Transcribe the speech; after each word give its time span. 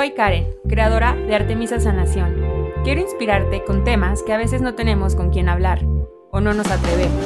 Soy 0.00 0.12
Karen, 0.12 0.48
creadora 0.66 1.14
de 1.14 1.34
Artemisa 1.34 1.78
Sanación. 1.78 2.34
Quiero 2.84 3.02
inspirarte 3.02 3.62
con 3.64 3.84
temas 3.84 4.22
que 4.22 4.32
a 4.32 4.38
veces 4.38 4.62
no 4.62 4.74
tenemos 4.74 5.14
con 5.14 5.28
quien 5.28 5.46
hablar 5.50 5.84
o 6.30 6.40
no 6.40 6.54
nos 6.54 6.70
atrevemos. 6.70 7.22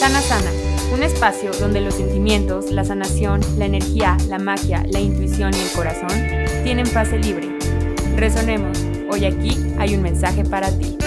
Sana 0.00 0.20
Sana, 0.20 0.50
un 0.92 1.04
espacio 1.04 1.52
donde 1.60 1.80
los 1.80 1.94
sentimientos, 1.94 2.72
la 2.72 2.82
sanación, 2.82 3.40
la 3.56 3.66
energía, 3.66 4.16
la 4.26 4.40
magia, 4.40 4.82
la 4.90 4.98
intuición 4.98 5.52
y 5.54 5.60
el 5.60 5.70
corazón 5.76 6.08
tienen 6.64 6.86
fase 6.86 7.20
libre. 7.20 7.56
Resonemos, 8.16 8.84
hoy 9.08 9.24
aquí 9.24 9.56
hay 9.78 9.94
un 9.94 10.02
mensaje 10.02 10.42
para 10.42 10.76
ti. 10.76 10.98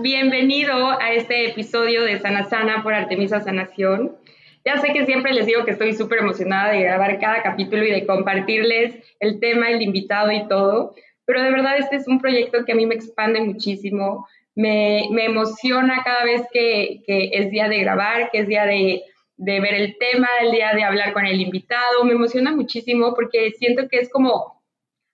Bienvenido 0.00 0.90
a 1.00 1.12
este 1.12 1.50
episodio 1.50 2.02
de 2.02 2.18
Sana 2.18 2.48
Sana 2.48 2.82
por 2.82 2.94
Artemisa 2.94 3.40
Sanación. 3.40 4.16
Ya 4.64 4.78
sé 4.78 4.92
que 4.92 5.06
siempre 5.06 5.32
les 5.32 5.46
digo 5.46 5.64
que 5.64 5.70
estoy 5.70 5.92
súper 5.92 6.18
emocionada 6.18 6.72
de 6.72 6.82
grabar 6.82 7.20
cada 7.20 7.44
capítulo 7.44 7.84
y 7.84 7.92
de 7.92 8.04
compartirles 8.04 8.96
el 9.20 9.38
tema, 9.38 9.70
el 9.70 9.82
invitado 9.82 10.32
y 10.32 10.48
todo, 10.48 10.96
pero 11.24 11.42
de 11.42 11.50
verdad 11.52 11.78
este 11.78 11.94
es 11.94 12.08
un 12.08 12.18
proyecto 12.18 12.64
que 12.64 12.72
a 12.72 12.74
mí 12.74 12.86
me 12.86 12.96
expande 12.96 13.40
muchísimo, 13.40 14.26
me, 14.56 15.04
emociona 15.24 16.02
cada 16.02 16.24
vez 16.24 16.42
que, 16.52 17.02
es 17.06 17.50
día 17.52 17.68
de 17.68 17.78
grabar, 17.78 18.32
que 18.32 18.40
es 18.40 18.48
día 18.48 18.66
de 18.66 19.04
ver 19.36 19.74
el 19.74 19.96
tema, 19.96 20.28
el 20.40 20.50
día 20.50 20.72
de 20.74 20.82
hablar 20.82 21.12
con 21.12 21.24
el 21.24 21.40
invitado, 21.40 22.04
me 22.04 22.14
emociona 22.14 22.50
muchísimo 22.50 23.14
porque 23.14 23.52
siento 23.52 23.88
que 23.88 23.98
es 23.98 24.10
como 24.10 24.60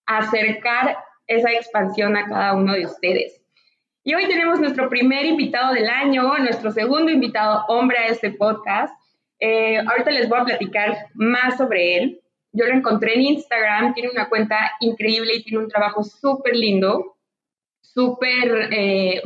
acercar 0.06 0.96
esa 1.26 1.52
expansión 1.52 2.16
a 2.16 2.26
cada 2.26 2.54
uno 2.54 2.72
de 2.72 2.86
ustedes. 2.86 3.39
Y 4.02 4.14
hoy 4.14 4.26
tenemos 4.28 4.58
nuestro 4.58 4.88
primer 4.88 5.26
invitado 5.26 5.74
del 5.74 5.90
año, 5.90 6.38
nuestro 6.38 6.70
segundo 6.70 7.10
invitado 7.10 7.66
hombre 7.68 7.98
a 7.98 8.06
este 8.06 8.30
podcast. 8.30 8.94
Eh, 9.38 9.78
ahorita 9.78 10.10
les 10.10 10.26
voy 10.26 10.38
a 10.40 10.44
platicar 10.44 11.08
más 11.12 11.58
sobre 11.58 11.96
él. 11.96 12.20
Yo 12.52 12.64
lo 12.64 12.72
encontré 12.72 13.14
en 13.14 13.20
Instagram, 13.22 13.92
tiene 13.92 14.08
una 14.10 14.30
cuenta 14.30 14.56
increíble 14.80 15.34
y 15.36 15.42
tiene 15.42 15.58
un 15.58 15.68
trabajo 15.68 16.02
súper 16.02 16.56
lindo, 16.56 17.18
súper... 17.82 18.70
Eh, 18.72 19.22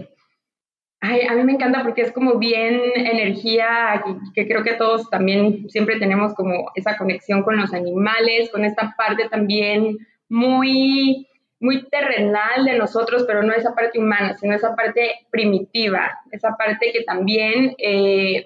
a 1.01 1.35
mí 1.35 1.45
me 1.45 1.53
encanta 1.53 1.83
porque 1.83 2.01
es 2.01 2.13
como 2.13 2.39
bien 2.39 2.81
energía, 2.97 4.03
que, 4.05 4.17
que, 4.35 4.49
creo 4.49 4.65
que 4.65 4.73
todos 4.73 5.09
también 5.11 5.69
siempre 5.69 5.99
tenemos 5.99 6.35
como 6.35 6.73
esa 6.75 6.97
conexión 6.97 7.43
con 7.43 7.59
los 7.59 7.75
animales, 7.75 8.51
con 8.51 8.65
esta 8.65 8.95
parte 8.97 9.29
también 9.29 9.99
muy 10.31 11.29
muy 11.65 11.89
terrenal 11.89 12.67
de 12.67 12.77
nosotros, 12.77 13.25
pero 13.27 13.43
no 13.43 13.55
esa 13.55 13.75
parte 13.75 13.99
humana, 13.99 14.35
sino 14.35 14.55
esa 14.55 14.77
parte 14.77 15.27
primitiva, 15.31 16.21
esa 16.31 16.57
parte 16.59 16.93
que 16.93 17.05
también, 17.05 17.75
eh, 17.79 18.45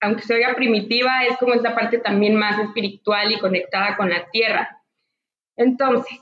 aunque 0.00 0.22
se 0.22 0.34
oiga 0.34 0.54
primitiva, 0.54 1.24
es 1.28 1.36
como 1.36 1.52
esa 1.52 1.74
parte 1.74 1.98
también 1.98 2.34
más 2.36 2.58
espiritual 2.58 3.30
y 3.30 3.38
conectada 3.38 3.94
con 3.94 4.08
la 4.08 4.24
tierra. 4.32 4.80
Entonces, 5.54 6.18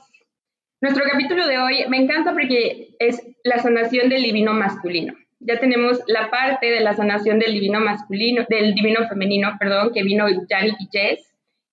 nuestro 0.81 1.05
capítulo 1.09 1.47
de 1.47 1.57
hoy 1.57 1.85
me 1.87 1.97
encanta 1.97 2.33
porque 2.33 2.89
es 2.99 3.25
la 3.45 3.59
sanación 3.59 4.09
del 4.09 4.23
divino 4.23 4.53
masculino. 4.53 5.13
Ya 5.39 5.57
tenemos 5.61 6.01
la 6.07 6.29
parte 6.29 6.69
de 6.69 6.81
la 6.81 6.95
sanación 6.95 7.39
del 7.39 7.53
divino 7.53 7.79
masculino, 7.79 8.45
del 8.49 8.75
divino 8.75 9.07
femenino, 9.07 9.55
perdón, 9.57 9.93
que 9.93 10.03
vino 10.03 10.25
Yannick 10.27 10.91
Jess 10.91 11.28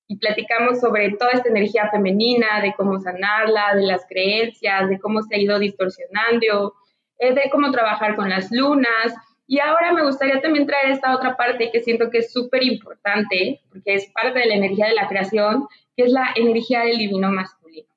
y 0.09 0.17
platicamos 0.19 0.81
sobre 0.81 1.12
toda 1.12 1.33
esta 1.33 1.49
energía 1.49 1.89
femenina, 1.91 2.61
de 2.61 2.75
cómo 2.77 3.01
sanarla, 3.01 3.75
de 3.75 3.83
las 3.83 4.07
creencias, 4.07 4.89
de 4.89 5.01
cómo 5.01 5.23
se 5.23 5.35
ha 5.35 5.39
ido 5.39 5.59
distorsionando, 5.59 6.75
eh, 7.19 7.35
de 7.35 7.51
cómo 7.51 7.71
trabajar 7.71 8.15
con 8.15 8.29
las 8.29 8.51
lunas. 8.53 9.15
Y 9.49 9.59
ahora 9.59 9.93
me 9.93 10.05
gustaría 10.05 10.41
también 10.41 10.67
traer 10.67 10.91
esta 10.91 11.15
otra 11.15 11.37
parte 11.37 11.71
que 11.71 11.81
siento 11.81 12.11
que 12.11 12.19
es 12.19 12.33
súper 12.33 12.62
importante, 12.62 13.61
porque 13.69 13.94
es 13.94 14.11
parte 14.12 14.39
de 14.39 14.47
la 14.47 14.55
energía 14.55 14.87
de 14.87 14.94
la 14.94 15.09
creación, 15.09 15.67
que 15.97 16.05
es 16.05 16.12
la 16.12 16.31
energía 16.34 16.81
del 16.81 16.99
divino 16.99 17.31
masculino. 17.31 17.88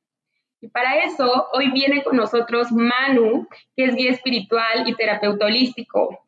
Y 0.61 0.67
para 0.67 1.03
eso, 1.03 1.47
hoy 1.53 1.71
viene 1.71 2.03
con 2.03 2.17
nosotros 2.17 2.71
Manu, 2.71 3.47
que 3.75 3.85
es 3.85 3.95
guía 3.95 4.11
espiritual 4.11 4.87
y 4.87 4.95
terapeuta 4.95 5.45
holístico. 5.45 6.23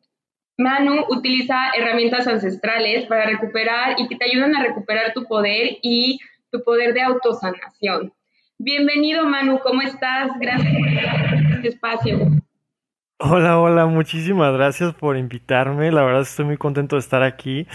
Manu 0.58 1.04
utiliza 1.08 1.56
herramientas 1.76 2.26
ancestrales 2.26 3.06
para 3.06 3.24
recuperar 3.24 3.94
y 3.98 4.06
que 4.06 4.16
te 4.16 4.26
ayudan 4.26 4.54
a 4.54 4.62
recuperar 4.62 5.14
tu 5.14 5.24
poder 5.24 5.78
y 5.82 6.18
tu 6.50 6.62
poder 6.62 6.92
de 6.92 7.02
autosanación. 7.02 8.12
Bienvenido 8.58 9.24
Manu, 9.24 9.60
¿cómo 9.60 9.80
estás? 9.82 10.30
Gracias 10.38 10.74
por 10.74 11.54
este 11.54 11.68
espacio. 11.68 12.18
Hola, 13.18 13.58
hola, 13.60 13.86
muchísimas 13.86 14.52
gracias 14.52 14.94
por 14.94 15.16
invitarme. 15.16 15.90
La 15.90 16.02
verdad 16.02 16.22
estoy 16.22 16.44
muy 16.44 16.56
contento 16.56 16.96
de 16.96 17.00
estar 17.00 17.22
aquí. 17.22 17.66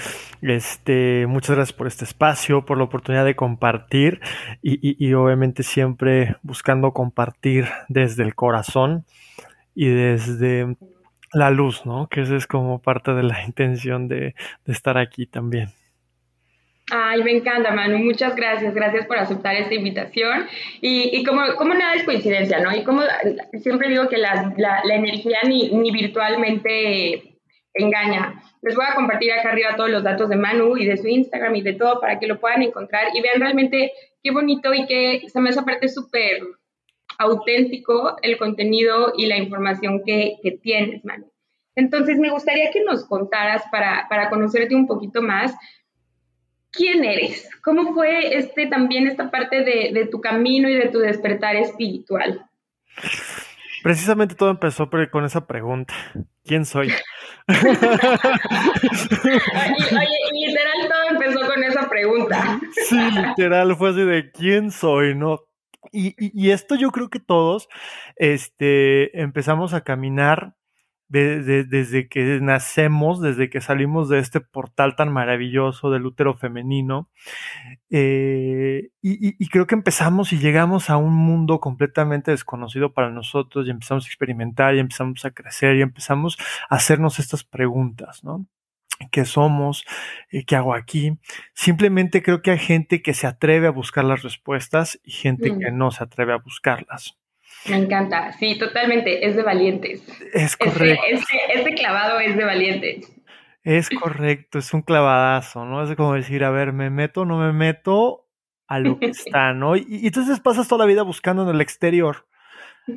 Este, 0.41 1.25
muchas 1.25 1.55
gracias 1.55 1.75
por 1.75 1.87
este 1.87 2.03
espacio, 2.03 2.65
por 2.65 2.77
la 2.77 2.83
oportunidad 2.83 3.25
de 3.25 3.35
compartir 3.35 4.19
y, 4.61 4.73
y, 4.87 4.97
y 4.99 5.13
obviamente 5.13 5.63
siempre 5.63 6.35
buscando 6.43 6.91
compartir 6.91 7.65
desde 7.87 8.23
el 8.23 8.35
corazón 8.35 9.05
y 9.73 9.87
desde 9.87 10.75
la 11.37 11.51
luz, 11.51 11.85
¿no? 11.85 12.07
Que 12.07 12.21
esa 12.21 12.35
es 12.35 12.47
como 12.47 12.81
parte 12.81 13.13
de 13.13 13.23
la 13.23 13.43
intención 13.45 14.07
de, 14.07 14.35
de, 14.65 14.73
estar 14.73 14.97
aquí 14.97 15.25
también. 15.25 15.69
Ay, 16.89 17.21
me 17.21 17.31
encanta, 17.31 17.71
Manu. 17.71 17.97
Muchas 17.97 18.35
gracias. 18.35 18.73
Gracias 18.73 19.05
por 19.07 19.17
aceptar 19.17 19.55
esta 19.55 19.73
invitación. 19.73 20.47
Y, 20.81 21.17
y 21.17 21.23
como, 21.23 21.41
como, 21.57 21.73
nada 21.73 21.95
es 21.95 22.03
coincidencia, 22.03 22.59
¿no? 22.61 22.73
Y 22.73 22.83
como 22.83 23.01
siempre 23.61 23.89
digo 23.89 24.07
que 24.07 24.17
la, 24.17 24.53
la, 24.57 24.81
la 24.85 24.95
energía 24.95 25.39
ni, 25.45 25.69
ni, 25.69 25.91
virtualmente 25.91 27.39
engaña. 27.73 28.41
Les 28.61 28.75
voy 28.75 28.85
a 28.89 28.95
compartir 28.95 29.33
acá 29.33 29.51
arriba 29.51 29.75
todos 29.75 29.89
los 29.89 30.03
datos 30.03 30.29
de 30.29 30.37
Manu 30.37 30.77
y 30.77 30.85
de 30.85 30.97
su 30.97 31.07
Instagram 31.07 31.55
y 31.55 31.61
de 31.61 31.73
todo 31.73 31.99
para 31.99 32.19
que 32.19 32.27
lo 32.27 32.39
puedan 32.39 32.63
encontrar 32.63 33.07
y 33.13 33.21
vean 33.21 33.41
realmente 33.41 33.91
qué 34.23 34.31
bonito 34.31 34.73
y 34.73 34.87
que 34.87 35.23
se 35.27 35.41
me 35.41 35.49
hace 35.49 35.61
parte 35.61 35.89
súper 35.89 36.39
auténtico 37.17 38.17
el 38.21 38.37
contenido 38.37 39.13
y 39.17 39.25
la 39.25 39.37
información 39.37 40.01
que, 40.05 40.37
que 40.41 40.51
tienes, 40.51 41.03
Manu. 41.05 41.31
Entonces, 41.75 42.17
me 42.17 42.31
gustaría 42.31 42.71
que 42.71 42.83
nos 42.83 43.05
contaras 43.05 43.63
para, 43.71 44.07
para 44.09 44.29
conocerte 44.29 44.75
un 44.75 44.87
poquito 44.87 45.21
más, 45.21 45.55
¿quién 46.71 47.05
eres? 47.05 47.49
¿Cómo 47.63 47.93
fue 47.93 48.35
este, 48.35 48.67
también 48.67 49.07
esta 49.07 49.29
parte 49.29 49.63
de, 49.63 49.91
de 49.93 50.07
tu 50.07 50.19
camino 50.19 50.69
y 50.69 50.73
de 50.73 50.89
tu 50.89 50.99
despertar 50.99 51.55
espiritual? 51.55 52.45
Precisamente 53.83 54.35
todo 54.35 54.49
empezó 54.49 54.89
con 54.89 55.23
esa 55.23 55.45
pregunta. 55.45 55.93
¿Quién 56.43 56.65
soy? 56.65 56.87
oye, 57.47 57.67
oye, 59.91 60.17
literal 60.33 60.89
todo 60.89 61.09
empezó 61.11 61.45
con 61.47 61.63
esa 61.63 61.87
pregunta. 61.87 62.59
Sí, 62.87 62.99
literal 63.11 63.75
fue 63.75 63.91
así 63.91 64.01
de 64.01 64.31
¿quién 64.31 64.71
soy? 64.71 65.15
¿No? 65.15 65.46
Y, 65.91 66.49
esto 66.51 66.75
yo 66.75 66.91
creo 66.91 67.09
que 67.09 67.19
todos 67.19 67.67
este, 68.15 69.19
empezamos 69.21 69.73
a 69.73 69.81
caminar 69.81 70.55
de, 71.09 71.41
de, 71.41 71.63
desde 71.63 72.09
que 72.09 72.39
nacemos, 72.41 73.21
desde 73.21 73.49
que 73.49 73.61
salimos 73.61 74.09
de 74.09 74.19
este 74.19 74.41
portal 74.41 74.95
tan 74.95 75.11
maravilloso 75.11 75.89
del 75.89 76.05
útero 76.05 76.35
femenino. 76.35 77.09
Eh, 77.89 78.89
y, 79.01 79.43
y, 79.43 79.47
creo 79.49 79.67
que 79.67 79.75
empezamos 79.75 80.33
y 80.33 80.39
llegamos 80.39 80.89
a 80.89 80.97
un 80.97 81.13
mundo 81.13 81.59
completamente 81.59 82.31
desconocido 82.31 82.93
para 82.93 83.09
nosotros 83.09 83.67
y 83.67 83.71
empezamos 83.71 84.05
a 84.05 84.09
experimentar 84.09 84.75
y 84.75 84.79
empezamos 84.79 85.23
a 85.25 85.31
crecer 85.31 85.77
y 85.77 85.81
empezamos 85.81 86.37
a 86.69 86.75
hacernos 86.75 87.19
estas 87.19 87.43
preguntas, 87.43 88.23
¿no? 88.23 88.45
Qué 89.11 89.25
somos, 89.25 89.85
eh, 90.31 90.43
qué 90.45 90.55
hago 90.55 90.73
aquí. 90.73 91.17
Simplemente 91.53 92.21
creo 92.21 92.41
que 92.41 92.51
hay 92.51 92.59
gente 92.59 93.01
que 93.01 93.13
se 93.13 93.27
atreve 93.27 93.67
a 93.67 93.71
buscar 93.71 94.03
las 94.05 94.23
respuestas 94.23 94.99
y 95.03 95.11
gente 95.11 95.51
mm. 95.51 95.59
que 95.59 95.71
no 95.71 95.91
se 95.91 96.03
atreve 96.03 96.33
a 96.33 96.37
buscarlas. 96.37 97.17
Me 97.67 97.77
encanta, 97.77 98.31
sí, 98.33 98.57
totalmente, 98.57 99.25
es 99.25 99.35
de 99.35 99.43
valientes. 99.43 100.01
Es 100.33 100.55
correcto. 100.55 101.03
Este, 101.09 101.35
este, 101.35 101.59
este, 101.59 101.75
clavado 101.75 102.19
es 102.19 102.37
de 102.37 102.45
valientes. 102.45 103.13
Es 103.63 103.89
correcto, 103.89 104.59
es 104.59 104.73
un 104.73 104.81
clavadazo, 104.81 105.65
¿no? 105.65 105.83
Es 105.83 105.93
como 105.97 106.13
decir, 106.13 106.43
a 106.43 106.51
ver, 106.51 106.71
¿me 106.71 106.89
meto 106.89 107.21
o 107.21 107.25
no 107.25 107.37
me 107.37 107.51
meto 107.51 108.27
a 108.67 108.79
lo 108.79 108.99
que 108.99 109.07
está, 109.07 109.53
¿no? 109.53 109.75
Y, 109.75 109.85
y 109.89 110.07
entonces 110.07 110.39
pasas 110.39 110.67
toda 110.67 110.85
la 110.85 110.89
vida 110.89 111.01
buscando 111.01 111.43
en 111.43 111.49
el 111.49 111.61
exterior 111.61 112.25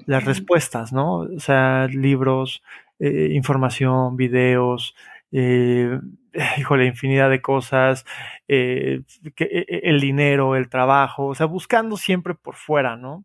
las 0.07 0.25
respuestas, 0.25 0.93
¿no? 0.93 1.19
O 1.19 1.41
sea, 1.41 1.87
libros, 1.89 2.63
eh, 2.99 3.31
información, 3.33 4.17
videos, 4.17 4.95
eh, 5.33 5.99
híjole, 6.59 6.87
infinidad 6.87 7.31
de 7.31 7.43
cosas, 7.43 8.05
eh, 8.49 9.03
que, 9.35 9.45
e, 9.45 9.67
e, 9.69 9.81
el 9.91 10.01
dinero, 10.01 10.57
el 10.57 10.69
trabajo, 10.69 11.27
o 11.27 11.35
sea, 11.35 11.47
buscando 11.47 11.97
siempre 11.97 12.35
por 12.35 12.57
fuera, 12.57 12.97
¿no? 12.97 13.25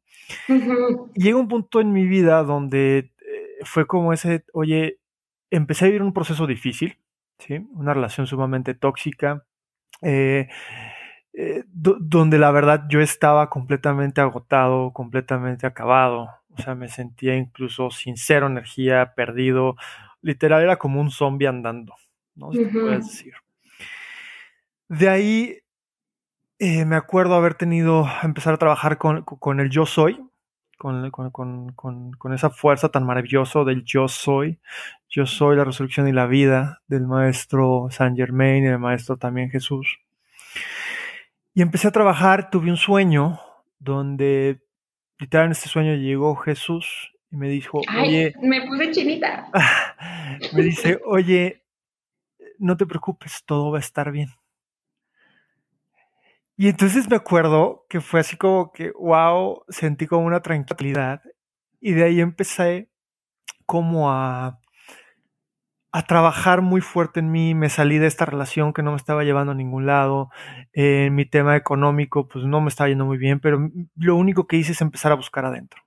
Uh 0.50 0.54
-huh. 0.54 1.12
Llega 1.16 1.38
un 1.38 1.48
punto 1.48 1.82
en 1.82 1.94
mi 1.94 2.06
vida 2.06 2.44
donde 2.44 2.98
eh, 2.98 3.64
fue 3.64 3.86
como 3.88 4.14
ese, 4.14 4.46
oye, 4.54 5.00
empecé 5.52 5.86
a 5.86 5.88
vivir 5.88 6.02
un 6.04 6.14
proceso 6.14 6.48
difícil, 6.48 6.98
¿sí? 7.40 7.66
Una 7.74 7.94
relación 7.94 8.28
sumamente 8.28 8.74
tóxica, 8.74 9.46
eh, 10.02 10.48
eh, 11.34 11.64
donde 11.68 12.38
la 12.38 12.52
verdad 12.52 12.86
yo 12.90 13.02
estaba 13.02 13.50
completamente 13.50 14.22
agotado, 14.22 14.94
completamente 14.94 15.68
acabado. 15.68 16.30
O 16.58 16.62
sea, 16.62 16.76
me 16.76 16.88
sentía 16.88 17.36
incluso 17.36 17.92
sin 17.92 18.16
cero 18.18 18.48
energía, 18.48 19.14
perdido. 19.16 19.76
Literal 20.26 20.64
era 20.64 20.78
como 20.78 21.00
un 21.00 21.12
zombie 21.12 21.46
andando, 21.46 21.94
¿no? 22.34 22.52
Si 22.52 22.66
puedes 22.66 23.06
decir. 23.06 23.36
De 24.90 25.08
ahí 25.08 25.60
eh, 26.58 26.84
me 26.84 26.96
acuerdo 26.96 27.36
haber 27.36 27.54
tenido, 27.54 28.08
empezar 28.24 28.56
a 28.56 28.58
trabajar 28.58 28.98
con, 28.98 29.22
con 29.22 29.60
el 29.60 29.70
yo 29.70 29.86
soy, 29.86 30.20
con, 30.80 31.12
con, 31.12 31.74
con, 31.74 32.34
esa 32.34 32.50
fuerza 32.50 32.90
tan 32.90 33.06
maravillosa 33.06 33.64
del 33.64 33.84
yo 33.84 34.08
soy. 34.08 34.60
Yo 35.10 35.28
soy 35.28 35.58
la 35.58 35.64
resurrección 35.64 36.08
y 36.08 36.12
la 36.12 36.26
vida 36.26 36.82
del 36.88 37.06
maestro 37.06 37.90
Saint 37.92 38.18
Germain 38.18 38.64
y 38.64 38.70
del 38.70 38.80
maestro 38.80 39.18
también 39.18 39.52
Jesús. 39.52 40.00
Y 41.54 41.62
empecé 41.62 41.90
a 41.90 41.92
trabajar, 41.92 42.50
tuve 42.50 42.72
un 42.72 42.78
sueño 42.78 43.40
donde, 43.78 44.60
literal 45.20 45.46
en 45.46 45.52
este 45.52 45.70
sueño 45.70 45.94
llegó 45.94 46.36
Jesús 46.36 47.15
y 47.36 47.38
me 47.38 47.50
dijo, 47.50 47.82
oye, 48.02 48.34
me 48.42 48.66
puse 48.66 48.92
chinita. 48.92 49.50
me 50.54 50.64
dice, 50.64 51.02
oye, 51.06 51.66
no 52.60 52.78
te 52.78 52.86
preocupes, 52.86 53.44
todo 53.46 53.72
va 53.72 53.78
a 53.78 53.82
estar 53.82 54.10
bien. 54.10 54.30
Y 56.56 56.70
entonces 56.70 57.10
me 57.10 57.18
acuerdo 57.18 57.86
que 57.90 58.00
fue 58.00 58.22
así 58.22 58.38
como 58.38 58.72
que, 58.72 58.92
wow, 58.92 59.66
sentí 59.68 60.08
como 60.08 60.26
una 60.26 60.40
tranquilidad. 60.40 61.22
Y 61.82 61.92
de 61.92 62.06
ahí 62.06 62.22
empecé 62.22 62.90
como 63.66 64.10
a, 64.10 64.62
a 65.92 66.02
trabajar 66.04 66.62
muy 66.62 66.80
fuerte 66.80 67.20
en 67.20 67.32
mí. 67.32 67.54
Me 67.54 67.68
salí 67.68 67.98
de 67.98 68.08
esta 68.08 68.26
relación 68.26 68.72
que 68.72 68.82
no 68.82 68.92
me 68.92 68.98
estaba 68.98 69.26
llevando 69.26 69.52
a 69.52 69.56
ningún 69.56 69.86
lado. 69.86 70.30
En 70.72 71.14
mi 71.16 71.26
tema 71.26 71.58
económico, 71.58 72.30
pues 72.30 72.46
no 72.46 72.62
me 72.62 72.70
estaba 72.70 72.88
yendo 72.88 73.06
muy 73.06 73.18
bien, 73.18 73.42
pero 73.42 73.70
lo 73.98 74.16
único 74.16 74.48
que 74.48 74.56
hice 74.56 74.72
es 74.72 74.80
empezar 74.80 75.12
a 75.12 75.16
buscar 75.16 75.44
adentro. 75.44 75.85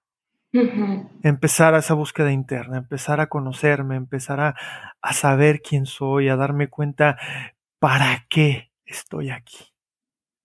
Empezar 1.23 1.75
a 1.75 1.79
esa 1.79 1.95
búsqueda 1.95 2.33
interna, 2.33 2.79
empezar 2.79 3.21
a 3.21 3.29
conocerme, 3.29 3.97
empezar 3.97 4.41
a, 4.41 4.55
a 5.01 5.13
saber 5.13 5.61
quién 5.63 5.87
soy, 5.87 6.29
a 6.29 6.37
darme 6.37 6.69
cuenta 6.69 7.19
para 7.79 8.27
qué 8.29 8.71
estoy 8.85 9.31
aquí. 9.31 9.73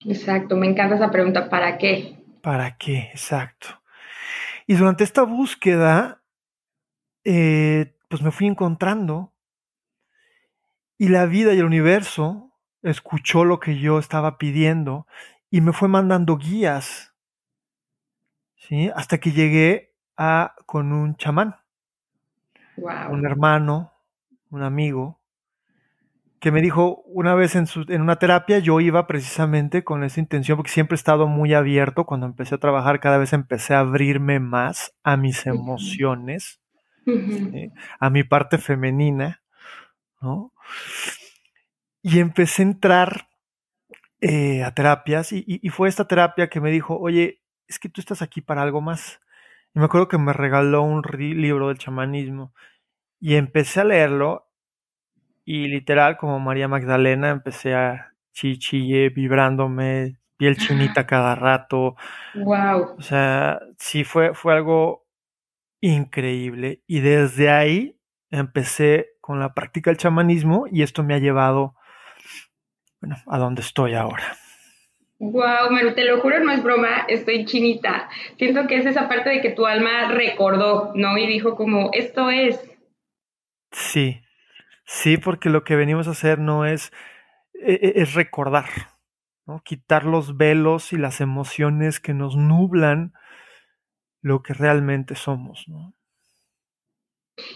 Exacto, 0.05 0.55
me 0.55 0.67
encanta 0.67 0.95
esa 0.95 1.11
pregunta, 1.11 1.49
¿para 1.49 1.77
qué? 1.77 2.17
¿Para 2.41 2.77
qué? 2.77 3.09
Exacto. 3.11 3.67
Y 4.67 4.75
durante 4.75 5.03
esta 5.03 5.23
búsqueda, 5.23 6.21
eh, 7.23 7.95
pues 8.09 8.21
me 8.21 8.31
fui 8.31 8.47
encontrando 8.47 9.33
y 10.97 11.09
la 11.09 11.25
vida 11.25 11.53
y 11.53 11.59
el 11.59 11.65
universo 11.65 12.51
escuchó 12.81 13.45
lo 13.45 13.59
que 13.59 13.79
yo 13.79 13.97
estaba 13.97 14.37
pidiendo 14.37 15.07
y 15.49 15.61
me 15.61 15.73
fue 15.73 15.87
mandando 15.87 16.37
guías, 16.37 17.13
¿sí? 18.55 18.91
Hasta 18.95 19.19
que 19.19 19.31
llegué 19.31 19.92
a 20.17 20.55
con 20.65 20.91
un 20.91 21.15
chamán, 21.15 21.55
un 22.77 23.25
hermano, 23.25 23.93
un 24.49 24.63
amigo, 24.63 25.19
que 26.39 26.51
me 26.51 26.61
dijo 26.61 27.03
una 27.05 27.35
vez 27.35 27.55
en, 27.55 27.67
en, 27.87 28.01
una 28.01 28.17
terapia, 28.17 28.59
yo 28.59 28.81
iba 28.81 29.07
precisamente 29.07 29.85
con 29.85 30.03
esa 30.03 30.19
intención, 30.19 30.57
porque 30.57 30.71
siempre 30.71 30.95
he 30.95 30.97
estado 30.97 31.27
muy 31.27 31.53
abierto, 31.53 32.05
cuando 32.05 32.25
empecé 32.25 32.55
a 32.55 32.59
trabajar 32.59 32.99
cada 32.99 33.17
vez 33.17 33.31
empecé 33.31 33.75
a 33.75 33.79
abrirme 33.79 34.41
más 34.41 34.93
a 35.03 35.15
mis 35.15 35.45
emociones, 35.45 36.59
a 37.99 38.09
mi 38.09 38.23
parte 38.23 38.57
femenina, 38.57 39.41
¿no? 40.21 40.51
Y 42.01 42.19
empecé 42.19 42.61
a 42.61 42.65
entrar 42.65 43.27
eh, 44.19 44.63
a 44.63 44.73
terapias 44.73 45.31
y, 45.31 45.45
y, 45.45 45.69
fue 45.69 45.87
esta 45.87 46.07
terapia 46.07 46.49
que 46.49 46.59
me 46.59 46.71
dijo, 46.71 46.97
oye, 46.97 47.41
es 47.67 47.79
que 47.79 47.89
tú 47.89 48.01
estás 48.01 48.21
aquí 48.21 48.41
para 48.41 48.61
algo 48.61 48.81
más. 48.81 49.21
Y 49.73 49.79
me 49.79 49.85
acuerdo 49.85 50.07
que 50.07 50.17
me 50.17 50.33
regaló 50.33 50.83
un 50.83 51.01
libro 51.17 51.69
del 51.69 51.77
chamanismo 51.77 52.53
y 53.19 53.35
empecé 53.35 53.81
a 53.81 53.85
leerlo 53.85 54.49
y 55.45 55.67
literal, 55.67 56.17
como 56.17 56.39
María 56.39 56.67
Magdalena, 56.67 57.29
empecé 57.29 57.75
a 57.75 58.13
chichille, 58.33 59.09
vibrándome, 59.09 60.17
piel 60.37 60.57
chinita 60.57 61.05
cada 61.07 61.35
rato. 61.35 61.95
Wow. 62.33 62.95
O 62.97 63.01
sea, 63.01 63.59
sí 63.77 64.03
fue, 64.03 64.33
fue 64.33 64.53
algo 64.53 65.05
increíble. 65.81 66.81
Y 66.87 67.01
desde 67.01 67.49
ahí 67.49 67.99
empecé 68.29 69.11
con 69.19 69.39
la 69.39 69.53
práctica 69.53 69.89
del 69.89 69.97
chamanismo 69.97 70.65
y 70.71 70.81
esto 70.81 71.03
me 71.03 71.13
ha 71.13 71.19
llevado, 71.19 71.75
bueno, 73.01 73.17
a 73.27 73.37
donde 73.37 73.61
estoy 73.61 73.93
ahora. 73.95 74.37
Wow, 75.31 75.71
Maru, 75.71 75.93
te 75.93 76.05
lo 76.05 76.19
juro, 76.21 76.39
no 76.43 76.51
es 76.51 76.63
broma, 76.63 77.05
estoy 77.07 77.45
chinita. 77.45 78.09
Siento 78.37 78.67
que 78.67 78.77
es 78.77 78.85
esa 78.85 79.07
parte 79.07 79.29
de 79.29 79.41
que 79.41 79.51
tu 79.51 79.65
alma 79.65 80.11
recordó, 80.11 80.91
¿no? 80.95 81.17
Y 81.17 81.27
dijo 81.27 81.55
como, 81.55 81.91
esto 81.93 82.29
es. 82.29 82.59
Sí, 83.71 84.23
Sí, 84.85 85.17
porque 85.17 85.49
lo 85.49 85.63
que 85.63 85.75
venimos 85.75 86.07
a 86.07 86.11
hacer 86.11 86.39
no 86.39 86.65
es, 86.65 86.91
e, 87.53 87.73
e, 87.73 88.01
es 88.01 88.13
recordar, 88.13 88.69
¿no? 89.45 89.61
quitar 89.63 90.05
los 90.05 90.37
velos 90.37 90.93
y 90.93 90.97
las 90.97 91.21
emociones 91.21 91.99
que 91.99 92.13
nos 92.13 92.35
nublan 92.35 93.13
lo 94.21 94.41
que 94.41 94.53
realmente 94.53 95.15
somos. 95.15 95.65
¿no? 95.67 95.93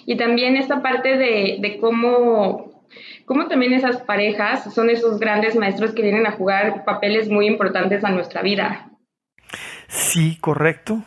Y 0.05 0.17
también 0.17 0.55
esta 0.55 0.81
parte 0.81 1.17
de, 1.17 1.57
de 1.61 1.77
cómo, 1.79 2.76
cómo 3.25 3.47
también 3.47 3.73
esas 3.73 4.01
parejas 4.01 4.73
son 4.73 4.89
esos 4.89 5.19
grandes 5.19 5.55
maestros 5.55 5.93
que 5.93 6.01
vienen 6.01 6.25
a 6.25 6.31
jugar 6.31 6.85
papeles 6.85 7.29
muy 7.29 7.47
importantes 7.47 8.03
a 8.03 8.11
nuestra 8.11 8.41
vida. 8.41 8.89
Sí, 9.87 10.37
correcto 10.39 11.03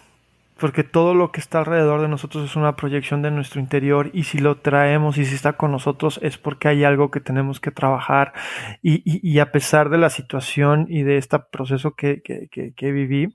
porque 0.60 0.84
todo 0.84 1.14
lo 1.14 1.32
que 1.32 1.40
está 1.40 1.60
alrededor 1.60 2.02
de 2.02 2.08
nosotros 2.08 2.48
es 2.48 2.54
una 2.54 2.76
proyección 2.76 3.22
de 3.22 3.30
nuestro 3.30 3.60
interior 3.60 4.10
y 4.12 4.24
si 4.24 4.38
lo 4.38 4.58
traemos 4.58 5.16
y 5.16 5.24
si 5.24 5.34
está 5.34 5.54
con 5.54 5.72
nosotros 5.72 6.20
es 6.22 6.36
porque 6.36 6.68
hay 6.68 6.84
algo 6.84 7.10
que 7.10 7.20
tenemos 7.20 7.58
que 7.58 7.70
trabajar 7.70 8.34
y, 8.82 9.02
y, 9.04 9.38
a 9.38 9.50
pesar 9.50 9.88
de 9.88 9.98
la 9.98 10.10
situación 10.10 10.86
y 10.88 11.02
de 11.02 11.16
este 11.16 11.38
proceso 11.38 11.94
que, 11.94 12.22
que, 12.22 12.48
que, 12.76 12.92
viví, 12.92 13.34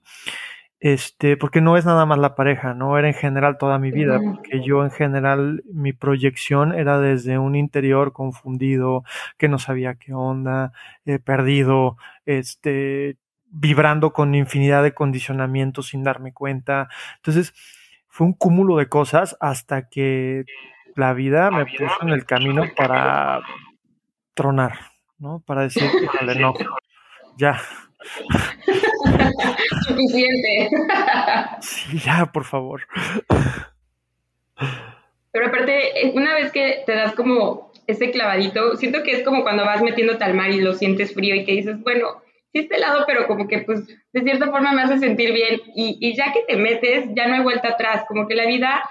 este, 0.86 1.36
porque 1.36 1.62
no 1.62 1.78
es 1.78 1.86
nada 1.86 2.06
más 2.06 2.20
la 2.20 2.36
pareja, 2.36 2.76
no 2.76 2.96
era 3.00 3.08
en 3.08 3.16
general 3.16 3.58
toda 3.58 3.80
mi 3.80 3.90
vida, 3.90 4.20
porque 4.24 4.62
yo 4.64 4.84
en 4.84 4.92
general 4.92 5.64
mi 5.74 5.94
proyección 5.94 6.76
era 6.76 7.00
desde 7.00 7.40
un 7.40 7.56
interior 7.56 8.14
confundido, 8.14 9.04
que 9.40 9.50
no 9.50 9.58
sabía 9.58 9.96
qué 9.96 10.14
onda, 10.14 10.74
eh, 11.08 11.18
perdido, 11.18 11.98
este, 12.28 13.18
vibrando 13.48 14.14
con 14.14 14.36
infinidad 14.36 14.84
de 14.84 14.94
condicionamientos 14.94 15.88
sin 15.88 16.04
darme 16.04 16.34
cuenta. 16.34 16.88
Entonces, 17.16 17.56
fue 18.08 18.28
un 18.28 18.34
cúmulo 18.34 18.78
de 18.78 18.88
cosas 18.88 19.36
hasta 19.40 19.90
que 19.90 20.46
la 20.96 21.14
vida 21.14 21.50
me 21.50 21.66
puso 21.66 21.98
en 22.04 22.10
el 22.10 22.28
camino 22.28 22.62
para 22.78 23.42
tronar, 24.36 24.78
¿no? 25.18 25.40
Para 25.48 25.64
decir, 25.64 25.90
no, 26.40 26.54
ya. 27.38 27.60
Suficiente. 29.88 30.70
Sí, 31.62 32.00
ya, 32.00 32.26
por 32.32 32.44
favor. 32.44 32.82
Pero 35.32 35.48
aparte, 35.48 36.12
una 36.14 36.34
vez 36.34 36.52
que 36.52 36.84
te 36.86 36.94
das 36.94 37.14
como 37.14 37.72
ese 37.88 38.12
clavadito, 38.12 38.76
siento 38.78 39.04
que 39.04 39.12
es 39.12 39.24
como 39.24 39.44
cuando 39.44 39.66
vas 39.66 39.82
metiéndote 39.82 40.24
al 40.24 40.34
mar 40.34 40.52
y 40.52 40.62
lo 40.62 40.74
sientes 40.74 41.14
frío 41.14 41.36
y 41.36 41.46
que 41.46 41.52
dices, 41.52 41.80
bueno, 41.82 42.22
sí 42.52 42.60
este 42.60 42.80
lado, 42.80 43.04
pero 43.06 43.28
como 43.28 43.48
que 43.48 43.60
pues 43.60 43.86
de 44.14 44.22
cierta 44.22 44.50
forma 44.50 44.72
me 44.72 44.82
hace 44.82 44.98
sentir 44.98 45.34
bien 45.34 45.62
y, 45.76 45.98
y 46.00 46.16
ya 46.16 46.32
que 46.32 46.44
te 46.48 46.58
metes, 46.58 47.06
ya 47.16 47.28
no 47.28 47.36
hay 47.36 47.44
vuelta 47.44 47.70
atrás, 47.70 48.06
como 48.08 48.28
que 48.28 48.36
la 48.36 48.46
vida, 48.46 48.82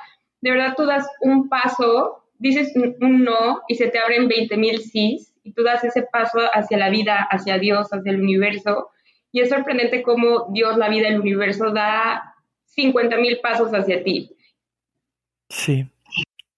de 0.43 0.51
verdad 0.51 0.75
tú 0.77 0.85
das 0.85 1.09
un 1.23 1.49
paso, 1.49 2.25
dices 2.39 2.73
un, 2.77 3.25
no 3.25 3.63
y 3.69 3.77
se 3.77 3.89
te 3.89 3.99
abren 3.99 4.29
20 4.29 4.57
mil 4.57 4.81
sís 4.81 5.35
y 5.43 5.53
tú 5.53 5.63
das 5.63 5.83
ese 5.83 6.03
paso 6.03 6.41
hacia 6.53 6.77
la 6.77 6.91
vida, 6.91 7.27
hacia 7.31 7.59
Dios, 7.59 7.89
hacia 7.91 8.13
el 8.13 8.21
universo 8.21 8.91
y 9.35 9.41
es 9.41 9.49
sorprendente 9.49 10.05
cómo 10.05 10.47
Dios, 10.53 10.77
la 10.79 10.89
vida, 10.89 11.09
el 11.09 11.21
universo 11.21 11.73
da 11.73 12.37
50 12.67 13.17
mil 13.17 13.41
pasos 13.41 13.73
hacia 13.73 14.05
ti. 14.05 14.31
Sí, 15.49 15.91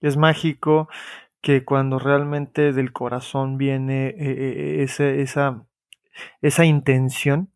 es 0.03 0.19
mágico 0.19 0.89
que 1.41 1.65
cuando 1.65 1.99
realmente 1.99 2.75
del 2.75 2.93
corazón 2.93 3.57
viene 3.57 4.09
eh, 4.09 4.17
eh, 4.19 4.83
ese, 4.83 5.23
esa 5.23 5.65
esa 6.43 6.67
intención 6.67 7.51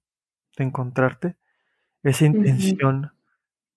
de 0.56 0.64
encontrarte, 0.64 1.36
esa 2.02 2.24
intención 2.24 3.12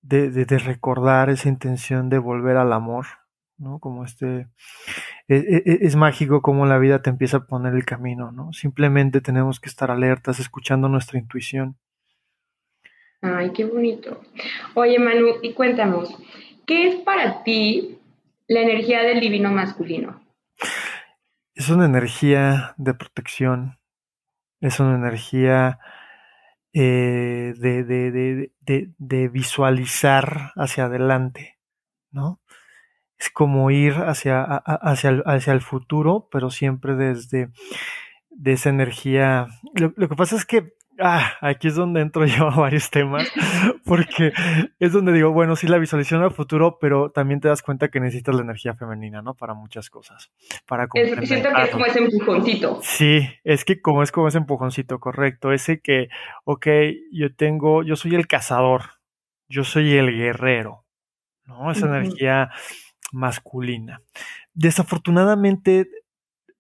de, 0.02 0.30
de, 0.30 0.58
recordar, 0.60 1.30
esa 1.30 1.50
intención 1.50 2.10
de 2.10 2.20
volver 2.20 2.56
al 2.56 2.72
amor, 2.72 3.06
¿no? 3.58 3.80
Como 3.80 4.04
este, 4.04 4.48
e, 5.28 5.36
e, 5.36 5.64
e, 5.66 5.78
es, 5.82 5.96
mágico 5.96 6.42
como 6.42 6.66
la 6.66 6.78
vida 6.78 7.02
te 7.02 7.10
empieza 7.10 7.38
a 7.38 7.46
poner 7.46 7.74
el 7.74 7.86
camino, 7.86 8.32
¿no? 8.32 8.54
Simplemente 8.54 9.22
tenemos 9.22 9.60
que 9.60 9.70
estar 9.70 9.92
alertas, 9.92 10.40
escuchando 10.40 10.90
nuestra 10.90 11.20
intuición. 11.20 11.78
Ay, 13.22 13.52
qué 13.54 13.66
bonito. 13.66 14.22
Oye, 14.74 15.00
Manu, 15.00 15.28
y 15.42 15.54
cuéntanos, 15.54 16.18
¿qué 16.66 16.90
es 16.90 16.96
para 16.96 17.44
ti 17.44 18.00
la 18.48 18.62
energía 18.62 19.04
del 19.04 19.22
divino 19.22 19.50
masculino? 19.50 20.22
Es 21.56 21.70
una 21.70 21.86
energía 21.86 22.74
de 22.78 22.94
protección, 22.94 23.80
es 24.60 24.80
una 24.80 24.96
energía 24.96 25.80
eh, 26.74 27.54
de, 27.56 28.50
de, 28.98 29.28
visualizar 29.30 30.52
hacia 30.56 30.86
adelante, 30.86 31.60
¿no? 32.12 32.42
Es 33.24 33.30
como 33.30 33.72
ir 33.72 33.94
hacia, 33.94 34.44
hacia, 34.44 35.10
el, 35.12 35.24
hacia 35.26 35.54
el 35.54 35.62
futuro, 35.62 36.28
pero 36.32 36.50
siempre 36.50 36.96
desde 36.96 37.50
de 38.30 38.52
esa 38.52 38.70
energía. 38.70 39.48
Lo, 39.76 39.94
lo, 39.96 40.10
que 40.10 40.16
pasa 40.16 40.36
es 40.36 40.46
que 40.46 40.74
Ah, 41.00 41.34
aquí 41.42 41.68
es 41.68 41.76
donde 41.76 42.02
entro 42.02 42.26
yo 42.26 42.48
a 42.48 42.56
varios 42.56 42.90
temas, 42.90 43.32
porque 43.86 44.32
es 44.80 44.92
donde 44.92 45.12
digo, 45.12 45.32
bueno, 45.32 45.56
sí, 45.56 45.68
la 45.68 45.78
visualización 45.78 46.22
al 46.22 46.32
futuro, 46.32 46.78
pero 46.80 47.10
también 47.10 47.40
te 47.40 47.48
das 47.48 47.64
cuenta 47.64 47.90
que 47.90 48.00
necesitas 48.00 48.36
la 48.36 48.42
energía 48.42 48.76
femenina, 48.76 49.22
¿no? 49.22 49.34
Para 49.34 49.54
muchas 49.54 49.90
cosas. 49.90 50.32
Para 50.68 50.88
es, 50.94 51.28
siento 51.28 51.50
que 51.54 51.64
es 51.64 51.70
como 51.72 51.86
ese 51.86 52.00
empujoncito. 52.00 52.80
Sí, 52.84 53.28
es 53.44 53.66
que 53.66 53.82
como 53.82 54.04
es 54.04 54.12
como 54.12 54.28
ese 54.28 54.38
empujoncito, 54.38 55.00
correcto. 55.00 55.52
Ese 55.52 55.80
que, 55.80 56.10
ok, 56.44 56.68
yo 57.12 57.34
tengo, 57.36 57.84
yo 57.84 57.96
soy 57.96 58.16
el 58.16 58.28
cazador, 58.28 58.84
yo 59.48 59.64
soy 59.64 59.94
el 59.96 60.16
guerrero, 60.16 60.86
¿no? 61.46 61.72
Esa 61.72 61.88
energía 61.88 62.52
masculina. 63.14 64.02
Desafortunadamente, 64.54 65.88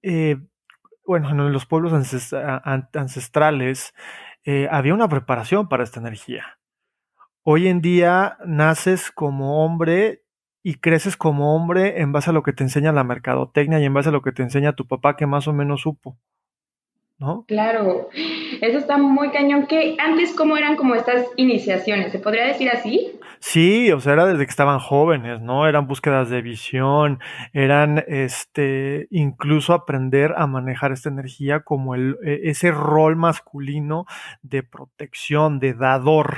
eh, 0.02 0.38
bueno, 1.06 1.30
en 1.30 1.52
los 1.52 1.66
pueblos 1.66 1.94
ancestrales 2.94 3.94
eh, 4.46 4.68
había 4.72 4.94
una 4.94 5.10
preparación 5.10 5.68
para 5.68 5.84
esta 5.84 6.00
energía. 6.00 6.60
Hoy 7.44 7.68
en 7.68 7.82
día 7.82 8.38
naces 8.46 9.12
como 9.12 9.66
hombre 9.66 10.24
y 10.64 10.76
creces 10.76 11.18
como 11.18 11.56
hombre 11.56 12.02
en 12.02 12.14
base 12.14 12.30
a 12.30 12.34
lo 12.34 12.44
que 12.44 12.54
te 12.54 12.64
enseña 12.64 12.94
la 12.94 13.04
mercadotecnia 13.04 13.80
y 13.80 13.86
en 13.86 13.94
base 13.94 14.10
a 14.10 14.14
lo 14.14 14.22
que 14.22 14.32
te 14.32 14.44
enseña 14.44 14.78
tu 14.78 14.88
papá 14.88 15.18
que 15.18 15.26
más 15.26 15.48
o 15.48 15.54
menos 15.54 15.82
supo. 15.82 16.18
¿No? 17.20 17.46
Claro, 17.48 18.10
eso 18.62 18.78
está 18.78 18.98
muy 18.98 19.30
cañón. 19.32 19.68
Que 19.68 19.96
antes, 20.00 20.34
¿cómo 20.34 20.58
eran 20.58 20.76
como 20.76 20.96
estas 20.96 21.26
iniciaciones? 21.36 22.12
¿Se 22.12 22.20
podría 22.20 22.48
decir 22.48 22.70
así? 22.70 23.20
Sí, 23.46 23.92
o 23.92 24.00
sea, 24.00 24.14
era 24.14 24.26
desde 24.26 24.46
que 24.46 24.50
estaban 24.50 24.80
jóvenes, 24.80 25.42
¿no? 25.42 25.68
Eran 25.68 25.86
búsquedas 25.86 26.30
de 26.30 26.42
visión, 26.42 27.20
eran 27.52 28.02
este, 28.08 29.08
incluso 29.12 29.74
aprender 29.74 30.34
a 30.38 30.48
manejar 30.48 30.94
esta 30.94 31.10
energía 31.10 31.60
como 31.60 31.94
el, 31.94 32.18
e, 32.24 32.50
ese 32.50 32.72
rol 32.72 33.18
masculino 33.18 34.06
de 34.44 34.64
protección, 34.64 35.60
de 35.60 35.74
dador, 35.74 36.38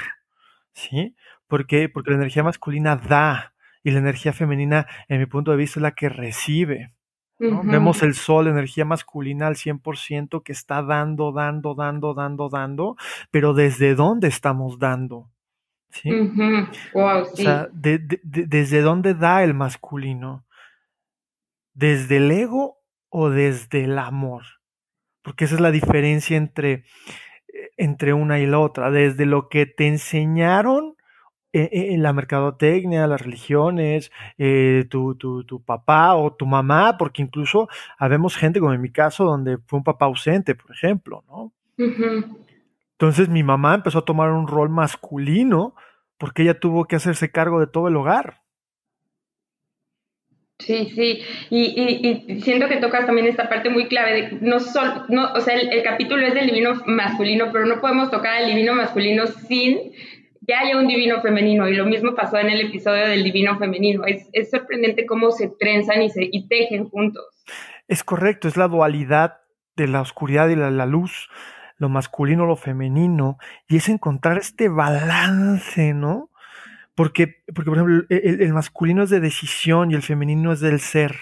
¿sí? 0.74 1.16
Porque, 1.48 1.90
porque 1.90 2.10
la 2.10 2.18
energía 2.18 2.44
masculina 2.44 2.96
da 2.96 3.54
y 3.84 3.92
la 3.92 4.00
energía 4.00 4.34
femenina, 4.34 4.88
en 5.08 5.20
mi 5.20 5.28
punto 5.28 5.52
de 5.52 5.58
vista, 5.58 5.80
es 5.80 5.84
la 5.84 5.92
que 5.92 6.10
recibe. 6.10 6.92
Vemos 7.38 8.02
el 8.02 8.16
sol, 8.16 8.48
energía 8.48 8.84
masculina 8.84 9.46
al 9.46 9.58
100% 9.58 10.42
que 10.42 10.54
está 10.54 10.82
dando, 10.82 11.32
dando, 11.32 11.76
dando, 11.76 12.16
dando, 12.16 12.50
dando, 12.50 12.96
pero 13.30 13.54
¿desde 13.54 13.94
dónde 13.94 14.28
estamos 14.28 14.80
dando? 14.80 15.30
¿Sí? 16.02 16.10
O 16.94 17.26
sea, 17.36 17.70
¿desde 17.72 18.82
dónde 18.82 19.14
da 19.14 19.44
el 19.44 19.54
masculino? 19.54 20.46
¿Desde 21.74 22.18
el 22.18 22.32
ego 22.32 22.78
o 23.10 23.30
desde 23.30 23.84
el 23.86 23.98
amor? 23.98 24.44
Porque 25.22 25.46
esa 25.46 25.56
es 25.56 25.62
la 25.62 25.72
diferencia 25.72 26.38
entre, 26.38 26.86
eh, 27.54 27.72
entre 27.78 28.14
una 28.14 28.40
y 28.40 28.46
la 28.46 28.60
otra. 28.60 28.92
Desde 28.92 29.26
lo 29.26 29.50
que 29.50 29.66
te 29.66 29.88
enseñaron 29.88 30.96
eh, 31.52 31.70
eh, 31.72 31.94
en 31.94 32.04
la 32.04 32.14
mercadotecnia, 32.14 33.08
las 33.08 33.22
religiones, 33.22 34.12
tu, 34.90 35.16
tu, 35.16 35.64
papá 35.66 36.16
o 36.16 36.34
tu 36.34 36.46
mamá, 36.46 36.98
porque 36.98 37.22
incluso 37.22 37.68
habemos 37.98 38.36
gente, 38.36 38.60
como 38.60 38.74
en 38.74 38.82
mi 38.82 38.92
caso, 38.92 39.26
donde 39.26 39.58
fue 39.66 39.78
un 39.78 39.84
papá 39.84 40.06
ausente, 40.06 40.56
por 40.56 40.72
ejemplo, 40.72 41.24
¿no? 41.28 41.52
Entonces 42.98 43.28
mi 43.28 43.44
mamá 43.44 43.76
empezó 43.76 44.00
a 44.00 44.06
tomar 44.06 44.32
un 44.32 44.48
rol 44.48 44.70
masculino 44.70 45.76
porque 46.18 46.44
ella 46.44 46.60
tuvo 46.60 46.86
que 46.86 46.96
hacerse 46.96 47.32
cargo 47.32 47.60
de 47.60 47.68
todo 47.68 47.88
el 47.88 47.96
hogar. 47.96 48.42
Sí, 50.60 50.90
sí, 50.96 51.22
y, 51.50 52.40
siento 52.42 52.70
que 52.70 52.78
tocas 52.78 53.06
también 53.06 53.28
esta 53.28 53.50
parte 53.50 53.70
muy 53.70 53.88
clave 53.88 54.14
de 54.14 54.38
no 54.40 54.62
solo, 54.62 55.04
no, 55.10 55.34
o 55.34 55.42
sea, 55.42 55.54
el, 55.56 55.84
capítulo 55.84 56.26
es 56.26 56.34
del 56.34 56.48
divino 56.48 56.82
masculino, 56.86 57.50
pero 57.52 57.66
no 57.66 57.82
podemos 57.82 58.10
tocar 58.10 58.36
al 58.36 58.48
divino 58.48 58.74
masculino 58.74 59.28
sin 59.28 59.92
que 60.48 60.54
haya 60.54 60.78
un 60.78 60.88
divino 60.88 61.22
femenino, 61.22 61.68
y 61.68 61.76
lo 61.76 61.86
mismo 61.86 62.16
pasó 62.16 62.38
en 62.38 62.50
el 62.50 62.62
episodio 62.62 63.06
del 63.08 63.24
divino 63.24 63.58
femenino. 63.58 64.06
Es, 64.06 64.30
es 64.32 64.50
sorprendente 64.50 65.06
cómo 65.06 65.32
se 65.32 65.50
trenzan 65.60 66.04
y 66.04 66.10
se 66.10 66.24
y 66.24 66.48
tejen 66.48 66.86
juntos. 66.86 67.26
Es 67.90 68.04
correcto, 68.04 68.48
es 68.48 68.56
la 68.56 68.70
dualidad 68.70 69.40
de 69.76 69.88
la 69.88 70.02
oscuridad 70.02 70.48
y 70.48 70.56
la, 70.56 70.72
la 70.72 70.86
luz 70.86 71.30
lo 71.78 71.90
masculino, 71.90 72.46
lo 72.46 72.56
femenino, 72.56 73.38
y 73.68 73.78
es 73.78 73.90
encontrar 73.90 74.38
este 74.38 74.70
balance, 74.70 75.94
¿no? 75.94 76.32
Porque, 76.96 77.44
porque 77.54 77.70
por 77.70 77.78
ejemplo, 77.78 78.06
el, 78.10 78.54
masculino 78.54 79.04
es 79.04 79.10
de 79.10 79.20
decisión 79.20 79.92
y 79.92 79.96
el 79.96 80.02
femenino 80.02 80.54
es 80.54 80.62
del 80.62 80.80
ser. 80.80 81.16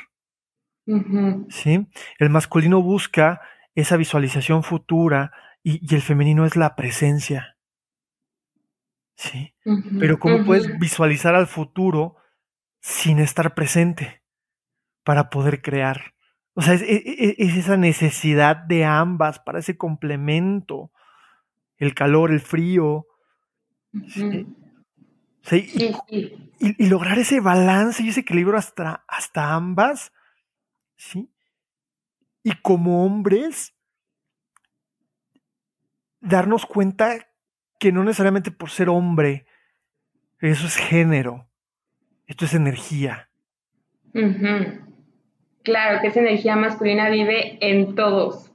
¿Sí? 1.50 1.88
El 2.20 2.30
masculino 2.30 2.82
busca 2.82 3.42
esa 3.74 3.98
visualización 3.98 4.64
futura 4.64 5.32
y, 5.64 5.94
el 5.96 6.02
femenino 6.02 6.46
es 6.46 6.56
la 6.56 6.76
presencia. 6.76 7.58
¿Sí? 9.16 9.56
Pero 10.00 10.20
¿cómo 10.20 10.46
puedes 10.46 10.78
visualizar 10.80 11.34
al 11.34 11.48
futuro 11.48 12.18
sin 12.82 13.20
estar 13.20 13.56
presente 13.56 14.22
para 15.04 15.30
poder 15.32 15.62
crear? 15.62 16.13
O 16.56 16.62
sea, 16.62 16.76
es, 16.76 16.84
esa 17.38 17.78
necesidad 17.78 18.56
de 18.56 18.86
ambas 18.86 19.40
para 19.40 19.60
ese 19.60 19.78
complemento, 19.78 20.92
el 21.78 21.96
calor, 21.96 22.32
el 22.32 22.42
frío. 22.42 23.08
y, 26.60 26.88
lograr 26.88 27.18
ese 27.20 27.40
balance 27.40 28.04
y 28.04 28.10
ese 28.10 28.22
equilibrio 28.22 28.58
hasta, 28.58 29.04
hasta 29.08 29.54
ambas, 29.54 30.14
¿sí? 30.96 31.30
Y 32.44 32.54
como 32.62 33.06
hombres, 33.06 33.74
darnos 36.22 36.66
cuenta 36.66 37.28
que 37.80 37.92
no 37.92 38.04
necesariamente 38.04 38.52
por 38.52 38.70
ser 38.70 38.90
hombre, 38.90 39.46
eso 40.40 40.68
es 40.68 40.76
género, 40.76 41.50
esto 42.28 42.46
es 42.46 42.54
energía. 42.54 43.30
Claro, 45.64 46.02
que 46.02 46.08
esa 46.08 46.20
energía 46.20 46.56
masculina 46.56 47.10
vive 47.10 47.58
en 47.62 47.96
todos. 47.96 48.52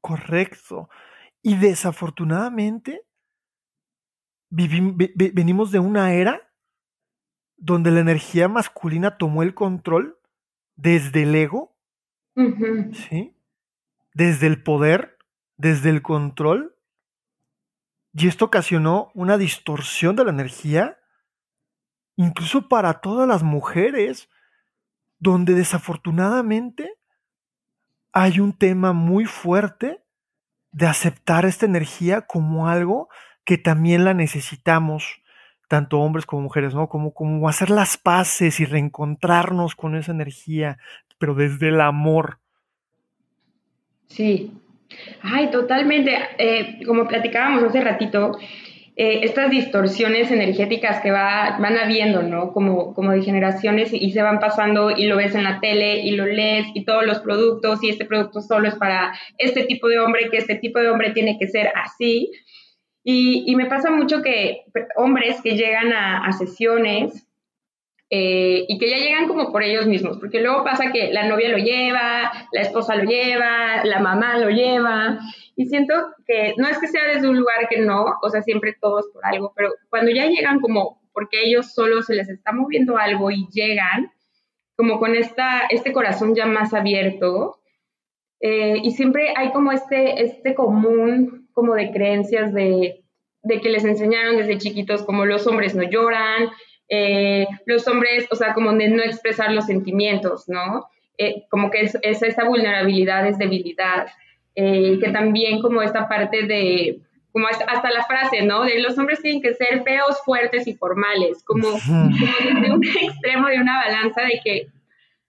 Correcto. 0.00 0.88
Y 1.42 1.56
desafortunadamente 1.56 3.02
venimos 4.50 5.70
de 5.70 5.78
una 5.78 6.12
era 6.12 6.50
donde 7.56 7.90
la 7.90 8.00
energía 8.00 8.48
masculina 8.48 9.16
tomó 9.16 9.42
el 9.42 9.54
control 9.54 10.18
desde 10.76 11.22
el 11.22 11.34
ego, 11.34 11.76
¿sí? 12.92 13.36
desde 14.14 14.46
el 14.46 14.62
poder, 14.62 15.18
desde 15.56 15.90
el 15.90 16.02
control, 16.02 16.74
y 18.12 18.26
esto 18.26 18.46
ocasionó 18.46 19.10
una 19.14 19.38
distorsión 19.38 20.16
de 20.16 20.24
la 20.24 20.30
energía, 20.30 20.98
incluso 22.16 22.68
para 22.68 23.00
todas 23.00 23.28
las 23.28 23.42
mujeres 23.42 24.28
donde 25.20 25.54
desafortunadamente 25.54 26.94
hay 28.12 28.40
un 28.40 28.52
tema 28.52 28.92
muy 28.92 29.26
fuerte 29.26 30.02
de 30.72 30.86
aceptar 30.86 31.44
esta 31.44 31.66
energía 31.66 32.22
como 32.22 32.68
algo 32.68 33.08
que 33.44 33.58
también 33.58 34.04
la 34.04 34.14
necesitamos, 34.14 35.22
tanto 35.68 36.00
hombres 36.00 36.26
como 36.26 36.42
mujeres, 36.42 36.74
¿no? 36.74 36.88
Como, 36.88 37.12
como 37.12 37.48
hacer 37.48 37.70
las 37.70 37.96
paces 37.96 38.60
y 38.60 38.64
reencontrarnos 38.64 39.74
con 39.74 39.94
esa 39.94 40.12
energía, 40.12 40.78
pero 41.18 41.34
desde 41.34 41.68
el 41.68 41.80
amor. 41.80 42.38
Sí. 44.06 44.52
Ay, 45.22 45.50
totalmente. 45.50 46.16
Eh, 46.38 46.84
como 46.84 47.06
platicábamos 47.06 47.62
hace 47.64 47.80
ratito, 47.80 48.36
eh, 49.02 49.24
estas 49.24 49.50
distorsiones 49.50 50.30
energéticas 50.30 51.00
que 51.00 51.10
va, 51.10 51.56
van 51.58 51.78
habiendo, 51.78 52.22
¿no? 52.22 52.52
Como, 52.52 52.92
como 52.92 53.12
de 53.12 53.22
generaciones 53.22 53.94
y, 53.94 54.12
se 54.12 54.20
van 54.20 54.40
pasando 54.40 54.90
y 54.90 55.06
lo 55.06 55.16
ves 55.16 55.34
en 55.34 55.44
la 55.44 55.58
tele 55.58 56.00
y 56.00 56.10
lo 56.10 56.26
lees 56.26 56.66
y 56.74 56.84
todos 56.84 57.06
los 57.06 57.20
productos 57.20 57.82
y 57.82 57.88
este 57.88 58.04
producto 58.04 58.42
solo 58.42 58.68
es 58.68 58.74
para 58.74 59.18
este 59.38 59.64
tipo 59.64 59.88
de 59.88 60.00
hombre, 60.00 60.28
que 60.28 60.36
este 60.36 60.56
tipo 60.56 60.80
de 60.80 60.90
hombre 60.90 61.12
tiene 61.12 61.38
que 61.38 61.48
ser 61.48 61.72
así. 61.82 62.30
Y, 63.02 63.50
y 63.50 63.56
me 63.56 63.64
pasa 63.64 63.90
mucho 63.90 64.20
que 64.20 64.64
hombres 64.96 65.40
que 65.40 65.56
llegan 65.56 65.94
a, 65.94 66.26
a 66.26 66.32
sesiones 66.32 67.26
eh, 68.12 68.64
y 68.66 68.78
que 68.78 68.90
ya 68.90 68.96
llegan 68.96 69.28
como 69.28 69.52
por 69.52 69.62
ellos 69.62 69.86
mismos, 69.86 70.18
porque 70.18 70.40
luego 70.40 70.64
pasa 70.64 70.90
que 70.90 71.12
la 71.12 71.28
novia 71.28 71.48
lo 71.48 71.58
lleva, 71.58 72.32
la 72.52 72.60
esposa 72.60 72.96
lo 72.96 73.04
lleva, 73.04 73.84
la 73.84 74.00
mamá 74.00 74.36
lo 74.36 74.50
lleva, 74.50 75.20
y 75.54 75.66
siento 75.66 75.94
que 76.26 76.54
no 76.56 76.66
es 76.66 76.78
que 76.78 76.88
sea 76.88 77.04
desde 77.04 77.28
un 77.28 77.38
lugar 77.38 77.68
que 77.68 77.78
no, 77.78 78.06
o 78.20 78.28
sea, 78.28 78.42
siempre 78.42 78.76
todos 78.80 79.06
por 79.12 79.24
algo, 79.24 79.52
pero 79.54 79.70
cuando 79.90 80.10
ya 80.10 80.26
llegan 80.26 80.60
como 80.60 81.00
porque 81.12 81.42
ellos 81.44 81.72
solo 81.72 82.02
se 82.02 82.14
les 82.14 82.28
está 82.28 82.52
moviendo 82.52 82.96
algo 82.96 83.30
y 83.30 83.46
llegan 83.52 84.12
como 84.76 84.98
con 84.98 85.14
esta, 85.14 85.66
este 85.70 85.92
corazón 85.92 86.34
ya 86.34 86.46
más 86.46 86.74
abierto, 86.74 87.60
eh, 88.40 88.80
y 88.82 88.90
siempre 88.92 89.34
hay 89.36 89.52
como 89.52 89.70
este, 89.70 90.22
este 90.24 90.54
común 90.54 91.48
como 91.52 91.74
de 91.74 91.92
creencias 91.92 92.52
de 92.54 93.00
de 93.42 93.60
que 93.60 93.70
les 93.70 93.84
enseñaron 93.84 94.36
desde 94.36 94.58
chiquitos 94.58 95.02
como 95.02 95.24
los 95.24 95.46
hombres 95.46 95.74
no 95.74 95.82
lloran, 95.82 96.50
eh, 96.90 97.46
los 97.66 97.86
hombres, 97.86 98.26
o 98.30 98.36
sea, 98.36 98.52
como 98.52 98.72
de 98.72 98.88
no 98.88 99.02
expresar 99.02 99.52
los 99.52 99.66
sentimientos, 99.66 100.48
¿no? 100.48 100.88
Eh, 101.16 101.44
como 101.48 101.70
que 101.70 101.82
es, 101.82 101.96
esa 102.02 102.44
vulnerabilidad 102.44 103.26
es 103.28 103.38
debilidad, 103.38 104.08
eh, 104.56 104.98
que 105.00 105.10
también 105.10 105.62
como 105.62 105.82
esta 105.82 106.08
parte 106.08 106.46
de, 106.46 106.98
como 107.30 107.46
hasta, 107.46 107.90
la 107.90 108.04
frase, 108.04 108.42
¿no? 108.42 108.64
De 108.64 108.80
los 108.80 108.98
hombres 108.98 109.22
tienen 109.22 109.40
que 109.40 109.54
ser 109.54 109.84
feos, 109.84 110.20
fuertes 110.24 110.66
y 110.66 110.74
formales, 110.74 111.44
como, 111.44 111.68
desde 111.70 112.72
un 112.72 112.84
extremo 113.02 113.46
de 113.46 113.60
una 113.60 113.84
balanza 113.84 114.22
de 114.22 114.40
que, 114.44 114.66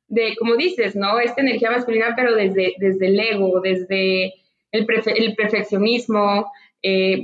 de, 0.08 0.36
como 0.38 0.56
dices, 0.56 0.96
¿no? 0.96 1.20
Esta 1.20 1.42
energía 1.42 1.70
masculina, 1.70 2.14
pero 2.16 2.36
desde, 2.36 2.74
desde 2.80 3.06
el 3.06 3.20
ego, 3.20 3.62
desde 3.62 4.34
el, 4.72 4.88
el 5.16 5.36
perfeccionismo, 5.36 6.52
eh, 6.82 7.22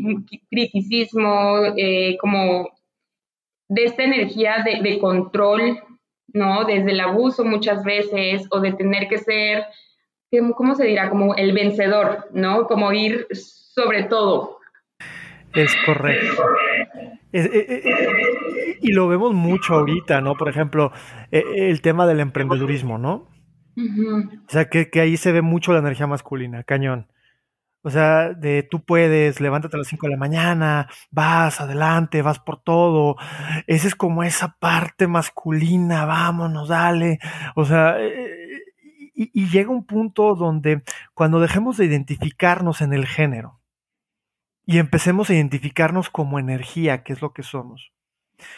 criticismo, 0.52 1.74
eh, 1.76 2.18
como 2.20 2.77
de 3.70 3.86
esta 3.86 4.04
energía 4.04 4.64
de, 4.64 5.00
control, 5.00 5.80
¿no? 6.34 6.66
Desde 6.66 6.92
el 6.92 7.00
abuso 7.00 7.44
muchas 7.44 7.84
veces, 7.84 8.48
o 8.52 8.60
de 8.60 8.74
tener 8.74 9.08
que 9.08 9.18
ser, 9.18 9.66
¿cómo 10.56 10.76
se 10.76 10.86
dirá? 10.86 11.10
Como 11.10 11.36
el 11.36 11.54
vencedor, 11.54 12.28
¿no? 12.32 12.66
Como 12.68 12.92
ir 12.94 13.28
sobre 13.32 14.04
todo. 14.04 14.58
Es 15.54 15.76
correcto. 15.86 16.44
y 18.82 18.92
lo 18.92 19.08
vemos 19.08 19.34
mucho 19.34 19.76
ahorita, 19.76 20.22
¿no? 20.22 20.36
Por 20.36 20.50
ejemplo, 20.50 20.92
el 21.32 21.82
tema 21.82 22.06
del 22.08 22.20
emprendedurismo, 22.20 22.98
¿no? 22.98 23.30
O 23.78 24.50
sea, 24.50 24.70
que, 24.70 24.90
que, 24.90 25.02
ahí 25.02 25.18
se 25.18 25.32
ve 25.32 25.42
mucho 25.42 25.72
la 25.72 25.80
energía 25.80 26.08
masculina, 26.08 26.64
cañón. 26.64 27.08
O 27.88 27.90
sea, 27.90 28.34
de 28.34 28.64
tú 28.64 28.84
puedes, 28.84 29.40
levántate 29.40 29.78
a 29.78 29.80
las 29.80 29.88
5 29.88 30.08
de 30.08 30.12
la 30.12 30.18
mañana, 30.18 30.90
vas 31.10 31.62
adelante, 31.62 32.22
vas 32.22 32.38
por 32.38 32.62
todo. 32.62 33.16
Esa 33.66 33.88
es 33.88 33.96
como 33.96 34.24
esa 34.24 34.58
parte 34.60 35.08
masculina, 35.08 36.04
vámonos, 36.04 36.68
dale. 36.68 37.20
O 37.56 37.64
sea, 37.64 37.96
eh, 37.98 38.62
y, 39.16 39.48
llega 39.48 39.70
un 39.70 39.86
punto 39.86 40.36
donde 40.36 40.84
cuando 41.14 41.40
dejemos 41.40 41.78
de 41.78 41.86
identificarnos 41.86 42.82
en 42.82 42.92
el 42.92 43.06
género 43.06 43.62
y 44.66 44.80
empecemos 44.80 45.30
a 45.30 45.36
identificarnos 45.36 46.10
como 46.10 46.40
energía, 46.40 47.04
que 47.04 47.14
es 47.14 47.22
lo 47.22 47.32
que 47.32 47.44
somos, 47.44 47.94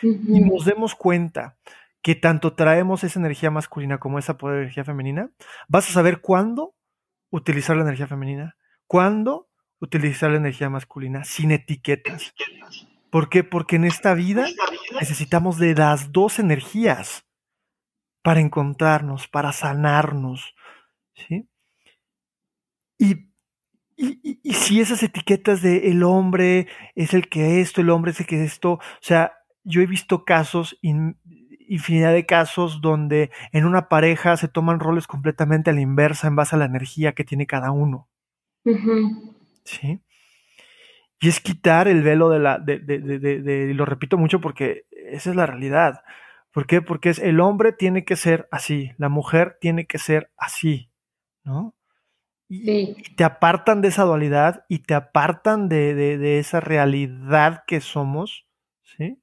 y 0.02 0.40
nos 0.40 0.66
demos 0.66 0.96
cuenta 0.96 1.56
que 2.02 2.16
tanto 2.16 2.54
traemos 2.56 3.04
esa 3.04 3.20
energía 3.20 3.52
masculina 3.52 4.00
como 4.00 4.18
esa 4.18 4.40
poder 4.40 4.62
energía 4.64 4.86
femenina, 4.86 5.30
vas 5.68 5.88
a 5.88 5.94
saber 5.94 6.20
cuándo 6.20 6.74
utilizar 7.30 7.76
la 7.76 7.84
energía 7.84 8.08
femenina 8.08 8.56
¿Cuándo 8.90 9.48
utilizar 9.80 10.32
la 10.32 10.38
energía 10.38 10.68
masculina? 10.68 11.24
Sin 11.24 11.52
etiquetas. 11.52 12.34
¿Por 13.12 13.30
qué? 13.30 13.44
Porque 13.44 13.76
en 13.76 13.84
esta 13.84 14.16
vida 14.16 14.48
necesitamos 15.00 15.60
de 15.60 15.76
las 15.76 16.12
dos 16.12 16.40
energías 16.40 17.24
para 18.24 18.40
encontrarnos, 18.40 19.28
para 19.28 19.52
sanarnos. 19.52 20.56
¿sí? 21.14 21.48
Y, 22.98 23.30
y, 23.96 24.54
si 24.54 24.82
esas 24.82 25.04
etiquetas 25.04 25.62
de 25.62 25.92
el 25.92 26.02
hombre 26.02 26.68
es 26.96 27.14
el 27.14 27.30
que 27.30 27.62
esto, 27.62 27.82
el 27.82 27.92
hombre 27.92 28.10
es 28.10 28.20
el 28.22 28.26
que 28.26 28.44
esto, 28.44 28.72
o 28.72 28.82
sea, 29.02 29.34
yo 29.64 29.82
he 29.82 29.86
visto 29.86 30.26
casos, 30.26 30.80
infinidad 30.82 32.14
de 32.14 32.26
casos 32.26 32.82
donde 32.82 33.30
en 33.52 33.66
una 33.66 33.88
pareja 33.88 34.36
se 34.36 34.48
toman 34.48 34.80
roles 34.80 35.06
completamente 35.06 35.70
a 35.70 35.74
la 35.74 35.82
inversa 35.82 36.28
en 36.28 36.36
base 36.36 36.56
a 36.56 36.60
la 36.60 36.66
energía 36.66 37.14
que 37.14 37.24
tiene 37.24 37.46
cada 37.46 37.70
uno. 37.70 38.09
Sí. 39.64 40.02
Y 41.22 41.28
es 41.28 41.40
quitar 41.42 41.88
el 41.88 42.02
velo 42.02 42.30
de 42.30 42.40
la, 42.40 42.60
de, 42.60 42.80
de, 42.80 43.00
de, 43.00 43.74
lo 43.74 43.86
repito 43.86 44.18
mucho 44.18 44.40
porque 44.40 44.86
esa 44.92 45.30
es 45.32 45.36
la 45.36 45.46
realidad. 45.46 46.02
¿Por 46.52 46.66
qué? 46.66 46.82
Porque 46.82 47.10
es 47.10 47.20
el 47.20 47.40
hombre 47.40 47.74
tiene 47.74 48.06
que 48.06 48.16
ser 48.16 48.48
así, 48.52 48.92
la 48.98 49.10
mujer 49.10 49.58
tiene 49.62 49.86
que 49.86 50.00
ser 50.00 50.32
así, 50.38 50.92
¿no? 51.44 51.76
Y, 52.52 52.96
te 53.16 53.24
apartan 53.24 53.82
de 53.82 53.90
esa 53.90 54.04
dualidad 54.04 54.66
y 54.68 54.80
te 54.80 54.96
apartan 54.96 55.70
de, 55.70 56.40
esa 56.40 56.60
realidad 56.60 57.64
que 57.68 57.80
somos, 57.80 58.48
¿sí? 58.82 59.22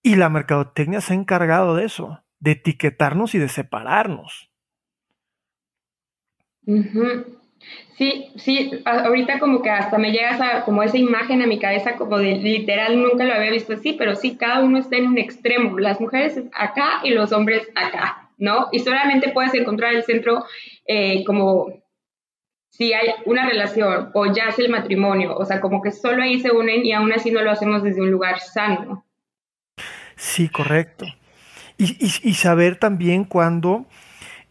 Y 0.00 0.14
la 0.14 0.28
mercadotecnia 0.28 1.00
se 1.00 1.12
ha 1.12 1.16
encargado 1.16 1.74
de 1.74 1.84
eso, 1.84 2.22
de 2.38 2.52
etiquetarnos 2.52 3.34
y 3.34 3.38
de 3.38 3.48
separarnos. 3.48 4.52
Sí, 7.96 8.32
sí, 8.36 8.70
ahorita 8.84 9.38
como 9.38 9.62
que 9.62 9.70
hasta 9.70 9.98
me 9.98 10.12
llega 10.12 10.30
esa, 10.30 10.64
como 10.64 10.82
esa 10.82 10.96
imagen 10.96 11.42
a 11.42 11.46
mi 11.46 11.58
cabeza 11.58 11.96
como 11.96 12.18
de 12.18 12.36
literal, 12.36 13.00
nunca 13.00 13.24
lo 13.24 13.34
había 13.34 13.50
visto 13.50 13.74
así, 13.74 13.92
pero 13.92 14.16
sí, 14.16 14.36
cada 14.36 14.60
uno 14.60 14.78
está 14.78 14.96
en 14.96 15.08
un 15.08 15.18
extremo, 15.18 15.78
las 15.78 16.00
mujeres 16.00 16.40
acá 16.52 17.00
y 17.04 17.10
los 17.10 17.32
hombres 17.32 17.68
acá, 17.74 18.30
¿no? 18.38 18.68
Y 18.72 18.80
solamente 18.80 19.28
puedes 19.28 19.54
encontrar 19.54 19.94
el 19.94 20.04
centro 20.04 20.44
eh, 20.86 21.22
como 21.24 21.82
si 22.70 22.94
hay 22.94 23.10
una 23.26 23.46
relación 23.46 24.10
o 24.14 24.32
ya 24.32 24.48
es 24.48 24.58
el 24.58 24.70
matrimonio, 24.70 25.36
o 25.36 25.44
sea, 25.44 25.60
como 25.60 25.82
que 25.82 25.92
solo 25.92 26.22
ahí 26.22 26.40
se 26.40 26.50
unen 26.50 26.86
y 26.86 26.92
aún 26.92 27.12
así 27.12 27.30
no 27.30 27.42
lo 27.42 27.50
hacemos 27.50 27.82
desde 27.82 28.00
un 28.00 28.10
lugar 28.10 28.40
sano. 28.40 29.04
Sí, 30.16 30.48
correcto. 30.48 31.04
Y, 31.78 32.34
saber 32.34 32.76
también 32.76 33.24
cuándo 33.24 33.86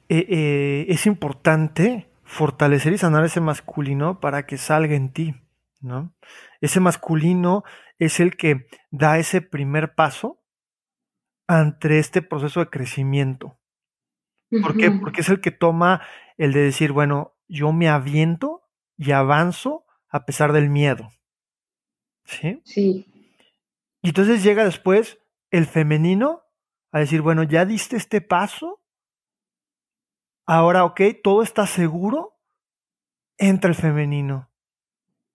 eh, 0.10 0.26
eh, 0.30 0.86
es 0.90 1.06
importante 1.06 2.11
fortalecer 2.32 2.94
y 2.94 2.98
sanar 2.98 3.26
ese 3.26 3.42
masculino 3.42 4.22
para 4.22 4.46
que 4.46 4.58
salga 4.58 4.96
en 4.96 5.12
ti, 5.12 5.36
¿no? 5.82 6.16
Ese 6.62 6.80
masculino 6.80 7.66
es 8.00 8.22
el 8.22 8.38
que 8.38 8.68
da 8.90 9.20
ese 9.20 9.42
primer 9.42 9.96
paso 9.96 10.42
ante 11.46 12.00
este 12.00 12.22
proceso 12.22 12.62
de 12.62 12.70
crecimiento. 12.70 13.60
¿Por 14.62 14.78
qué? 14.78 14.92
Porque 14.92 15.22
es 15.22 15.30
el 15.30 15.42
que 15.42 15.52
toma 15.52 16.02
el 16.38 16.54
de 16.54 16.62
decir, 16.62 16.94
bueno, 16.94 17.36
yo 17.50 17.74
me 17.74 17.90
aviento 17.90 18.64
y 18.98 19.12
avanzo 19.12 19.86
a 20.08 20.24
pesar 20.26 20.54
del 20.54 20.70
miedo. 20.70 21.12
¿Sí? 22.24 22.62
Sí. 22.64 23.36
Y 24.02 24.10
entonces 24.10 24.42
llega 24.42 24.64
después 24.64 25.20
el 25.50 25.66
femenino 25.66 26.44
a 26.94 27.00
decir, 27.00 27.22
bueno, 27.22 27.44
ya 27.44 27.66
diste 27.66 27.98
este 27.98 28.22
paso, 28.22 28.81
Ahora, 30.54 30.84
ok, 30.84 31.00
todo 31.24 31.44
está 31.44 31.66
seguro, 31.66 32.38
entra 33.38 33.70
el 33.70 33.76
femenino. 33.76 34.50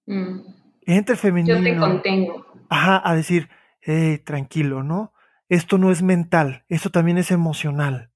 Mm. 0.05 0.40
Entra 0.83 1.14
el 1.14 1.18
femenino. 1.18 1.57
Yo 1.57 1.64
te 1.64 1.74
contengo. 1.74 2.46
Ajá, 2.68 3.00
a 3.02 3.14
decir, 3.14 3.48
hey, 3.81 4.18
tranquilo, 4.18 4.83
¿no? 4.83 5.14
Esto 5.48 5.79
no 5.79 5.90
es 5.90 6.02
mental, 6.02 6.66
esto 6.68 6.90
también 6.90 7.16
es 7.16 7.31
emocional. 7.31 8.11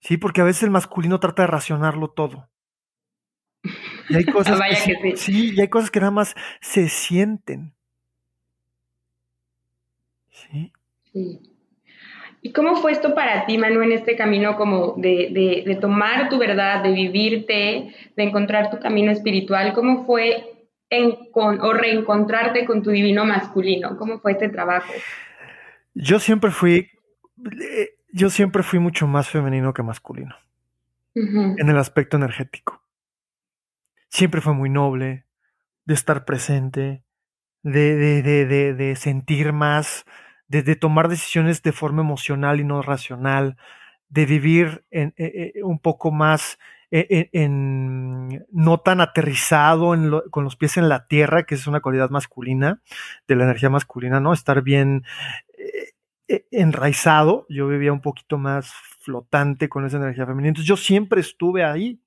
Sí, 0.00 0.18
porque 0.18 0.42
a 0.42 0.44
veces 0.44 0.64
el 0.64 0.70
masculino 0.70 1.18
trata 1.18 1.44
de 1.44 1.46
racionarlo 1.46 2.10
todo. 2.10 2.50
Y 4.10 4.16
hay 4.16 4.24
cosas 4.26 4.60
que, 4.84 5.16
sí. 5.16 5.54
y 5.54 5.60
hay 5.62 5.68
cosas 5.68 5.90
que 5.90 6.00
nada 6.00 6.10
más 6.10 6.34
se 6.60 6.90
sienten. 6.90 7.74
Sí. 10.28 10.74
Sí. 11.10 11.47
¿Y 12.40 12.52
cómo 12.52 12.76
fue 12.76 12.92
esto 12.92 13.14
para 13.14 13.46
ti, 13.46 13.58
Manu, 13.58 13.82
en 13.82 13.92
este 13.92 14.16
camino 14.16 14.56
como 14.56 14.94
de, 14.96 15.78
tomar 15.80 16.28
tu 16.28 16.38
verdad, 16.38 16.82
de 16.82 16.92
vivirte, 16.92 17.94
de 18.16 18.22
encontrar 18.22 18.70
tu 18.70 18.78
camino 18.78 19.10
espiritual? 19.10 19.72
¿Cómo 19.72 20.06
fue 20.06 20.68
en, 20.88 21.16
o 21.34 21.72
reencontrarte 21.72 22.64
con 22.64 22.82
tu 22.82 22.90
divino 22.90 23.24
masculino? 23.24 23.96
¿Cómo 23.96 24.20
fue 24.20 24.32
este 24.32 24.48
trabajo? 24.48 24.92
Yo 25.94 26.20
siempre 26.20 26.52
fui, 26.52 26.90
yo 28.12 28.30
siempre 28.30 28.62
fui 28.62 28.78
mucho 28.78 29.08
más 29.08 29.28
femenino 29.28 29.74
que 29.74 29.82
masculino 29.82 30.36
en 31.14 31.68
el 31.68 31.76
aspecto 31.76 32.16
energético. 32.16 32.84
Siempre 34.08 34.40
fue 34.40 34.54
muy 34.54 34.70
noble 34.70 35.26
de 35.84 35.94
estar 35.94 36.24
presente, 36.24 37.02
de, 37.64 37.96
de, 38.22 38.74
de 38.74 38.96
sentir 38.96 39.52
más 39.52 40.06
de, 40.48 40.76
tomar 40.76 41.08
decisiones 41.08 41.62
de 41.62 41.72
forma 41.72 42.02
emocional 42.02 42.60
y 42.60 42.64
no 42.64 42.82
racional, 42.82 43.56
de 44.08 44.26
vivir 44.26 44.84
en, 44.90 45.14
eh, 45.18 45.52
eh, 45.54 45.62
un 45.62 45.78
poco 45.78 46.10
más 46.10 46.58
eh, 46.90 47.28
en, 47.32 48.46
no 48.50 48.80
tan 48.80 49.02
aterrizado 49.02 49.94
con 50.30 50.44
los 50.44 50.56
pies 50.56 50.78
en 50.78 50.88
la 50.88 51.06
tierra, 51.06 51.44
que 51.44 51.54
es 51.54 51.66
una 51.66 51.80
cualidad 51.80 52.08
masculina, 52.08 52.80
de 53.26 53.36
la 53.36 53.44
energía 53.44 53.68
masculina, 53.68 54.20
¿no? 54.20 54.32
Estar 54.32 54.62
bien 54.62 55.04
enraizado. 56.50 57.46
Yo 57.50 57.68
vivía 57.68 57.92
un 57.92 58.00
poquito 58.00 58.38
más 58.38 58.72
flotante 59.00 59.68
con 59.68 59.84
esa 59.84 59.98
energía 59.98 60.26
femenina. 60.26 60.48
Entonces 60.48 60.68
yo 60.68 60.76
siempre 60.76 61.20
estuve 61.20 61.64
ahí 61.64 62.00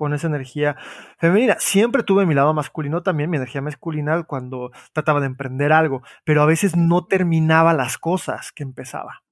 con 0.00 0.14
esa 0.14 0.28
energía 0.28 0.76
femenina. 1.18 1.56
Siempre 1.58 2.02
tuve 2.02 2.24
mi 2.24 2.34
lado 2.34 2.54
masculino 2.54 3.02
también, 3.02 3.28
mi 3.28 3.36
energía 3.36 3.60
masculina 3.60 4.22
cuando 4.22 4.72
trataba 4.94 5.20
de 5.20 5.26
emprender 5.26 5.74
algo, 5.74 6.02
pero 6.24 6.40
a 6.40 6.46
veces 6.46 6.74
no 6.74 7.04
terminaba 7.04 7.74
las 7.74 7.98
cosas 7.98 8.50
que 8.50 8.62
empezaba. 8.62 9.22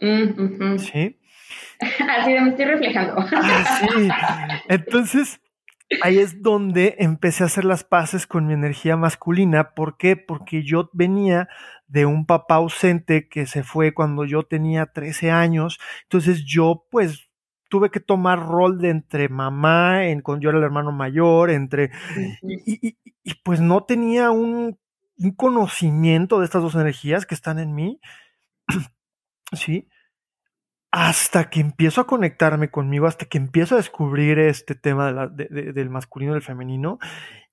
Mm, 0.00 0.78
sí. 0.78 1.18
Así 1.80 2.30
me 2.30 2.50
estoy 2.50 2.64
reflejando. 2.64 3.14
Ah, 3.32 3.80
sí. 3.80 4.08
Entonces, 4.68 5.40
ahí 6.00 6.20
es 6.20 6.42
donde 6.42 6.94
empecé 7.00 7.42
a 7.42 7.46
hacer 7.46 7.64
las 7.64 7.82
paces 7.82 8.28
con 8.28 8.46
mi 8.46 8.54
energía 8.54 8.96
masculina. 8.96 9.74
¿Por 9.74 9.96
qué? 9.96 10.14
Porque 10.16 10.62
yo 10.62 10.90
venía 10.92 11.48
de 11.88 12.06
un 12.06 12.24
papá 12.24 12.54
ausente 12.54 13.28
que 13.28 13.46
se 13.46 13.64
fue 13.64 13.94
cuando 13.94 14.24
yo 14.26 14.44
tenía 14.44 14.86
13 14.86 15.32
años. 15.32 15.80
Entonces 16.04 16.44
yo 16.44 16.86
pues 16.88 17.31
tuve 17.72 17.90
que 17.90 18.00
tomar 18.00 18.38
rol 18.38 18.78
de 18.78 18.90
entre 18.90 19.30
mamá, 19.30 20.04
en, 20.04 20.20
con 20.20 20.42
yo 20.42 20.50
era 20.50 20.58
el 20.58 20.64
hermano 20.64 20.92
mayor, 20.92 21.48
entre... 21.48 21.90
Y, 22.42 22.98
pues 23.44 23.62
no 23.62 23.84
tenía 23.84 24.30
un, 24.30 24.78
un, 25.16 25.30
conocimiento 25.30 26.38
de 26.38 26.44
estas 26.44 26.60
dos 26.60 26.74
energías 26.74 27.24
que 27.24 27.34
están 27.34 27.58
en 27.58 27.74
mí. 27.74 27.98
¿Sí? 29.52 29.88
hasta 30.90 31.48
que 31.48 31.60
empiezo 31.60 32.02
a 32.02 32.06
conectarme 32.06 32.70
conmigo, 32.70 33.06
hasta 33.06 33.24
que 33.24 33.38
empiezo 33.38 33.74
a 33.74 33.78
descubrir 33.78 34.38
este 34.38 34.74
tema 34.74 35.26
del 35.28 35.88
masculino 35.88 36.32
y 36.32 36.34
del 36.34 36.42
femenino 36.42 36.98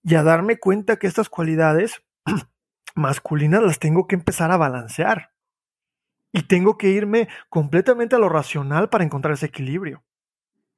y 0.03 0.15
a 0.15 0.23
darme 0.23 0.57
cuenta 0.57 0.97
que 0.97 1.07
estas 1.07 1.29
cualidades 1.29 2.03
masculinas 2.95 3.63
las 3.63 3.79
tengo 3.79 4.05
que 4.05 4.15
empezar 4.15 4.51
a 4.51 4.57
balancear. 4.57 5.31
Y 6.33 6.43
tengo 6.43 6.77
que 6.77 6.89
irme 6.89 7.29
completamente 7.47 8.17
a 8.17 8.19
lo 8.19 8.27
racional 8.27 8.89
para 8.89 9.05
encontrar 9.05 9.35
ese 9.35 9.45
equilibrio. 9.45 10.03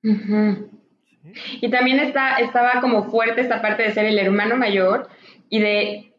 Y 0.04 1.70
también 1.70 2.00
está, 2.00 2.38
estaba 2.38 2.82
como 2.82 3.10
fuerte 3.10 3.42
esta 3.42 3.62
parte 3.62 3.84
de 3.84 3.92
ser 3.92 4.06
el 4.06 4.18
hermano 4.18 4.58
mayor 4.58 5.10
y 5.50 5.60
de, 5.60 6.14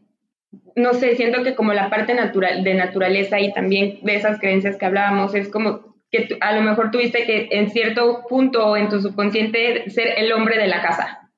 no 0.76 0.94
sé, 0.94 1.16
siento 1.16 1.42
que 1.42 1.54
como 1.54 1.72
la 1.72 1.90
parte 1.90 2.14
natural, 2.14 2.62
de 2.62 2.74
naturaleza 2.74 3.40
y 3.40 3.52
también 3.52 3.98
de 4.02 4.14
esas 4.14 4.38
creencias 4.38 4.76
que 4.76 4.86
hablábamos, 4.86 5.34
es 5.34 5.48
como 5.48 5.92
que 6.10 6.36
a 6.40 6.54
lo 6.54 6.62
mejor 6.62 6.90
tuviste 6.90 7.24
que 7.24 7.48
en 7.50 7.70
cierto 7.70 8.24
punto 8.28 8.76
en 8.76 8.88
tu 8.88 9.00
subconsciente 9.00 9.88
ser 9.90 10.18
el 10.18 10.32
hombre 10.32 10.58
de 10.58 10.68
la 10.68 10.82
casa. 10.82 11.30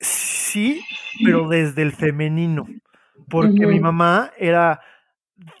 Sí, 0.00 0.84
pero 1.24 1.48
desde 1.48 1.82
el 1.82 1.92
femenino, 1.92 2.66
porque 3.28 3.66
mi 3.66 3.80
mamá 3.80 4.30
era, 4.38 4.80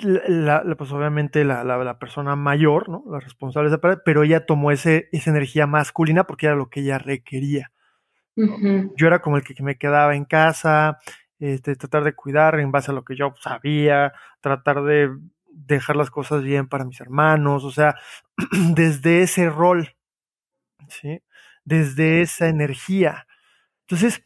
la, 0.00 0.64
pues 0.76 0.90
obviamente 0.92 1.44
la, 1.44 1.62
la, 1.64 1.98
persona 1.98 2.36
mayor, 2.36 2.88
¿no? 2.88 3.04
La 3.10 3.20
responsable 3.20 3.70
de 3.70 3.76
esa 3.76 4.02
pero 4.04 4.24
ella 4.24 4.44
tomó 4.44 4.72
ese, 4.72 5.08
esa 5.12 5.30
energía 5.30 5.66
masculina 5.66 6.24
porque 6.24 6.46
era 6.46 6.56
lo 6.56 6.68
que 6.68 6.80
ella 6.80 6.98
requería. 6.98 7.72
Yo 8.34 9.08
era 9.08 9.20
como 9.20 9.36
el 9.36 9.42
que 9.42 9.60
me 9.64 9.78
quedaba 9.78 10.14
en 10.14 10.24
casa, 10.24 10.98
este, 11.40 11.74
tratar 11.74 12.04
de 12.04 12.14
cuidar 12.14 12.60
en 12.60 12.70
base 12.70 12.92
a 12.92 12.94
lo 12.94 13.04
que 13.04 13.16
yo 13.16 13.34
sabía, 13.40 14.12
tratar 14.40 14.84
de 14.84 15.10
dejar 15.50 15.96
las 15.96 16.10
cosas 16.10 16.44
bien 16.44 16.68
para 16.68 16.84
mis 16.84 17.00
hermanos, 17.00 17.64
o 17.64 17.72
sea, 17.72 17.96
desde 18.74 19.22
ese 19.22 19.50
rol, 19.50 19.96
¿sí? 20.88 21.20
Desde 21.64 22.20
esa 22.20 22.48
energía. 22.48 23.26
Entonces, 23.88 24.22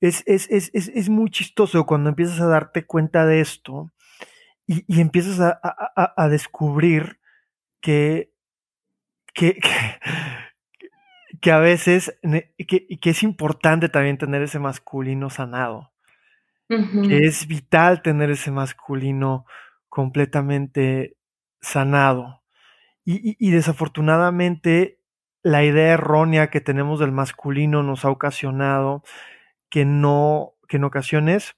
es, 0.00 0.22
es, 0.26 0.48
es, 0.50 0.70
es 0.72 1.08
muy 1.10 1.30
chistoso 1.30 1.84
cuando 1.84 2.08
empiezas 2.08 2.40
a 2.40 2.46
darte 2.46 2.86
cuenta 2.86 3.26
de 3.26 3.40
esto 3.40 3.92
y, 4.66 5.00
empiezas 5.00 5.40
a, 5.40 5.60
a, 6.16 6.28
descubrir 6.28 7.20
que, 7.80 8.32
que, 9.32 9.60
que, 11.40 11.52
a 11.52 11.58
veces 11.58 12.18
que, 12.66 12.86
que, 13.00 13.10
es 13.10 13.22
importante 13.22 13.88
también 13.88 14.18
tener 14.18 14.42
ese 14.42 14.58
masculino 14.58 15.30
sanado. 15.30 15.92
Que 16.68 17.18
es 17.18 17.46
vital 17.46 18.02
tener 18.02 18.30
ese 18.30 18.50
masculino 18.50 19.46
completamente 19.88 21.16
sanado. 21.60 22.42
Y, 23.04 23.50
desafortunadamente 23.52 25.00
la 25.44 25.62
idea 25.62 25.92
errónea 25.92 26.50
que 26.50 26.60
tenemos 26.60 26.98
del 26.98 27.12
masculino 27.12 27.84
nos 27.84 28.04
ha 28.04 28.10
ocasionado 28.10 29.04
que 29.70 29.84
no, 29.84 30.54
que 30.68 30.78
en 30.78 30.84
ocasiones 30.84 31.56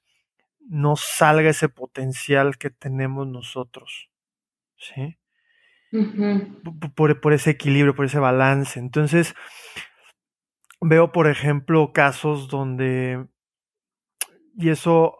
no 0.68 0.96
salga 0.96 1.50
ese 1.50 1.68
potencial 1.68 2.58
que 2.58 2.70
tenemos 2.70 3.26
nosotros. 3.26 4.10
¿Sí? 4.76 5.18
por, 6.94 7.20
por, 7.20 7.32
ese 7.32 7.50
equilibrio, 7.50 7.94
por 7.94 8.04
ese 8.04 8.18
balance. 8.18 8.78
Entonces, 8.78 9.34
veo, 10.80 11.10
por 11.12 11.28
ejemplo, 11.28 11.92
casos 11.92 12.48
donde, 12.48 13.26
y 14.56 14.68
eso 14.68 15.16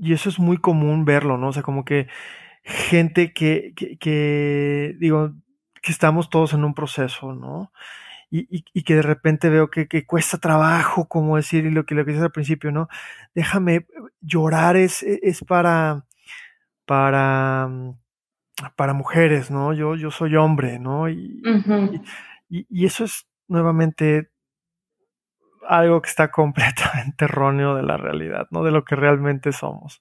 y 0.00 0.14
eso 0.14 0.30
es 0.30 0.38
muy 0.38 0.56
común 0.56 1.04
verlo, 1.04 1.36
¿no? 1.36 1.48
O 1.48 1.52
sea, 1.52 1.62
como 1.62 1.84
que 1.84 2.08
gente 2.64 3.34
que, 3.34 3.74
que, 3.74 4.96
digo, 4.98 5.34
que 5.82 5.92
estamos 5.92 6.30
todos 6.30 6.54
en 6.54 6.64
un 6.64 6.74
proceso, 6.74 7.34
¿no? 7.34 7.70
Y, 8.32 8.64
y, 8.72 8.82
que 8.84 8.94
de 8.94 9.02
repente 9.02 9.48
veo 9.48 9.70
que, 9.70 9.88
que, 9.88 10.06
cuesta 10.06 10.38
trabajo, 10.38 11.08
como 11.08 11.36
decir, 11.36 11.66
y 11.66 11.70
lo 11.70 11.84
que, 11.84 11.96
lo 11.96 12.04
que 12.04 12.12
dices 12.12 12.24
al 12.24 12.30
principio, 12.30 12.70
¿no? 12.70 12.88
Déjame, 13.34 13.86
llorar 14.20 14.76
es, 14.76 15.02
es 15.02 15.42
para, 15.42 16.06
para, 16.86 17.68
para 18.76 18.92
mujeres, 18.94 19.50
¿no? 19.50 19.72
Yo, 19.72 19.96
yo 19.96 20.12
soy 20.12 20.36
hombre, 20.36 20.78
¿no? 20.78 21.08
y, 21.08 21.42
y 22.48 22.86
eso 22.86 23.04
es 23.04 23.26
nuevamente 23.48 24.30
algo 25.66 26.02
que 26.02 26.08
está 26.08 26.30
completamente 26.30 27.24
erróneo 27.24 27.74
de 27.74 27.82
la 27.82 27.96
realidad, 27.96 28.46
¿no? 28.50 28.62
De 28.62 28.70
lo 28.70 28.84
que 28.84 28.96
realmente 28.96 29.52
somos. 29.52 30.00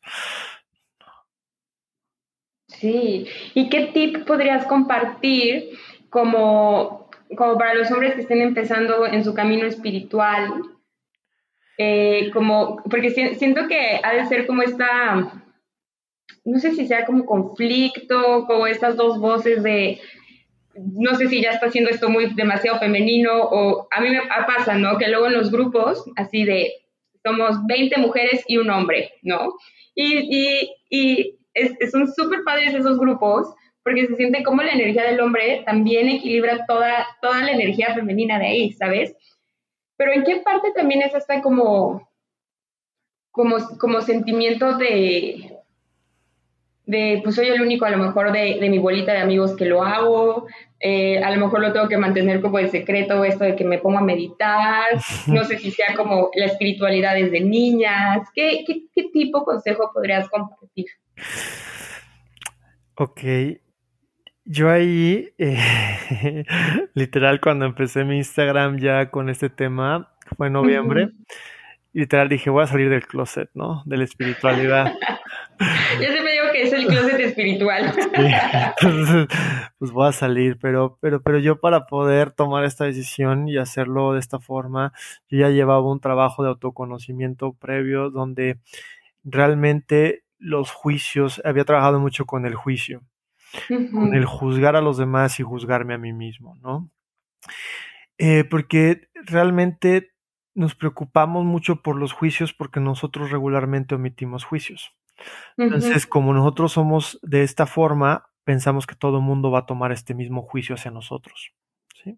Sí, 2.68 3.28
¿y 3.56 3.70
qué 3.70 3.88
tip 3.88 4.26
podrías 4.26 4.66
compartir 4.66 5.72
como, 6.10 7.09
como 7.38 7.58
para 7.58 7.74
los 7.74 7.92
hombres 7.92 8.16
que 8.16 8.22
estén 8.22 8.42
empezando 8.42 9.06
en 9.06 9.24
su 9.24 9.34
camino 9.34 9.66
espiritual? 9.66 10.64
Eh, 11.78 12.30
como, 12.34 12.84
porque 12.90 13.10
siento 13.10 13.68
que 13.68 14.02
ha 14.04 14.14
de 14.14 14.26
ser 14.26 14.46
como 14.46 14.62
esta, 14.62 15.44
no 16.44 16.60
sé 16.60 16.72
si 16.72 16.86
sea 16.88 17.06
como 17.06 17.26
conflicto, 17.26 18.46
como 18.48 18.68
estas 18.68 18.98
dos 18.98 19.20
voces 19.20 19.64
de 19.64 20.00
no 20.76 21.16
sé 21.16 21.28
si 21.28 21.42
ya 21.42 21.52
está 21.52 21.68
haciendo 21.68 21.90
esto 21.90 22.10
muy 22.10 22.34
demasiado 22.36 22.80
femenino 22.80 23.32
o 23.34 23.88
a 23.92 24.02
mí 24.02 24.10
me 24.10 24.22
pasa, 24.48 24.76
¿no? 24.76 24.98
Que 24.98 25.08
luego 25.08 25.28
en 25.28 25.34
los 25.34 25.52
grupos, 25.52 26.06
así 26.16 26.46
de, 26.46 26.72
somos 27.24 27.58
20 27.68 27.98
mujeres 28.00 28.44
y 28.48 28.58
un 28.58 28.70
hombre, 28.70 29.14
¿no? 29.22 29.54
Y, 29.96 30.70
y, 30.90 31.36
son 31.92 32.08
súper 32.08 32.44
padres 32.46 32.74
esos 32.74 32.98
grupos 32.98 33.54
porque 33.84 34.08
se 34.08 34.16
siente 34.16 34.44
como 34.44 34.62
la 34.62 34.74
energía 34.74 35.04
del 35.04 35.20
hombre 35.22 35.64
también 35.66 36.08
equilibra 36.10 36.66
toda, 36.66 37.08
toda 37.22 37.44
la 37.44 37.52
energía 37.52 37.94
femenina 37.94 38.40
de 38.40 38.48
ahí, 38.48 38.72
¿sabes? 38.74 39.16
Pero 39.98 40.14
¿en 40.14 40.24
qué 40.24 40.38
parte 40.38 40.72
también 40.76 41.02
es 41.02 41.14
hasta 41.16 41.42
como, 41.42 42.10
como, 43.32 43.58
como 43.78 44.02
sentimiento 44.02 44.78
de, 44.78 45.60
de, 46.86 47.22
pues 47.24 47.36
soy 47.36 47.48
el 47.48 47.62
único 47.62 47.86
a 47.86 47.90
lo 47.90 47.98
mejor 47.98 48.32
de, 48.32 48.60
de, 48.60 48.70
mi 48.70 48.80
bolita 48.80 49.14
de 49.14 49.20
amigos 49.20 49.56
que 49.56 49.66
lo 49.66 49.84
hago, 49.84 50.48
eh, 50.80 51.22
a 51.24 51.32
lo 51.32 51.46
mejor 51.46 51.60
lo 51.60 51.74
tengo 51.74 51.88
que 51.88 51.98
mantener 51.98 52.42
como 52.42 52.60
el 52.60 52.70
secreto, 52.70 53.24
esto 53.24 53.44
de 53.44 53.56
que 53.56 53.66
me 53.66 53.78
pongo 53.78 54.00
a 54.00 54.04
meditar, 54.04 54.88
no 55.28 55.44
sé 55.44 55.58
si 55.58 55.72
sea 55.72 55.94
como 55.96 56.32
la 56.34 56.46
espiritualidad 56.46 57.16
desde 57.16 57.42
niñas, 57.42 58.28
¿qué, 58.34 58.64
qué, 58.66 58.84
qué 58.94 59.10
tipo 59.12 59.40
de 59.40 59.46
consejo 59.46 59.92
podrías 59.94 60.30
compartir? 60.30 60.88
Ok, 62.96 63.22
yo 64.52 64.72
ahí, 64.72 65.30
eh, 65.38 66.44
literal, 66.96 67.40
cuando 67.40 67.66
empecé 67.66 68.04
mi 68.04 68.18
Instagram 68.18 68.80
ya 68.80 69.12
con 69.12 69.30
este 69.30 69.52
tema, 69.52 70.12
fue 70.38 70.48
en 70.48 70.54
noviembre, 70.54 71.12
literal 71.94 72.30
dije, 72.30 72.50
voy 72.50 72.64
a 72.64 72.68
salir 72.68 72.90
del 72.90 73.06
closet, 73.06 73.52
¿no? 73.54 73.84
De 73.86 73.98
la 73.98 74.06
espiritualidad. 74.06 74.92
Yo 76.02 76.08
siempre 76.08 76.32
digo 76.32 76.46
que 76.52 76.64
es 76.64 76.74
el 76.74 76.88
closet 76.88 77.20
espiritual. 77.20 77.94
pues 79.78 79.92
voy 79.92 80.08
a 80.08 80.14
salir, 80.14 80.58
pero, 80.60 80.98
pero, 81.00 81.22
pero 81.22 81.38
yo 81.38 81.60
para 81.60 81.86
poder 81.86 82.32
tomar 82.32 82.64
esta 82.64 82.86
decisión 82.86 83.50
y 83.50 83.58
hacerlo 83.58 84.14
de 84.14 84.20
esta 84.20 84.40
forma, 84.40 84.94
yo 85.28 85.38
ya 85.38 85.50
llevaba 85.50 85.92
un 85.92 86.00
trabajo 86.00 86.44
de 86.44 86.50
autoconocimiento 86.50 87.54
previo 87.54 88.10
donde 88.10 88.58
realmente 89.26 90.24
los 90.38 90.72
juicios, 90.72 91.42
había 91.44 91.66
trabajado 91.66 92.00
mucho 92.00 92.26
con 92.26 92.46
el 92.46 92.56
juicio, 92.56 93.04
con 93.68 94.14
el 94.14 94.26
juzgar 94.26 94.76
a 94.76 94.82
los 94.82 94.98
demás 94.98 95.40
y 95.40 95.44
juzgarme 95.44 95.94
a 95.94 95.98
mí 95.98 96.14
mismo, 96.14 96.56
¿no? 96.62 96.90
Eh, 98.18 98.44
porque 98.44 99.10
realmente 99.14 100.12
nos 100.54 100.76
preocupamos 100.76 101.46
mucho 101.46 101.82
por 101.82 101.96
los 101.96 102.12
juicios 102.12 102.54
porque 102.54 102.80
nosotros 102.80 103.32
regularmente 103.32 103.96
omitimos 103.96 104.44
juicios. 104.44 104.94
Entonces, 105.58 106.08
como 106.08 106.34
nosotros 106.34 106.74
somos 106.74 107.20
de 107.22 107.44
esta 107.44 107.66
forma, 107.66 108.30
pensamos 108.44 108.88
que 108.88 108.96
todo 108.96 109.18
el 109.18 109.24
mundo 109.24 109.52
va 109.52 109.60
a 109.60 109.66
tomar 109.66 109.92
este 109.92 110.14
mismo 110.14 110.42
juicio 110.42 110.76
hacia 110.76 110.92
nosotros. 110.92 111.54
¿sí? 112.04 112.18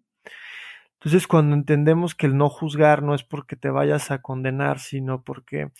Entonces, 0.94 1.26
cuando 1.26 1.54
entendemos 1.54 2.14
que 2.14 2.26
el 2.26 2.36
no 2.36 2.48
juzgar 2.48 3.02
no 3.02 3.14
es 3.14 3.22
porque 3.22 3.56
te 3.56 3.70
vayas 3.70 4.10
a 4.10 4.22
condenar, 4.22 4.78
sino 4.78 5.22
porque 5.22 5.70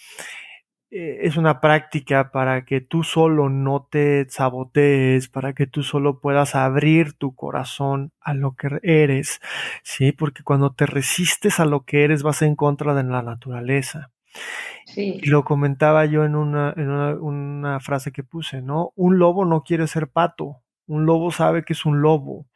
es 0.93 1.39
una 1.39 1.59
práctica 1.63 2.31
para 2.33 2.67
que 2.67 2.83
tú 2.83 3.03
solo 3.03 3.49
no 3.49 3.89
te 3.91 4.27
sabotees, 4.29 5.29
para 5.29 5.55
que 5.55 5.67
tú 5.67 5.83
solo 5.83 6.21
puedas 6.21 6.55
abrir 6.55 7.15
tu 7.15 7.35
corazón 7.35 8.13
a 8.21 8.35
lo 8.35 8.57
que 8.57 8.79
eres, 8.83 9.41
¿sí? 9.83 10.13
Porque 10.13 10.43
cuando 10.43 10.75
te 10.75 10.85
resistes 10.85 11.61
a 11.61 11.65
lo 11.65 11.85
que 11.87 12.05
eres 12.05 12.23
vas 12.23 12.43
en 12.43 12.57
contra 12.57 12.93
de 12.95 13.05
la 13.05 13.23
naturaleza. 13.23 14.11
Sí. 14.85 15.19
Y 15.23 15.31
lo 15.31 15.45
comentaba 15.45 16.05
yo 16.05 16.27
en 16.27 16.37
una, 16.37 16.75
en 16.77 16.91
una, 16.91 17.15
una 17.15 17.81
frase 17.81 18.13
que 18.13 18.23
puse, 18.23 18.61
¿no? 18.61 18.93
Un 18.95 19.19
lobo 19.19 19.47
no 19.47 19.63
quiere 19.63 19.87
ser 19.87 20.09
pato, 20.09 20.59
un 20.87 21.07
lobo 21.07 21.31
sabe 21.31 21.65
que 21.65 21.73
es 21.73 21.87
un 21.87 22.03
lobo, 22.03 22.47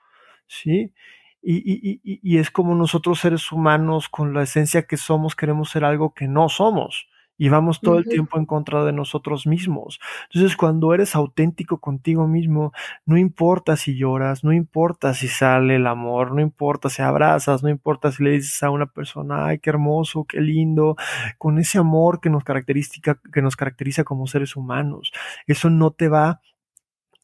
¿sí? 0.47 0.93
Y, 1.41 1.57
y, 1.57 2.01
y, 2.05 2.21
y, 2.23 2.39
es 2.39 2.51
como 2.51 2.75
nosotros 2.75 3.21
seres 3.21 3.51
humanos, 3.51 4.11
con 4.11 4.35
la 4.35 4.43
esencia 4.43 4.83
que 4.83 4.99
somos, 4.99 5.35
queremos 5.37 5.71
ser 5.71 5.85
algo 5.85 6.13
que 6.13 6.29
no 6.29 6.51
somos 6.51 7.09
y 7.39 7.49
vamos 7.49 7.81
todo 7.81 7.99
el 7.99 8.05
tiempo 8.05 8.39
en 8.39 8.47
contra 8.47 8.85
de 8.85 8.93
nosotros 8.93 9.47
mismos. 9.47 10.01
Entonces, 10.33 10.57
cuando 10.57 10.95
eres 10.95 11.15
auténtico 11.15 11.79
contigo 11.79 12.27
mismo, 12.27 12.73
no 13.05 13.17
importa 13.19 13.77
si 13.77 13.97
lloras, 13.97 14.45
no 14.45 14.53
importa 14.53 15.15
si 15.15 15.29
sale 15.29 15.77
el 15.77 15.87
amor, 15.87 16.33
no 16.33 16.41
importa 16.41 16.89
si 16.89 17.03
abrazas, 17.03 17.63
no 17.63 17.69
importa 17.69 18.11
si 18.13 18.25
le 18.25 18.31
dices 18.33 18.63
a 18.63 18.71
una 18.71 18.87
persona, 18.87 19.47
ay, 19.47 19.59
qué 19.59 19.71
hermoso, 19.71 20.25
qué 20.25 20.41
lindo, 20.41 20.97
con 21.39 21.59
ese 21.59 21.79
amor 21.79 22.21
que 22.21 22.31
nos 22.31 22.45
caracteriza, 22.45 23.19
que 23.33 23.43
nos 23.43 23.57
caracteriza 23.57 24.05
como 24.05 24.27
seres 24.27 24.57
humanos. 24.57 25.13
Eso 25.47 25.71
no 25.71 25.91
te 25.91 26.09
va 26.09 26.41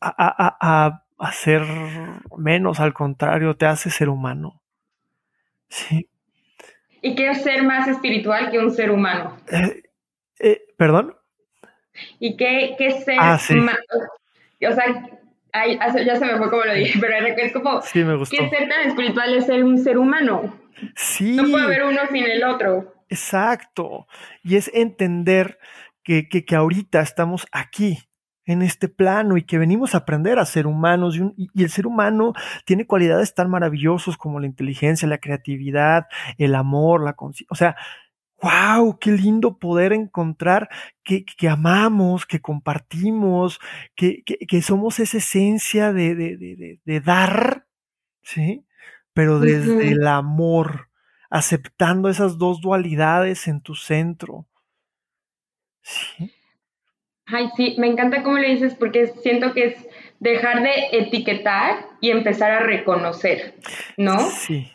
a, 0.00 0.14
a, 0.18 0.56
a, 0.60 1.04
hacer 1.18 1.62
menos, 2.36 2.80
al 2.80 2.92
contrario, 2.92 3.54
te 3.54 3.66
hace 3.66 3.90
ser 3.90 4.08
humano. 4.08 4.60
Sí. 5.68 6.08
¿Y 7.00 7.14
qué 7.14 7.30
es 7.30 7.42
ser 7.42 7.64
más 7.64 7.88
espiritual 7.88 8.50
que 8.50 8.58
un 8.58 8.70
ser 8.70 8.90
humano? 8.90 9.36
Eh, 9.50 9.81
¿Perdón? 10.76 11.16
¿Y 12.18 12.36
qué, 12.36 12.74
qué 12.78 12.90
ser 13.02 13.16
ah, 13.18 13.34
O 13.34 13.38
sea, 13.38 13.56
ya 16.04 16.16
se 16.16 16.24
me 16.24 16.38
fue 16.38 16.50
como 16.50 16.64
lo 16.64 16.74
dije, 16.74 16.98
pero 17.00 17.14
es 17.26 17.52
como, 17.52 17.82
sí, 17.82 18.02
me 18.04 18.16
gustó. 18.16 18.36
¿qué 18.36 18.48
ser 18.48 18.68
tan 18.68 18.88
espiritual 18.88 19.34
es 19.34 19.46
ser 19.46 19.64
un 19.64 19.78
ser 19.78 19.98
humano? 19.98 20.56
Sí. 20.96 21.36
No 21.36 21.50
puede 21.50 21.64
haber 21.64 21.84
uno 21.84 22.00
sin 22.10 22.24
el 22.24 22.42
otro. 22.44 22.94
Exacto. 23.08 24.06
Y 24.42 24.56
es 24.56 24.70
entender 24.72 25.58
que, 26.02 26.28
que, 26.28 26.44
que 26.44 26.56
ahorita 26.56 27.00
estamos 27.00 27.46
aquí, 27.52 27.98
en 28.44 28.62
este 28.62 28.88
plano 28.88 29.36
y 29.36 29.44
que 29.44 29.58
venimos 29.58 29.94
a 29.94 29.98
aprender 29.98 30.38
a 30.38 30.44
ser 30.44 30.66
humanos 30.66 31.16
y, 31.16 31.50
y, 31.54 31.62
el 31.62 31.70
ser 31.70 31.86
humano 31.86 32.32
tiene 32.64 32.86
cualidades 32.86 33.34
tan 33.34 33.48
maravillosas 33.48 34.16
como 34.16 34.40
la 34.40 34.46
inteligencia, 34.46 35.06
la 35.06 35.18
creatividad, 35.18 36.06
el 36.38 36.54
amor, 36.54 37.04
la 37.04 37.12
conciencia, 37.12 37.46
o 37.50 37.54
sea, 37.54 37.76
wow, 38.42 38.98
qué 38.98 39.12
lindo 39.12 39.58
poder 39.58 39.92
encontrar 39.92 40.68
que, 41.04 41.24
que 41.24 41.48
amamos, 41.48 42.26
que 42.26 42.40
compartimos, 42.40 43.60
que, 43.94 44.22
que, 44.24 44.38
que, 44.38 44.62
somos 44.62 44.98
esa 44.98 45.18
esencia 45.18 45.92
de, 45.92 46.14
de, 46.16 46.36
de, 46.36 46.80
de 46.84 47.00
dar, 47.00 47.66
¿sí? 48.22 48.66
Pero 49.14 49.38
desde 49.38 49.92
el 49.92 50.06
amor, 50.06 50.88
aceptando 51.30 52.08
esas 52.08 52.36
dos 52.38 52.60
dualidades 52.60 53.46
en 53.46 53.60
tu 53.60 53.74
centro. 53.74 54.46
¿Sí? 55.82 56.32
Ay, 57.26 57.48
sí, 57.56 57.76
me 57.78 57.86
encanta 57.86 58.22
cómo 58.22 58.38
le 58.38 58.50
dices 58.50 58.74
porque 58.74 59.06
siento 59.22 59.52
que 59.54 59.66
es 59.66 59.88
dejar 60.18 60.62
de 60.62 60.88
etiquetar 60.92 61.86
y 62.00 62.10
empezar 62.10 62.50
a 62.50 62.60
reconocer, 62.60 63.54
¿no? 63.96 64.18
Sí. 64.18 64.70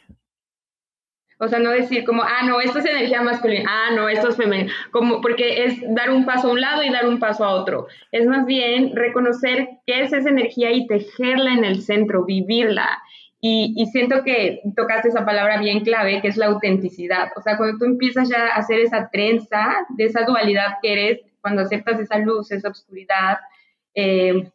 O 1.39 1.47
sea, 1.47 1.59
no 1.59 1.69
decir 1.69 2.03
como, 2.03 2.23
ah, 2.23 2.43
no, 2.45 2.59
esto 2.59 2.79
es 2.79 2.85
energía 2.85 3.21
masculina, 3.21 3.69
ah, 3.69 3.93
no, 3.95 4.09
esto 4.09 4.29
es 4.29 4.37
femenino, 4.37 4.71
como, 4.91 5.21
porque 5.21 5.65
es 5.65 5.81
dar 5.93 6.09
un 6.09 6.25
paso 6.25 6.47
a 6.47 6.51
un 6.51 6.61
lado 6.61 6.83
y 6.83 6.89
dar 6.89 7.07
un 7.07 7.19
paso 7.19 7.45
a 7.45 7.53
otro. 7.53 7.87
Es 8.11 8.25
más 8.25 8.45
bien 8.45 8.95
reconocer 8.95 9.69
qué 9.85 10.01
es 10.01 10.13
esa 10.13 10.29
energía 10.29 10.71
y 10.71 10.87
tejerla 10.87 11.53
en 11.53 11.63
el 11.63 11.81
centro, 11.81 12.25
vivirla. 12.25 13.01
Y, 13.39 13.73
y, 13.77 13.85
siento 13.85 14.23
que 14.23 14.61
tocaste 14.75 15.09
esa 15.09 15.23
palabra 15.23 15.59
bien 15.59 15.81
clave, 15.81 16.21
que 16.21 16.27
es 16.27 16.37
la 16.37 16.47
autenticidad. 16.47 17.29
O 17.35 17.41
sea, 17.41 17.55
cuando 17.55 17.77
tú 17.77 17.85
empiezas 17.85 18.29
ya 18.29 18.47
a 18.47 18.55
hacer 18.55 18.79
esa 18.79 19.09
trenza 19.11 19.85
de 19.89 20.05
esa 20.05 20.23
dualidad 20.23 20.77
que 20.81 20.91
eres, 20.91 21.19
cuando 21.39 21.61
aceptas 21.61 21.99
esa 21.99 22.17
luz, 22.17 22.51
esa 22.51 22.69
oscuridad 22.69 23.37
eh, 23.93 24.49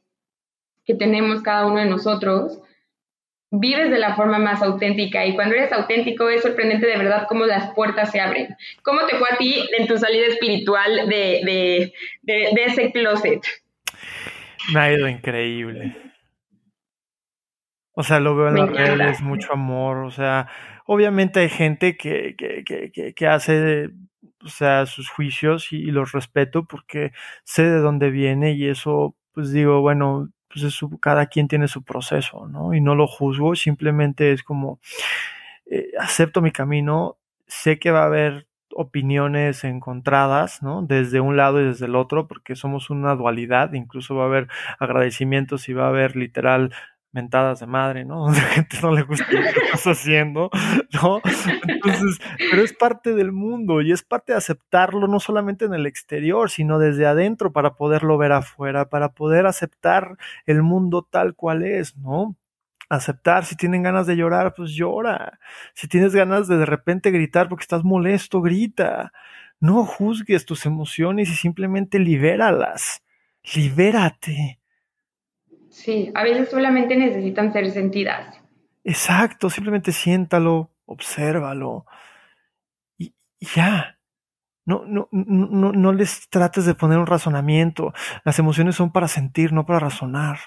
que 0.84 0.94
tenemos 0.94 1.42
cada 1.42 1.66
uno 1.66 1.76
de 1.76 1.86
nosotros, 1.86 2.60
vives 3.52 3.90
de 3.90 3.98
la 3.98 4.16
forma 4.16 4.38
más 4.38 4.62
auténtica 4.62 5.26
y 5.26 5.34
cuando 5.34 5.54
eres 5.54 5.70
auténtico 5.72 6.28
es 6.30 6.40
sorprendente 6.40 6.86
de 6.86 6.96
verdad 6.96 7.26
cómo 7.28 7.44
las 7.44 7.72
puertas 7.74 8.10
se 8.10 8.18
abren. 8.18 8.56
¿Cómo 8.82 9.06
te 9.06 9.16
fue 9.16 9.28
a 9.30 9.36
ti 9.36 9.68
en 9.78 9.86
tu 9.86 9.98
salida 9.98 10.26
espiritual 10.26 11.06
de, 11.08 11.92
ese 12.24 12.92
closet? 12.92 13.42
Me 14.72 14.80
ha 14.80 14.92
ido 14.92 15.06
increíble. 15.06 15.94
O 17.94 18.02
sea, 18.02 18.20
lo 18.20 18.34
veo 18.34 18.48
en 18.48 18.56
las 18.56 18.70
redes, 18.70 19.20
mucho 19.20 19.52
amor. 19.52 19.98
O 19.98 20.10
sea, 20.10 20.48
obviamente 20.86 21.40
hay 21.40 21.50
gente 21.50 21.98
que, 21.98 22.34
que, 22.36 22.64
que, 22.64 23.12
que 23.14 23.26
hace 23.26 23.90
o 24.42 24.48
sea, 24.48 24.86
sus 24.86 25.10
juicios 25.10 25.72
y, 25.72 25.76
y, 25.76 25.90
los 25.90 26.12
respeto 26.12 26.64
porque 26.64 27.12
sé 27.44 27.64
de 27.64 27.78
dónde 27.78 28.10
viene 28.10 28.52
y 28.52 28.66
eso, 28.66 29.14
pues 29.34 29.52
digo, 29.52 29.82
bueno, 29.82 30.30
pues 30.52 30.64
es 30.64 30.74
su, 30.74 30.98
cada 30.98 31.26
quien 31.26 31.48
tiene 31.48 31.68
su 31.68 31.82
proceso, 31.82 32.46
¿no? 32.48 32.74
Y 32.74 32.80
no 32.80 32.94
lo 32.94 33.06
juzgo, 33.06 33.54
simplemente 33.54 34.32
es 34.32 34.42
como, 34.42 34.80
eh, 35.66 35.90
acepto 35.98 36.42
mi 36.42 36.52
camino, 36.52 37.16
sé 37.46 37.78
que 37.78 37.90
va 37.90 38.02
a 38.02 38.06
haber 38.06 38.46
opiniones 38.74 39.64
encontradas, 39.64 40.62
¿no? 40.62 40.82
Desde 40.82 41.20
un 41.20 41.36
lado 41.36 41.60
y 41.60 41.64
desde 41.64 41.86
el 41.86 41.96
otro, 41.96 42.26
porque 42.26 42.56
somos 42.56 42.90
una 42.90 43.14
dualidad, 43.14 43.72
incluso 43.74 44.14
va 44.14 44.24
a 44.24 44.26
haber 44.26 44.48
agradecimientos 44.78 45.68
y 45.68 45.74
va 45.74 45.86
a 45.86 45.88
haber 45.88 46.16
literal 46.16 46.72
mentadas 47.12 47.60
de 47.60 47.66
madre, 47.66 48.04
¿no? 48.04 48.16
Donde 48.24 48.40
a 48.40 48.44
gente 48.44 48.78
no 48.82 48.92
le 48.92 49.02
gusta 49.02 49.26
lo 49.30 49.40
que 49.40 49.60
estás 49.60 49.86
haciendo, 49.86 50.50
¿no? 50.92 51.20
Entonces, 51.68 52.18
pero 52.50 52.62
es 52.62 52.72
parte 52.72 53.14
del 53.14 53.32
mundo 53.32 53.80
y 53.82 53.92
es 53.92 54.02
parte 54.02 54.32
de 54.32 54.38
aceptarlo 54.38 55.06
no 55.06 55.20
solamente 55.20 55.66
en 55.66 55.74
el 55.74 55.86
exterior, 55.86 56.50
sino 56.50 56.78
desde 56.78 57.06
adentro 57.06 57.52
para 57.52 57.74
poderlo 57.74 58.18
ver 58.18 58.32
afuera, 58.32 58.88
para 58.88 59.10
poder 59.10 59.46
aceptar 59.46 60.16
el 60.46 60.62
mundo 60.62 61.06
tal 61.08 61.34
cual 61.34 61.62
es, 61.62 61.96
¿no? 61.96 62.36
Aceptar, 62.88 63.46
si 63.46 63.56
tienen 63.56 63.82
ganas 63.82 64.06
de 64.06 64.16
llorar, 64.16 64.52
pues 64.54 64.72
llora. 64.72 65.38
Si 65.72 65.88
tienes 65.88 66.14
ganas 66.14 66.46
de 66.46 66.58
de 66.58 66.66
repente 66.66 67.10
gritar 67.10 67.48
porque 67.48 67.62
estás 67.62 67.84
molesto, 67.84 68.42
grita. 68.42 69.12
No 69.60 69.86
juzgues 69.86 70.44
tus 70.44 70.66
emociones 70.66 71.30
y 71.30 71.34
simplemente 71.34 71.98
libéralas. 71.98 73.02
Libérate 73.54 74.61
Sí, 75.72 76.12
a 76.14 76.22
veces 76.22 76.50
solamente 76.50 76.94
necesitan 76.96 77.50
ser 77.52 77.70
sentidas. 77.70 78.38
Exacto, 78.84 79.48
simplemente 79.48 79.90
siéntalo, 79.90 80.70
obsérvalo 80.84 81.86
y, 82.98 83.14
ya. 83.40 83.98
No, 84.64 84.84
no, 84.86 85.08
no, 85.10 85.72
no 85.72 85.92
les 85.92 86.28
trates 86.28 86.66
de 86.66 86.74
poner 86.74 86.98
un 86.98 87.06
razonamiento. 87.06 87.92
Las 88.24 88.38
emociones 88.38 88.76
son 88.76 88.92
para 88.92 89.08
sentir, 89.08 89.52
no 89.52 89.66
para 89.66 89.80
razonar. 89.80 90.38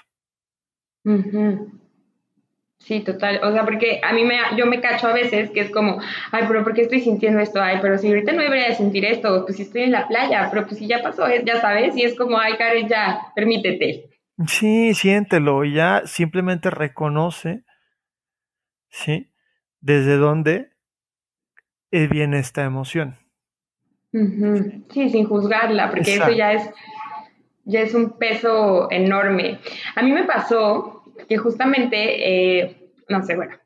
Sí, 2.78 3.00
total. 3.00 3.40
O 3.42 3.52
sea, 3.52 3.64
porque 3.64 4.00
a 4.02 4.12
mí 4.12 4.24
me, 4.24 4.38
yo 4.56 4.64
me 4.66 4.80
cacho 4.80 5.08
a 5.08 5.12
veces 5.12 5.50
que 5.50 5.60
es 5.60 5.70
como, 5.70 6.00
ay, 6.30 6.44
pero 6.46 6.62
¿por 6.62 6.72
qué 6.72 6.82
estoy 6.82 7.00
sintiendo 7.00 7.40
esto? 7.40 7.60
Ay, 7.60 7.78
pero 7.82 7.98
si 7.98 8.08
ahorita 8.08 8.32
no 8.32 8.42
debería 8.42 8.68
de 8.68 8.76
sentir 8.76 9.04
esto, 9.04 9.44
pues 9.44 9.56
si 9.56 9.64
estoy 9.64 9.82
en 9.82 9.92
la 9.92 10.06
playa, 10.06 10.48
pero 10.50 10.66
pues 10.66 10.78
si 10.78 10.86
ya 10.86 11.02
pasó, 11.02 11.26
ya 11.44 11.60
sabes, 11.60 11.96
y 11.96 12.04
es 12.04 12.16
como, 12.16 12.38
ay, 12.38 12.56
Karen, 12.56 12.88
ya, 12.88 13.32
permítete. 13.34 14.15
Sí, 14.46 14.92
siéntelo 14.92 15.64
ya 15.64 16.02
simplemente 16.04 16.70
reconoce, 16.70 17.64
¿sí? 18.90 19.32
Desde 19.80 20.16
dónde 20.16 20.70
eh, 21.90 22.06
viene 22.06 22.38
esta 22.38 22.64
emoción. 22.64 23.16
Sí, 24.90 25.10
sin 25.10 25.26
juzgarla, 25.26 25.90
porque 25.90 26.14
eso 26.14 26.30
ya 26.30 26.52
es, 26.52 26.70
ya 27.64 27.80
es 27.80 27.94
un 27.94 28.18
peso 28.18 28.90
enorme. 28.90 29.60
A 29.94 30.02
mí 30.02 30.12
me 30.12 30.24
pasó 30.24 31.04
que 31.28 31.36
justamente, 31.36 32.60
eh, 32.60 32.92
no 33.08 33.22
sé, 33.22 33.36
bueno, 33.36 33.56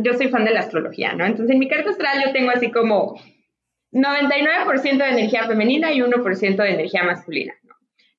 yo 0.00 0.14
soy 0.14 0.28
fan 0.28 0.44
de 0.44 0.52
la 0.52 0.60
astrología, 0.60 1.14
¿no? 1.14 1.24
Entonces 1.24 1.52
en 1.52 1.58
mi 1.58 1.68
carta 1.68 1.90
astral 1.90 2.22
yo 2.24 2.32
tengo 2.32 2.50
así 2.50 2.70
como 2.70 3.18
99% 3.92 4.96
de 4.98 5.08
energía 5.10 5.46
femenina 5.46 5.92
y 5.92 6.00
1% 6.00 6.56
de 6.56 6.70
energía 6.70 7.04
masculina. 7.04 7.54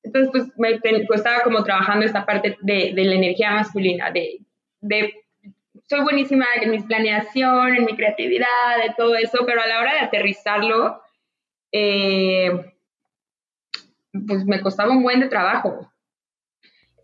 Entonces, 0.06 0.30
pues 0.30 0.44
me 0.56 0.78
pues, 0.78 1.20
estaba 1.20 1.42
como 1.42 1.64
trabajando 1.64 2.06
esta 2.06 2.24
parte 2.24 2.56
de, 2.60 2.92
de 2.94 3.04
la 3.04 3.16
energía 3.16 3.50
masculina, 3.50 4.12
de, 4.12 4.38
de, 4.80 5.14
soy 5.88 6.00
buenísima 6.02 6.46
en 6.60 6.70
mi 6.70 6.78
planeación, 6.78 7.74
en 7.74 7.84
mi 7.84 7.96
creatividad, 7.96 8.46
de 8.82 8.94
todo 8.96 9.16
eso, 9.16 9.40
pero 9.44 9.60
a 9.60 9.66
la 9.66 9.80
hora 9.80 9.94
de 9.94 10.00
aterrizarlo, 10.00 11.02
eh, 11.72 12.50
pues 14.26 14.44
me 14.44 14.60
costaba 14.60 14.92
un 14.92 15.02
buen 15.02 15.18
de 15.18 15.28
trabajo. 15.28 15.92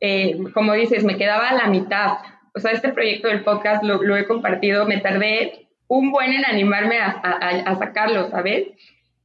Eh, 0.00 0.38
como 0.54 0.72
dices, 0.74 1.02
me 1.02 1.16
quedaba 1.16 1.48
a 1.48 1.54
la 1.54 1.66
mitad. 1.66 2.18
O 2.54 2.60
sea, 2.60 2.70
este 2.70 2.92
proyecto 2.92 3.28
del 3.28 3.42
podcast 3.42 3.82
lo, 3.82 4.02
lo 4.02 4.16
he 4.16 4.26
compartido, 4.26 4.86
me 4.86 4.98
tardé 4.98 5.68
un 5.88 6.12
buen 6.12 6.32
en 6.32 6.44
animarme 6.44 6.98
a, 7.00 7.20
a, 7.22 7.48
a 7.48 7.74
sacarlo, 7.76 8.30
¿sabes? 8.30 8.68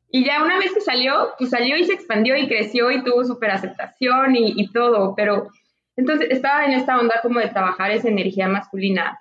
Y 0.10 0.26
ya 0.26 0.44
una 0.44 0.58
vez 0.58 0.74
que 0.74 0.82
salió, 0.82 1.34
pues 1.38 1.50
salió 1.50 1.78
y 1.78 1.84
se 1.84 1.94
expandió 1.94 2.38
y 2.38 2.48
creció 2.48 2.92
y 2.92 3.04
tuvo 3.04 3.26
súper 3.26 3.52
aceptación 3.52 4.36
y, 4.36 4.54
y 4.56 4.72
todo, 4.72 5.14
pero 5.16 5.50
entonces 5.98 6.30
estaba 6.30 6.66
en 6.66 6.74
esta 6.74 7.00
onda 7.00 7.20
como 7.22 7.40
de 7.40 7.50
trabajar 7.50 7.92
esa 7.92 8.08
energía 8.08 8.48
masculina, 8.48 9.20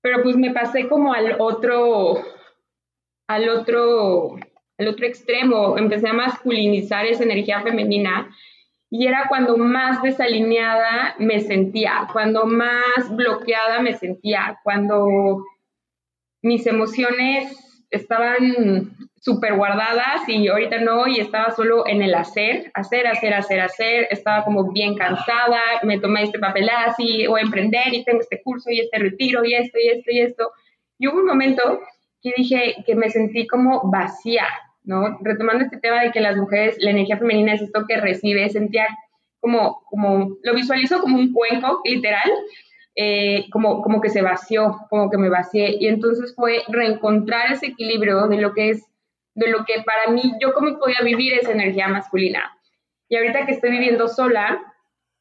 pero 0.00 0.22
pues 0.22 0.36
me 0.36 0.52
pasé 0.52 0.88
como 0.88 1.12
al 1.12 1.36
otro, 1.38 2.24
al 3.28 3.48
otro, 3.50 4.36
al 4.78 4.88
otro 4.88 5.06
extremo, 5.06 5.76
empecé 5.76 6.08
a 6.08 6.14
masculinizar 6.14 7.04
esa 7.04 7.24
energía 7.24 7.60
femenina 7.60 8.34
y 8.90 9.06
era 9.06 9.26
cuando 9.28 9.58
más 9.58 10.02
desalineada 10.02 11.14
me 11.18 11.40
sentía, 11.40 12.08
cuando 12.12 12.46
más 12.46 13.14
bloqueada 13.14 13.80
me 13.82 13.94
sentía, 13.94 14.58
cuando 14.64 15.44
mis 16.40 16.66
emociones 16.66 17.67
estaban 17.90 18.92
súper 19.20 19.56
guardadas 19.56 20.28
y 20.28 20.48
ahorita 20.48 20.80
no, 20.80 21.06
y 21.06 21.20
estaba 21.20 21.50
solo 21.50 21.86
en 21.86 22.02
el 22.02 22.14
hacer, 22.14 22.70
hacer, 22.74 23.06
hacer, 23.06 23.34
hacer, 23.34 23.60
hacer, 23.60 24.08
estaba 24.10 24.44
como 24.44 24.70
bien 24.70 24.94
cansada, 24.94 25.60
me 25.82 25.98
tomé 25.98 26.24
este 26.24 26.38
papel 26.38 26.68
así, 26.70 27.26
voy 27.26 27.40
a 27.40 27.44
emprender 27.44 27.92
y 27.92 28.04
tengo 28.04 28.20
este 28.20 28.42
curso 28.42 28.70
y 28.70 28.80
este 28.80 28.98
retiro 28.98 29.44
y 29.44 29.54
esto 29.54 29.78
y 29.78 29.88
esto 29.88 30.10
y 30.10 30.20
esto. 30.20 30.50
Y 30.98 31.08
hubo 31.08 31.18
un 31.18 31.26
momento 31.26 31.80
que 32.22 32.32
dije 32.36 32.76
que 32.86 32.94
me 32.94 33.10
sentí 33.10 33.46
como 33.46 33.90
vacía, 33.90 34.46
¿no? 34.84 35.18
Retomando 35.20 35.64
este 35.64 35.78
tema 35.78 36.02
de 36.02 36.10
que 36.10 36.20
las 36.20 36.36
mujeres, 36.36 36.76
la 36.78 36.90
energía 36.90 37.18
femenina 37.18 37.54
es 37.54 37.62
esto 37.62 37.84
que 37.86 37.96
recibe, 37.96 38.48
sentía 38.48 38.86
como, 39.40 39.82
como, 39.90 40.36
lo 40.42 40.54
visualizo 40.54 41.00
como 41.00 41.18
un 41.18 41.32
cuenco, 41.32 41.80
literal, 41.84 42.30
eh, 43.00 43.46
como, 43.52 43.80
como 43.80 44.00
que 44.00 44.10
se 44.10 44.22
vació, 44.22 44.76
como 44.90 45.08
que 45.08 45.18
me 45.18 45.28
vacié. 45.28 45.76
Y 45.78 45.86
entonces 45.86 46.34
fue 46.34 46.62
reencontrar 46.66 47.52
ese 47.52 47.66
equilibrio 47.66 48.26
de 48.26 48.38
lo 48.38 48.52
que 48.54 48.70
es, 48.70 48.84
de 49.36 49.48
lo 49.48 49.64
que 49.64 49.84
para 49.84 50.10
mí, 50.10 50.32
yo 50.40 50.52
cómo 50.52 50.80
podía 50.80 51.00
vivir 51.04 51.34
esa 51.34 51.52
energía 51.52 51.86
masculina. 51.86 52.58
Y 53.08 53.16
ahorita 53.16 53.46
que 53.46 53.52
estoy 53.52 53.70
viviendo 53.70 54.08
sola, 54.08 54.60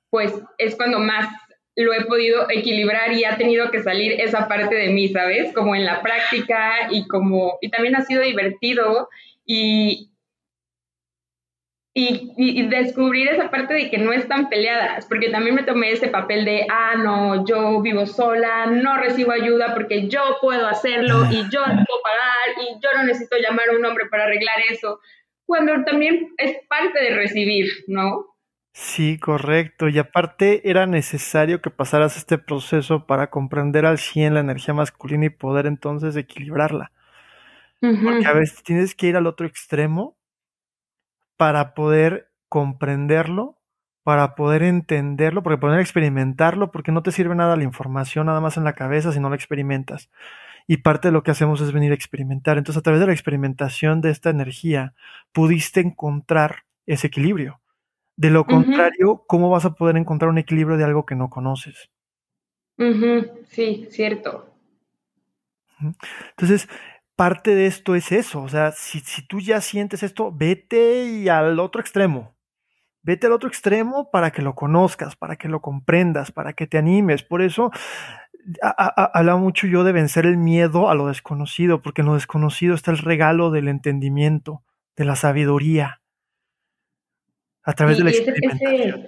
pues 0.10 0.34
es 0.58 0.76
cuando 0.76 0.98
más 0.98 1.30
lo 1.76 1.94
he 1.94 2.04
podido 2.06 2.50
equilibrar 2.50 3.14
y 3.14 3.26
ha 3.26 3.38
tenido 3.38 3.70
que 3.70 3.84
salir 3.84 4.20
esa 4.20 4.48
parte 4.48 4.74
de 4.74 4.90
mí, 4.90 5.10
¿sabes? 5.10 5.54
Como 5.54 5.76
en 5.76 5.86
la 5.86 6.02
práctica 6.02 6.88
y 6.90 7.08
como, 7.08 7.60
y 7.62 7.70
también 7.70 7.96
ha 7.96 8.02
sido 8.02 8.24
divertido 8.24 9.08
y, 9.46 10.10
y, 12.00 12.68
descubrir 12.68 13.28
esa 13.30 13.50
parte 13.50 13.74
de 13.74 13.90
que 13.90 13.98
no 13.98 14.14
están 14.14 14.50
peleadas, 14.50 15.08
porque 15.08 15.32
también 15.32 15.56
me 15.56 15.64
tomé 15.64 15.92
ese 15.92 16.10
papel 16.10 16.46
de, 16.46 16.68
ah, 16.70 16.94
no, 16.96 17.44
yo 17.44 17.82
vivo 17.82 18.06
sola, 18.06 18.68
no 18.68 18.98
recibo 18.98 19.32
ayuda 19.32 19.74
porque 19.74 20.08
yo 20.08 20.22
puedo 20.40 20.68
hacerlo 20.68 21.26
y 21.32 21.50
yo 21.50 21.66
no 21.66 21.84
puedo 21.86 22.02
pagar 22.04 22.62
y 22.62 22.80
yo 22.84 22.90
no 22.96 23.04
necesito 23.04 23.38
llamar 23.38 23.70
a 23.70 23.78
un 23.78 23.84
hombre 23.84 24.06
para 24.12 24.26
arreglar 24.26 24.58
eso, 24.70 25.00
cuando 25.48 25.74
también 25.86 26.36
es 26.38 26.58
parte 26.70 27.02
de 27.02 27.16
recibir, 27.16 27.66
¿no? 27.88 28.28
Sí, 28.74 29.18
correcto. 29.18 29.90
Y 29.90 29.98
aparte 29.98 30.70
era 30.70 30.86
necesario 30.86 31.64
que 31.64 31.72
pasaras 31.72 32.16
este 32.16 32.38
proceso 32.38 33.08
para 33.08 33.32
comprender 33.32 33.88
al 33.88 33.98
100 33.98 34.36
la 34.36 34.42
energía 34.42 34.76
masculina 34.76 35.26
y 35.26 35.30
poder 35.32 35.66
entonces 35.66 36.16
equilibrarla. 36.16 36.92
Porque 37.80 38.26
a 38.26 38.34
veces 38.34 38.62
tienes 38.64 38.94
que 38.94 39.08
ir 39.08 39.16
al 39.16 39.28
otro 39.28 39.48
extremo 39.48 40.17
para 41.38 41.74
poder 41.74 42.32
comprenderlo, 42.50 43.58
para 44.04 44.36
poder 44.36 44.64
entenderlo, 44.64 45.44
porque 45.44 45.60
poder 45.60 45.80
experimentarlo, 45.80 46.72
porque 46.72 46.92
no 46.92 47.04
te 47.04 47.12
sirve 47.12 47.36
nada 47.36 47.56
la 47.56 47.64
información 47.64 48.26
nada 48.26 48.42
más 48.42 48.58
en 48.58 48.64
la 48.64 48.74
cabeza 48.74 49.12
si 49.12 49.20
no 49.20 49.30
la 49.30 49.36
experimentas. 49.36 50.10
Y 50.66 50.78
parte 50.78 51.10
de 51.10 51.12
lo 51.14 51.24
que 51.24 51.32
hacemos 51.32 51.62
es 51.62 51.72
venir 51.72 51.92
a 51.92 51.96
experimentar. 51.96 52.58
Entonces, 52.58 52.80
a 52.80 52.84
través 52.84 53.00
de 53.00 53.08
la 53.08 53.14
experimentación 53.14 54.02
de 54.02 54.10
esta 54.10 54.30
energía, 54.30 54.94
pudiste 55.32 55.80
encontrar 55.80 56.64
ese 56.86 57.08
equilibrio. 57.08 57.62
De 58.18 58.32
lo 58.32 58.46
contrario, 58.46 59.24
¿cómo 59.28 59.50
vas 59.50 59.66
a 59.66 59.76
poder 59.76 59.96
encontrar 59.96 60.32
un 60.32 60.40
equilibrio 60.40 60.76
de 60.76 60.84
algo 60.84 61.06
que 61.06 61.16
no 61.16 61.30
conoces? 61.30 61.90
Sí, 63.50 63.88
cierto. 63.92 64.54
Entonces, 66.32 66.68
parte 67.18 67.56
de 67.56 67.66
esto 67.66 67.96
es 67.96 68.14
eso. 68.14 68.42
O 68.42 68.48
sea, 68.48 68.72
si, 68.72 69.02
tú 69.28 69.42
ya 69.42 69.60
sientes 69.60 70.04
esto, 70.04 70.32
vete 70.32 71.04
y 71.06 71.28
al 71.28 71.60
otro 71.60 71.82
extremo. 71.82 72.38
Vete 73.02 73.28
al 73.28 73.34
otro 73.34 73.50
extremo 73.50 74.10
para 74.12 74.32
que 74.32 74.42
lo 74.42 74.56
conozcas, 74.56 75.16
para 75.16 75.36
que 75.36 75.50
lo 75.50 75.62
comprendas, 75.62 76.32
para 76.32 76.54
que 76.54 76.68
te 76.68 76.78
animes. 76.78 77.24
Por 77.24 77.42
eso 77.42 77.72
hablaba 78.62 79.40
mucho 79.40 79.68
yo 79.68 79.84
de 79.84 79.92
vencer 79.92 80.26
el 80.26 80.38
miedo 80.38 80.90
a 80.90 80.96
lo 80.96 81.08
desconocido, 81.08 81.82
porque 81.82 82.02
en 82.02 82.08
lo 82.08 82.14
desconocido 82.14 82.76
está 82.76 82.92
el 82.92 83.00
regalo 83.00 83.52
del 83.52 83.68
entendimiento, 83.68 84.64
de 84.96 85.06
la 85.06 85.16
sabiduría, 85.16 86.02
a 87.64 87.74
través 87.74 87.98
de 87.98 88.04
la 88.06 88.12
experimentación. 88.12 89.08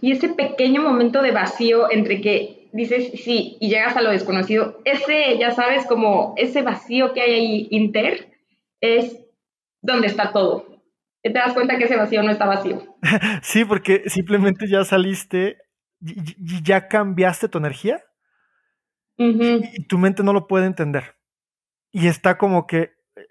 y 0.00 0.12
ese 0.12 0.28
pequeño 0.30 0.82
momento 0.82 1.20
de 1.20 1.32
vacío 1.32 1.90
entre 1.90 2.20
que 2.20 2.61
dices 2.72 3.12
sí 3.22 3.56
y 3.60 3.68
llegas 3.68 3.96
a 3.96 4.02
lo 4.02 4.10
desconocido, 4.10 4.80
ese, 4.84 5.38
ya 5.38 5.52
sabes, 5.52 5.86
como 5.86 6.34
ese 6.36 6.62
vacío 6.62 7.12
que 7.12 7.22
hay 7.22 7.32
ahí 7.32 7.68
inter, 7.70 8.32
es 8.80 9.18
donde 9.80 10.06
está 10.08 10.32
todo. 10.32 10.66
Te 11.22 11.32
das 11.32 11.54
cuenta 11.54 11.78
que 11.78 11.84
ese 11.84 11.96
vacío 11.96 12.22
no 12.22 12.30
está 12.30 12.46
vacío. 12.46 12.82
sí, 13.42 13.64
porque 13.64 14.08
simplemente 14.08 14.66
ya 14.68 14.84
saliste 14.84 15.58
y 16.00 16.62
ya 16.62 16.88
cambiaste 16.88 17.48
tu 17.48 17.58
energía 17.58 18.02
y 19.16 19.84
tu 19.86 19.98
mente 19.98 20.22
no 20.22 20.32
lo 20.32 20.46
puede 20.46 20.66
entender. 20.66 21.16
Y 21.92 22.08
está 22.08 22.38
como 22.38 22.66
que 22.66 22.92
eh, 23.14 23.22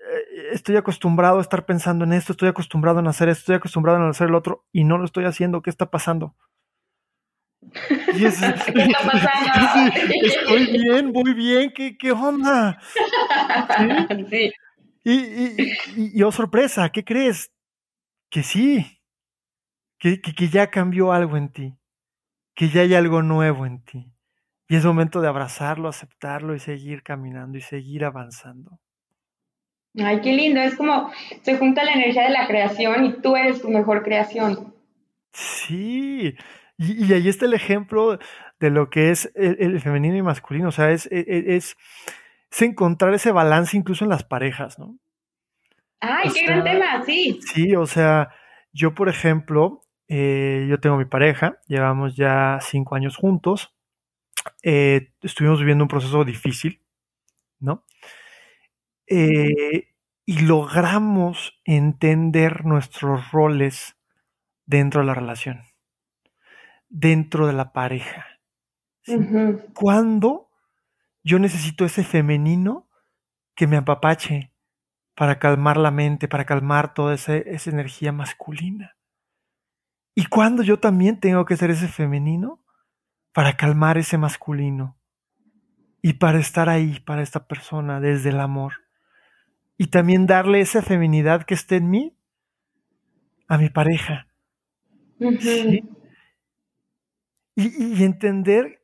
estoy 0.51 0.77
acostumbrado 0.77 1.39
a 1.39 1.41
estar 1.41 1.65
pensando 1.65 2.06
en 2.06 2.13
esto, 2.13 2.34
estoy 2.34 2.49
acostumbrado 2.49 2.99
a 2.99 3.10
hacer 3.10 3.30
esto, 3.30 3.41
estoy 3.41 3.56
acostumbrado 3.56 3.99
a 3.99 4.10
hacer 4.10 4.30
el 4.30 4.36
otro 4.36 4.65
y 4.71 4.84
no 4.84 4.97
lo 4.97 5.06
estoy 5.06 5.25
haciendo. 5.25 5.62
¿Qué 5.62 5.69
está 5.69 5.89
pasando? 5.89 6.36
¿Qué 7.88 8.28
está 8.28 8.56
pasando? 8.56 9.93
estoy 10.24 10.78
bien, 10.78 11.12
muy 11.12 11.34
bien, 11.34 11.71
¿qué, 11.74 11.97
qué 11.97 12.12
onda? 12.12 12.80
¿Sí? 14.30 14.52
Y, 15.04 15.13
y, 15.13 15.56
y, 16.13 16.24
oh 16.24 16.32
sorpresa, 16.32 16.89
¿qué 16.89 17.04
crees? 17.04 17.52
Que 18.30 18.43
sí, 18.43 19.02
que, 19.97 20.21
que, 20.21 20.34
que, 20.34 20.47
ya 20.47 20.69
cambió 20.69 21.12
algo 21.12 21.38
en 21.38 21.52
ti, 21.52 21.76
que 22.56 22.69
ya 22.69 22.82
hay 22.82 22.93
algo 22.93 23.21
nuevo 23.21 23.65
en 23.65 23.84
ti. 23.84 24.12
Y 24.67 24.76
es 24.76 24.86
momento 24.86 25.19
de 25.19 25.28
abrazarlo, 25.28 25.89
aceptarlo 25.89 26.56
y 26.56 26.60
seguir 26.60 27.04
caminando 27.04 27.58
y 27.58 27.62
seguir 27.62 28.06
avanzando. 28.06 28.80
Ay, 29.97 30.21
qué 30.21 30.32
lindo, 30.32 30.62
es 30.62 30.76
como 30.76 31.12
se 31.41 31.58
junta 31.58 31.84
la 31.84 31.93
energía 31.93 32.24
de 32.24 32.30
la 32.30 32.47
creación 32.47 33.06
y 33.06 33.13
tú 33.21 33.36
eres 33.36 33.62
tu 33.62 33.69
mejor 33.69 34.04
creación. 34.04 34.74
Sí, 35.34 36.36
y, 36.82 37.13
ahí 37.13 37.30
está 37.30 37.46
el 37.46 37.54
ejemplo 37.54 38.17
de 38.60 38.70
lo 38.72 38.89
que 38.89 39.12
es 39.12 39.32
el, 39.36 39.80
femenino 39.82 40.17
y 40.17 40.24
masculino. 40.24 40.70
O 40.70 40.72
sea, 40.72 40.91
es, 40.91 41.06
e, 41.12 41.20
e, 41.20 41.56
es, 41.56 41.78
es, 42.50 42.62
encontrar 42.63 43.13
ese 43.13 43.32
balance 43.32 43.78
incluso 43.78 44.04
en 44.04 44.10
las 44.10 44.24
parejas, 44.24 44.80
¿no? 44.80 44.98
¡Ay, 46.00 46.32
qué 46.34 46.44
gran 46.44 46.63
tema! 46.63 47.04
Sí. 47.06 47.39
Sí, 47.54 47.76
o 47.76 47.86
sea, 47.86 48.30
yo, 48.74 48.96
por 48.96 49.10
ejemplo, 49.10 49.84
eh, 50.08 50.65
yo 50.67 50.80
tengo 50.80 50.98
mi 50.98 51.06
pareja, 51.06 51.60
llevamos 51.67 52.15
ya 52.15 52.58
cinco 52.62 52.96
años 52.96 53.15
juntos. 53.15 53.76
Eh, 54.63 55.12
estuvimos 55.22 55.60
viviendo 55.60 55.84
un 55.84 55.88
proceso 55.88 56.24
difícil, 56.24 56.82
¿no? 57.60 57.86
Eh, 59.06 59.89
y 60.26 60.39
logramos 60.39 61.62
entender 61.63 62.65
nuestros 62.65 63.32
roles 63.32 63.98
dentro 64.65 65.02
de 65.02 65.08
la 65.08 65.13
relación 65.13 65.70
dentro 66.91 67.47
de 67.47 67.54
la 67.54 67.71
pareja. 67.71 68.25
¿Cuándo 69.73 70.49
yo 71.23 71.39
necesito 71.39 71.86
ese 71.86 72.04
femenino 72.04 72.88
que 73.56 73.65
me 73.65 73.77
apapache 73.77 74.54
para 75.15 75.39
calmar 75.39 75.77
la 75.77 75.91
mente, 75.91 76.27
para 76.27 76.45
calmar 76.45 76.93
toda 76.93 77.15
esa, 77.15 77.36
energía 77.36 78.12
masculina? 78.12 78.95
¿Y 80.13 80.25
cuándo 80.25 80.62
yo 80.62 80.80
también 80.80 81.19
tengo 81.19 81.45
que 81.45 81.58
ser 81.58 81.71
ese 81.71 81.88
femenino 81.88 82.63
para 83.32 83.56
calmar 83.56 83.97
ese 83.97 84.17
masculino? 84.17 84.97
Y 86.04 86.13
para 86.13 86.39
estar 86.39 86.67
ahí 86.67 86.99
para 86.99 87.21
esta 87.21 87.47
persona 87.47 87.99
desde 87.99 88.30
el 88.30 88.39
amor. 88.39 88.73
Y 89.77 89.87
también 89.87 90.27
darle 90.27 90.60
esa 90.60 90.81
feminidad 90.81 91.44
que 91.44 91.54
esté 91.54 91.77
en 91.77 91.89
mí 91.89 92.17
a 93.48 93.58
mi 93.58 93.69
pareja. 93.69 94.27
Y, 97.56 98.04
entender 98.04 98.83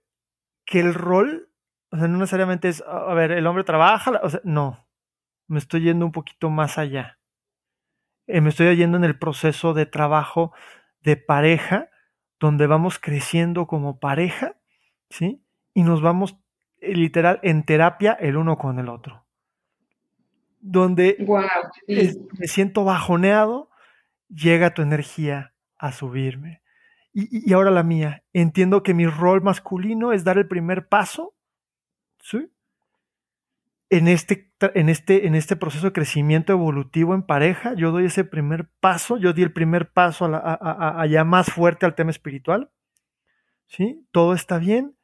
que 0.65 0.79
el 0.79 0.93
rol, 0.93 1.49
o 1.91 1.97
sea, 1.97 2.07
no 2.07 2.17
necesariamente 2.17 2.67
es, 2.67 2.83
a 2.85 3.13
ver, 3.13 3.31
el 3.31 3.47
hombre 3.47 3.63
trabaja, 3.63 4.19
o 4.21 4.29
sea, 4.29 4.41
no, 4.43 4.87
me 5.47 5.59
estoy 5.59 5.81
yendo 5.81 6.05
un 6.05 6.11
poquito 6.11 6.49
más 6.49 6.77
allá. 6.77 7.19
Eh, 8.27 8.41
me 8.41 8.49
estoy 8.49 8.75
yendo 8.75 8.97
en 8.97 9.05
el 9.05 9.17
proceso 9.17 9.73
de 9.73 9.85
trabajo 9.85 10.51
de 11.01 11.15
pareja, 11.15 11.89
donde 12.39 12.67
vamos 12.67 12.99
creciendo 12.99 13.65
como 13.67 13.99
pareja, 13.99 14.57
¿sí? 15.09 15.41
Y 15.73 15.83
nos 15.83 16.01
vamos 16.01 16.37
eh, 16.81 16.93
literal 16.93 17.39
en 17.43 17.63
terapia 17.63 18.13
el 18.13 18.37
uno 18.37 18.57
con 18.57 18.79
el 18.79 18.89
otro. 18.89 19.25
donde 20.59 21.15
me 21.87 22.47
siento 22.47 22.83
bajoneado, 22.83 23.69
llega 24.27 24.73
tu 24.73 24.81
energía 24.81 25.53
a 25.77 25.93
subirme. 25.93 26.61
Y, 27.19 27.51
ahora 27.51 27.71
la 27.71 27.81
mía, 27.81 28.23
entiendo 28.31 28.83
que 28.83 28.93
mi 28.93 29.07
rol 29.07 29.41
masculino 29.41 30.13
es 30.13 30.23
dar 30.23 30.37
el 30.37 30.47
primer 30.47 30.87
paso, 30.87 31.33
¿sí? 32.21 32.51
En 33.89 34.07
este, 34.07 34.51
en, 34.59 34.87
este, 34.87 35.25
en 35.25 35.33
este 35.33 35.55
proceso 35.55 35.87
de 35.87 35.93
crecimiento 35.93 36.53
evolutivo 36.53 37.15
en 37.15 37.23
pareja, 37.23 37.73
yo 37.73 37.89
doy 37.89 38.05
ese 38.05 38.23
primer 38.23 38.69
paso, 38.79 39.17
yo 39.17 39.33
di 39.33 39.41
el 39.41 39.51
primer 39.51 39.91
paso 39.91 40.29
allá 40.31 41.23
más 41.23 41.47
fuerte 41.51 41.87
al 41.87 41.95
tema 41.95 42.11
espiritual, 42.11 42.69
¿sí? 43.65 44.05
Todo 44.11 44.35
está 44.35 44.59
bien, 44.59 44.95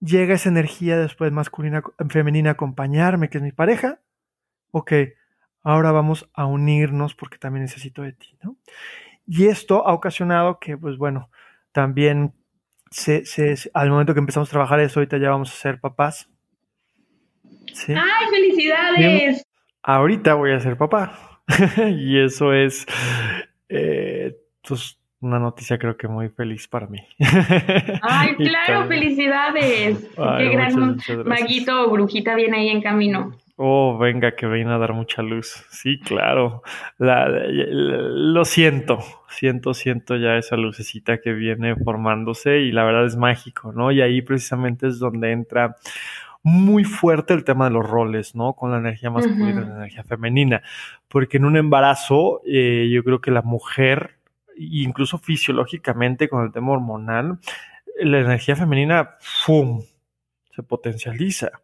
llega 0.00 0.34
esa 0.34 0.48
energía 0.48 0.98
después 0.98 1.30
masculina, 1.30 1.84
femenina 2.08 2.50
a 2.50 2.52
acompañarme, 2.54 3.30
que 3.30 3.38
es 3.38 3.44
mi 3.44 3.52
pareja, 3.52 4.00
ok, 4.72 4.94
ahora 5.62 5.92
vamos 5.92 6.28
a 6.34 6.44
unirnos 6.44 7.14
porque 7.14 7.38
también 7.38 7.62
necesito 7.62 8.02
de 8.02 8.14
ti, 8.14 8.36
¿no? 8.42 8.56
Y 9.28 9.46
esto 9.46 9.86
ha 9.86 9.92
ocasionado 9.92 10.58
que, 10.58 10.76
pues 10.76 10.96
bueno, 10.96 11.30
también 11.72 12.32
se, 12.90 13.24
al 13.74 13.90
momento 13.90 14.14
que 14.14 14.20
empezamos 14.20 14.48
a 14.48 14.52
trabajar 14.52 14.80
eso, 14.80 15.00
ahorita 15.00 15.18
ya 15.18 15.30
vamos 15.30 15.50
a 15.50 15.56
ser 15.56 15.80
papás. 15.80 16.28
¡Ay, 17.88 18.26
felicidades! 18.30 19.46
ahorita 19.82 20.34
voy 20.34 20.52
a 20.52 20.60
ser 20.60 20.76
papá. 20.76 21.40
y 21.98 22.18
eso 22.20 22.52
es 22.52 22.86
eh, 23.68 24.36
pues, 24.66 24.98
una 25.20 25.38
noticia 25.38 25.78
creo 25.78 25.96
que 25.96 26.08
muy 26.08 26.28
feliz 26.28 26.68
para 26.68 26.86
mí. 26.86 26.98
¡Ay, 28.02 28.36
claro! 28.36 28.86
¡Felicidades! 28.86 29.98
¡Qué 30.38 30.48
gran 30.50 30.98
maguito 31.24 31.86
o 31.86 31.90
brujita 31.90 32.34
viene 32.34 32.58
ahí 32.58 32.68
en 32.68 32.82
camino! 32.82 33.32
Oh, 33.64 33.96
venga, 33.96 34.34
que 34.34 34.48
viene 34.48 34.72
a 34.72 34.78
dar 34.78 34.92
mucha 34.92 35.22
luz. 35.22 35.64
Sí, 35.70 36.00
claro. 36.00 36.64
lo 36.98 38.44
siento, 38.44 38.98
siento, 39.28 39.72
siento 39.72 40.16
ya 40.16 40.36
esa 40.36 40.56
lucecita 40.56 41.20
que 41.20 41.32
viene 41.32 41.76
formándose 41.76 42.58
y 42.58 42.72
la 42.72 42.82
verdad 42.82 43.06
es 43.06 43.14
mágico, 43.14 43.72
¿no? 43.72 43.92
Y 43.92 44.00
ahí 44.00 44.20
precisamente 44.20 44.88
es 44.88 44.98
donde 44.98 45.30
entra 45.30 45.76
muy 46.42 46.82
fuerte 46.82 47.34
el 47.34 47.44
tema 47.44 47.66
de 47.66 47.74
los 47.74 47.88
roles, 47.88 48.34
¿no? 48.34 48.54
Con 48.54 48.72
la 48.72 48.78
energía 48.78 49.10
masculina 49.10 49.50
y 49.50 49.64
la 49.64 49.76
energía 49.76 50.02
femenina. 50.02 50.62
Porque 51.06 51.36
en 51.36 51.44
un 51.44 51.56
embarazo, 51.56 52.42
eh, 52.44 52.90
yo 52.92 53.04
creo 53.04 53.20
que 53.20 53.30
la 53.30 53.42
mujer, 53.42 54.18
incluso 54.56 55.18
fisiológicamente 55.18 56.28
con 56.28 56.44
el 56.44 56.50
tema 56.50 56.72
hormonal, 56.72 57.38
la 58.00 58.18
energía 58.18 58.56
femenina, 58.56 59.10
¡fum! 59.20 59.82
se 60.50 60.64
potencializa 60.64 61.62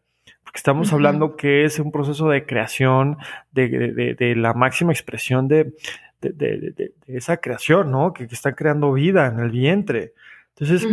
porque 0.48 0.60
estamos 0.60 0.94
hablando 0.94 1.36
que 1.36 1.66
es 1.66 1.78
un 1.78 1.92
proceso 1.92 2.30
de 2.30 2.46
creación, 2.46 3.18
de, 3.52 4.34
la 4.34 4.54
máxima 4.54 4.92
expresión 4.92 5.46
de, 5.46 5.74
esa 7.06 7.36
creación, 7.36 7.90
¿no? 7.90 8.14
Que, 8.14 8.24
está 8.24 8.54
creando 8.54 8.94
vida 8.94 9.26
en 9.26 9.40
el 9.40 9.50
vientre. 9.50 10.14
Entonces, 10.56 10.88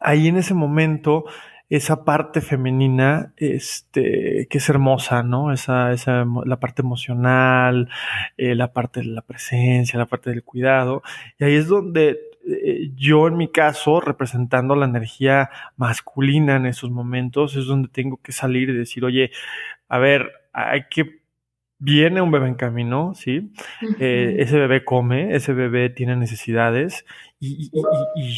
ahí 0.00 0.28
en 0.28 0.38
ese 0.38 0.54
momento, 0.54 1.26
esa 1.68 2.06
parte 2.06 2.40
femenina, 2.40 3.34
este, 3.36 4.46
que 4.48 4.56
es 4.56 4.68
hermosa, 4.70 5.22
¿no? 5.22 5.52
Esa, 5.52 5.92
esa, 5.92 6.24
la 6.46 6.58
parte 6.58 6.80
emocional, 6.80 7.90
eh, 8.38 8.54
la 8.54 8.72
parte 8.72 9.00
de 9.00 9.06
la 9.08 9.20
presencia, 9.20 9.98
la 9.98 10.06
parte 10.06 10.30
del 10.30 10.42
cuidado. 10.42 11.02
Y 11.38 11.44
ahí 11.44 11.54
es 11.54 11.68
donde 11.68 12.29
eh, 12.46 12.90
yo 12.94 13.28
en 13.28 13.36
mi 13.36 13.48
caso, 13.48 14.00
representando 14.00 14.74
la 14.74 14.86
energía 14.86 15.50
masculina 15.76 16.56
en 16.56 16.66
esos 16.66 16.90
momentos, 16.90 17.56
es 17.56 17.66
donde 17.66 17.88
tengo 17.88 18.18
que 18.22 18.32
salir 18.32 18.70
y 18.70 18.76
decir, 18.76 19.04
oye, 19.04 19.30
a 19.88 19.98
ver, 19.98 20.30
hay 20.52 20.84
que 20.90 21.20
viene 21.80 22.20
un 22.20 22.30
bebé 22.30 22.46
en 22.46 22.54
camino, 22.54 23.14
¿sí? 23.14 23.52
Eh, 23.98 24.36
ese 24.38 24.58
bebé 24.58 24.84
come, 24.84 25.34
ese 25.34 25.54
bebé 25.54 25.88
tiene 25.88 26.14
necesidades 26.14 27.04
y, 27.40 27.70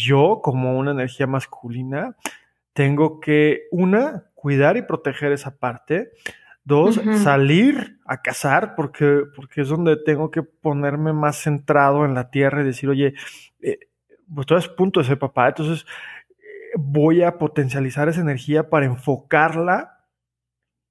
yo 0.04 0.40
como 0.42 0.78
una 0.78 0.92
energía 0.92 1.26
masculina 1.26 2.16
tengo 2.72 3.20
que, 3.20 3.64
una, 3.70 4.26
cuidar 4.34 4.76
y 4.76 4.82
proteger 4.82 5.32
esa 5.32 5.58
parte. 5.58 6.12
Dos, 6.64 7.00
salir 7.24 7.98
a 8.06 8.22
cazar 8.22 8.76
porque, 8.76 9.24
porque 9.34 9.62
es 9.62 9.68
donde 9.68 9.96
tengo 9.96 10.30
que 10.30 10.44
ponerme 10.44 11.12
más 11.12 11.42
centrado 11.42 12.04
en 12.04 12.14
la 12.14 12.30
tierra 12.30 12.62
y 12.62 12.66
decir, 12.66 12.88
oye, 12.88 13.14
eh, 13.60 13.80
pues 14.34 14.46
todo 14.46 14.58
es 14.58 14.68
punto 14.68 15.00
de 15.00 15.06
ser 15.06 15.18
papá, 15.18 15.48
entonces 15.48 15.86
voy 16.74 17.22
a 17.22 17.38
potencializar 17.38 18.08
esa 18.08 18.20
energía 18.20 18.70
para 18.70 18.86
enfocarla 18.86 20.06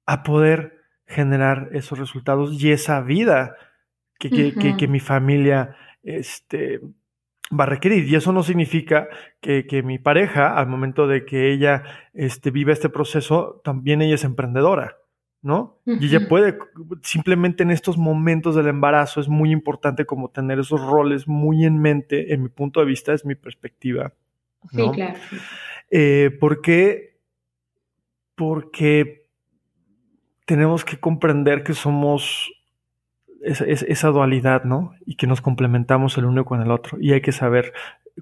a 0.06 0.22
poder 0.22 0.82
generar 1.06 1.70
esos 1.72 1.98
resultados 1.98 2.62
y 2.62 2.72
esa 2.72 3.00
vida 3.00 3.56
que, 4.18 4.74
que, 4.78 4.88
mi 4.88 5.00
familia 5.00 5.76
este, 6.02 6.80
va 7.58 7.64
a 7.64 7.66
requerir. 7.66 8.08
Y 8.08 8.14
eso 8.14 8.32
no 8.32 8.42
significa 8.42 9.08
que, 9.40 9.66
que, 9.66 9.82
mi 9.82 9.98
pareja, 9.98 10.56
al 10.56 10.68
momento 10.68 11.06
de 11.06 11.24
que 11.24 11.52
ella 11.52 11.82
este, 12.14 12.50
vive 12.50 12.72
este 12.72 12.88
proceso, 12.88 13.60
también 13.64 14.00
ella 14.00 14.14
es 14.14 14.24
emprendedora. 14.24 14.96
¿No? 15.42 15.78
Y 15.84 16.06
ella 16.06 16.28
puede, 16.28 16.56
simplemente 17.02 17.64
en 17.64 17.72
estos 17.72 17.98
momentos 17.98 18.54
del 18.54 18.68
embarazo 18.68 19.20
es 19.20 19.28
muy 19.28 19.50
importante 19.50 20.06
como 20.06 20.30
tener 20.30 20.60
esos 20.60 20.80
roles 20.80 21.26
muy 21.26 21.64
en 21.64 21.78
mente, 21.78 22.32
en 22.32 22.44
mi 22.44 22.48
punto 22.48 22.80
de 22.80 22.86
vista, 22.86 23.12
es 23.12 23.24
mi 23.24 23.34
perspectiva. 23.34 24.12
Sí, 24.70 24.82
claro. 24.94 25.18
Eh, 25.90 26.30
¿Por 26.40 26.62
qué? 26.62 27.18
Porque 28.36 29.26
tenemos 30.46 30.84
que 30.84 30.98
comprender 30.98 31.64
que 31.64 31.74
somos 31.74 32.50
esa, 33.42 33.64
esa, 33.64 34.08
dualidad, 34.08 34.62
¿no? 34.62 34.94
Y 35.04 35.16
que 35.16 35.26
nos 35.26 35.40
complementamos 35.40 36.16
el 36.16 36.24
uno 36.24 36.44
con 36.44 36.62
el 36.62 36.70
otro. 36.70 36.98
Y 37.00 37.12
hay 37.12 37.20
que 37.20 37.32
saber, 37.32 37.72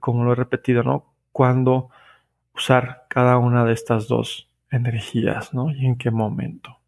como 0.00 0.24
lo 0.24 0.32
he 0.32 0.36
repetido, 0.36 0.82
¿no? 0.82 1.12
Cuándo 1.32 1.90
usar 2.54 3.04
cada 3.08 3.36
una 3.38 3.64
de 3.64 3.74
estas 3.74 4.08
dos 4.08 4.48
energías, 4.70 5.52
¿no? 5.52 5.70
Y 5.70 5.84
en 5.84 5.96
qué 5.96 6.10
momento. 6.10 6.79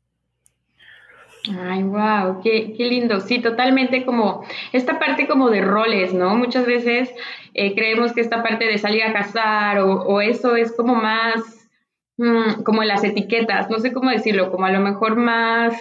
Ay, 1.51 1.83
wow, 1.83 2.41
qué, 2.43 2.73
qué, 2.77 2.85
lindo. 2.85 3.21
Sí, 3.21 3.41
totalmente 3.41 4.05
como 4.05 4.45
esta 4.73 4.99
parte 5.01 5.27
como 5.27 5.51
de 5.51 5.61
roles, 5.61 6.15
¿no? 6.15 6.37
Muchas 6.37 6.67
veces 6.67 7.13
eh, 7.55 7.75
creemos 7.75 8.13
que 8.13 8.21
esta 8.21 8.43
parte 8.45 8.67
de 8.67 8.79
salir 8.79 9.03
a 9.03 9.13
cazar 9.13 9.81
o, 9.81 10.21
eso 10.21 10.55
es 10.55 10.73
como 10.73 10.95
más, 10.95 11.69
mm, 12.17 12.63
como 12.63 12.85
las 12.85 13.03
etiquetas, 13.03 13.69
no 13.71 13.81
sé 13.81 13.93
cómo 13.93 14.11
decirlo, 14.11 14.53
como 14.53 14.67
a 14.67 14.71
lo 14.71 14.81
mejor 14.81 15.17
más, 15.17 15.75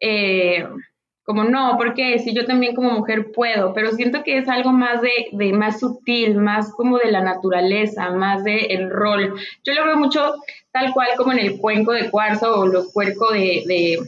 eh, 0.00 0.66
como 1.22 1.44
no, 1.44 1.76
porque 1.76 2.18
si 2.20 2.34
yo 2.34 2.46
también 2.46 2.74
como 2.74 2.90
mujer 2.90 3.32
puedo, 3.32 3.74
pero 3.74 3.90
siento 3.92 4.22
que 4.24 4.38
es 4.38 4.48
algo 4.48 4.72
más 4.72 5.02
de, 5.02 5.10
de 5.32 5.52
más 5.52 5.80
sutil, 5.80 6.36
más 6.36 6.72
como 6.74 6.96
de 6.96 7.12
la 7.12 7.20
naturaleza, 7.20 8.10
más 8.12 8.42
de 8.44 8.60
el 8.70 8.88
rol. 8.90 9.34
Yo 9.64 9.74
lo 9.74 9.84
veo 9.84 9.96
mucho 9.98 10.34
tal 10.72 10.94
cual 10.94 11.08
como 11.18 11.32
en 11.32 11.40
el 11.40 11.58
cuenco 11.58 11.92
de 11.92 12.10
cuarzo 12.10 12.60
o 12.60 12.66
los 12.66 12.90
cuercos 12.92 13.32
de 13.34 13.62
de 13.66 13.98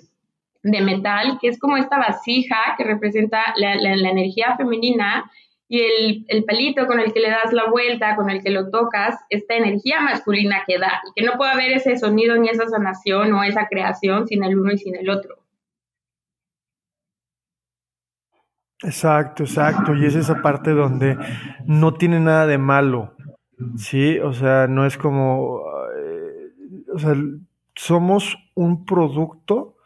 metal, 0.62 1.38
que 1.40 1.48
es 1.48 1.58
como 1.58 1.76
esta 1.76 1.98
vasija 1.98 2.58
que 2.76 2.84
representa 2.84 3.54
la, 3.56 3.74
energía 3.74 4.56
femenina 4.56 5.30
y 5.68 5.80
el, 5.80 6.24
el, 6.28 6.44
palito 6.44 6.86
con 6.86 6.98
el 6.98 7.12
que 7.12 7.20
le 7.20 7.30
das 7.30 7.52
la 7.52 7.70
vuelta, 7.70 8.16
con 8.16 8.28
el 8.28 8.42
que 8.42 8.50
lo 8.50 8.70
tocas, 8.70 9.16
esta 9.30 9.54
energía 9.54 10.00
masculina 10.00 10.64
que 10.66 10.78
da 10.78 11.00
y 11.08 11.12
que 11.14 11.26
no 11.26 11.36
puede 11.36 11.52
haber 11.52 11.72
ese 11.72 11.96
sonido 11.96 12.36
ni 12.36 12.48
esa 12.48 12.66
sanación 12.66 13.32
o 13.32 13.44
esa 13.44 13.68
creación 13.68 14.26
sin 14.26 14.42
el 14.44 14.58
uno 14.58 14.72
y 14.72 14.78
sin 14.78 14.96
el 14.96 15.08
otro. 15.08 15.40
Exacto, 18.82 19.42
exacto. 19.42 19.94
Y 19.94 20.06
es 20.06 20.14
esa 20.14 20.40
parte 20.40 20.70
donde 20.70 21.16
no 21.66 21.94
tiene 21.94 22.18
nada 22.18 22.46
de 22.46 22.58
malo. 22.58 23.14
Sí, 23.76 24.18
o 24.18 24.32
sea, 24.32 24.66
no 24.66 24.86
es 24.86 24.96
como, 24.96 25.60
eh, 25.96 26.52
o 26.94 26.98
sea, 26.98 27.14
somos 27.74 28.38
un 28.54 28.86
producto 28.86 29.76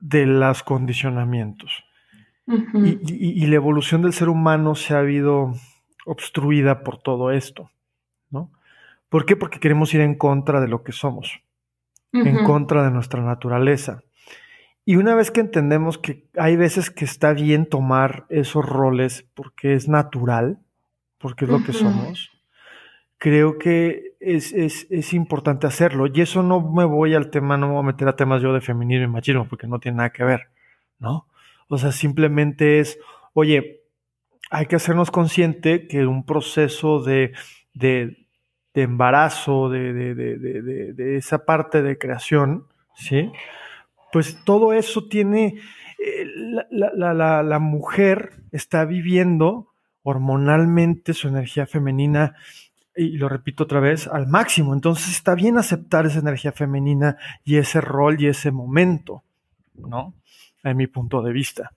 de 0.00 0.26
los 0.26 0.62
condicionamientos. 0.62 1.84
y, 2.46 3.46
la 3.46 3.54
evolución 3.54 4.02
del 4.02 4.12
ser 4.12 4.28
humano 4.28 4.74
se 4.74 4.94
ha 4.94 4.98
habido 4.98 5.54
obstruida 6.04 6.82
por 6.82 6.98
todo 6.98 7.30
esto, 7.30 7.70
¿no? 8.30 8.50
¿Por 9.08 9.24
qué? 9.24 9.36
Porque 9.36 9.60
queremos 9.60 9.94
ir 9.94 10.00
en 10.00 10.16
contra 10.16 10.60
de 10.60 10.68
lo 10.68 10.82
que 10.82 10.92
somos, 10.92 11.40
en 12.12 12.44
contra 12.44 12.82
de 12.82 12.90
nuestra 12.90 13.22
naturaleza. 13.22 14.02
Y 14.84 14.96
una 14.96 15.14
vez 15.14 15.30
que 15.30 15.40
entendemos 15.40 15.98
que 15.98 16.28
hay 16.36 16.56
veces 16.56 16.90
que 16.90 17.04
está 17.04 17.32
bien 17.32 17.66
tomar 17.66 18.26
esos 18.28 18.64
roles 18.64 19.26
porque 19.34 19.74
es 19.74 19.88
natural, 19.88 20.58
porque 21.18 21.44
es 21.44 21.50
lo 21.50 21.62
que 21.62 21.72
somos, 21.72 22.29
creo 23.20 23.58
que 23.58 24.16
es, 24.18 24.52
es, 24.52 24.86
es, 24.90 25.12
importante 25.12 25.66
hacerlo. 25.66 26.06
Y 26.12 26.22
eso 26.22 26.42
no 26.42 26.60
me 26.72 26.84
voy 26.84 27.14
al 27.14 27.30
tema, 27.30 27.56
no 27.56 27.68
me 27.68 27.72
voy 27.74 27.82
a 27.82 27.86
meter 27.86 28.08
a 28.08 28.16
temas 28.16 28.42
yo 28.42 28.52
de 28.52 28.62
feminismo 28.62 29.04
y 29.04 29.08
machismo, 29.08 29.46
porque 29.46 29.66
no 29.68 29.78
tiene 29.78 29.98
nada 29.98 30.10
que 30.10 30.24
ver, 30.24 30.48
¿no? 30.98 31.28
O 31.68 31.78
sea, 31.78 31.92
simplemente 31.92 32.80
es, 32.80 32.98
oye, 33.34 33.82
hay 34.50 34.66
que 34.66 34.76
hacernos 34.76 35.10
consciente 35.10 35.86
que 35.86 36.06
un 36.06 36.24
proceso 36.24 37.00
de, 37.02 37.32
de, 37.74 38.26
de 38.74 38.82
embarazo, 38.82 39.68
de, 39.68 39.92
de, 39.92 41.16
esa 41.16 41.44
parte 41.44 41.82
de 41.82 41.98
creación, 41.98 42.66
¿sí? 42.94 43.30
Pues 44.12 44.42
todo 44.44 44.72
eso 44.72 45.08
tiene 45.08 45.60
eh, 45.98 46.24
la, 46.70 47.58
mujer 47.60 48.32
está 48.50 48.86
viviendo 48.86 49.68
hormonalmente 50.02 51.12
su 51.12 51.28
energía 51.28 51.66
femenina, 51.66 52.34
y 52.96 53.16
lo 53.16 53.28
repito 53.28 53.64
otra 53.64 53.80
vez, 53.80 54.06
al 54.06 54.26
máximo. 54.26 54.74
Entonces 54.74 55.10
está 55.10 55.34
bien 55.34 55.58
aceptar 55.58 56.06
esa 56.06 56.18
energía 56.18 56.52
femenina 56.52 57.16
y 57.44 57.56
ese 57.56 57.80
rol 57.80 58.20
y 58.20 58.26
ese 58.26 58.50
momento, 58.50 59.22
¿no? 59.74 60.14
En 60.62 60.76
mi 60.76 60.86
punto 60.86 61.22
de 61.22 61.32
vista. 61.32 61.70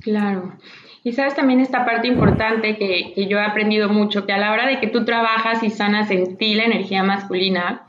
Claro. 0.00 0.58
Y 1.04 1.12
sabes 1.12 1.34
también 1.34 1.60
esta 1.60 1.84
parte 1.84 2.08
importante 2.08 2.76
que, 2.76 3.12
que, 3.14 3.26
yo 3.26 3.38
he 3.38 3.44
aprendido 3.44 3.88
mucho, 3.88 4.24
que 4.24 4.32
a 4.32 4.38
la 4.38 4.52
hora 4.52 4.66
de 4.66 4.80
que 4.80 4.86
tú 4.86 5.04
trabajas 5.04 5.62
y 5.62 5.70
sanas 5.70 6.10
en 6.10 6.36
ti 6.36 6.54
la 6.54 6.64
energía 6.64 7.02
masculina, 7.02 7.88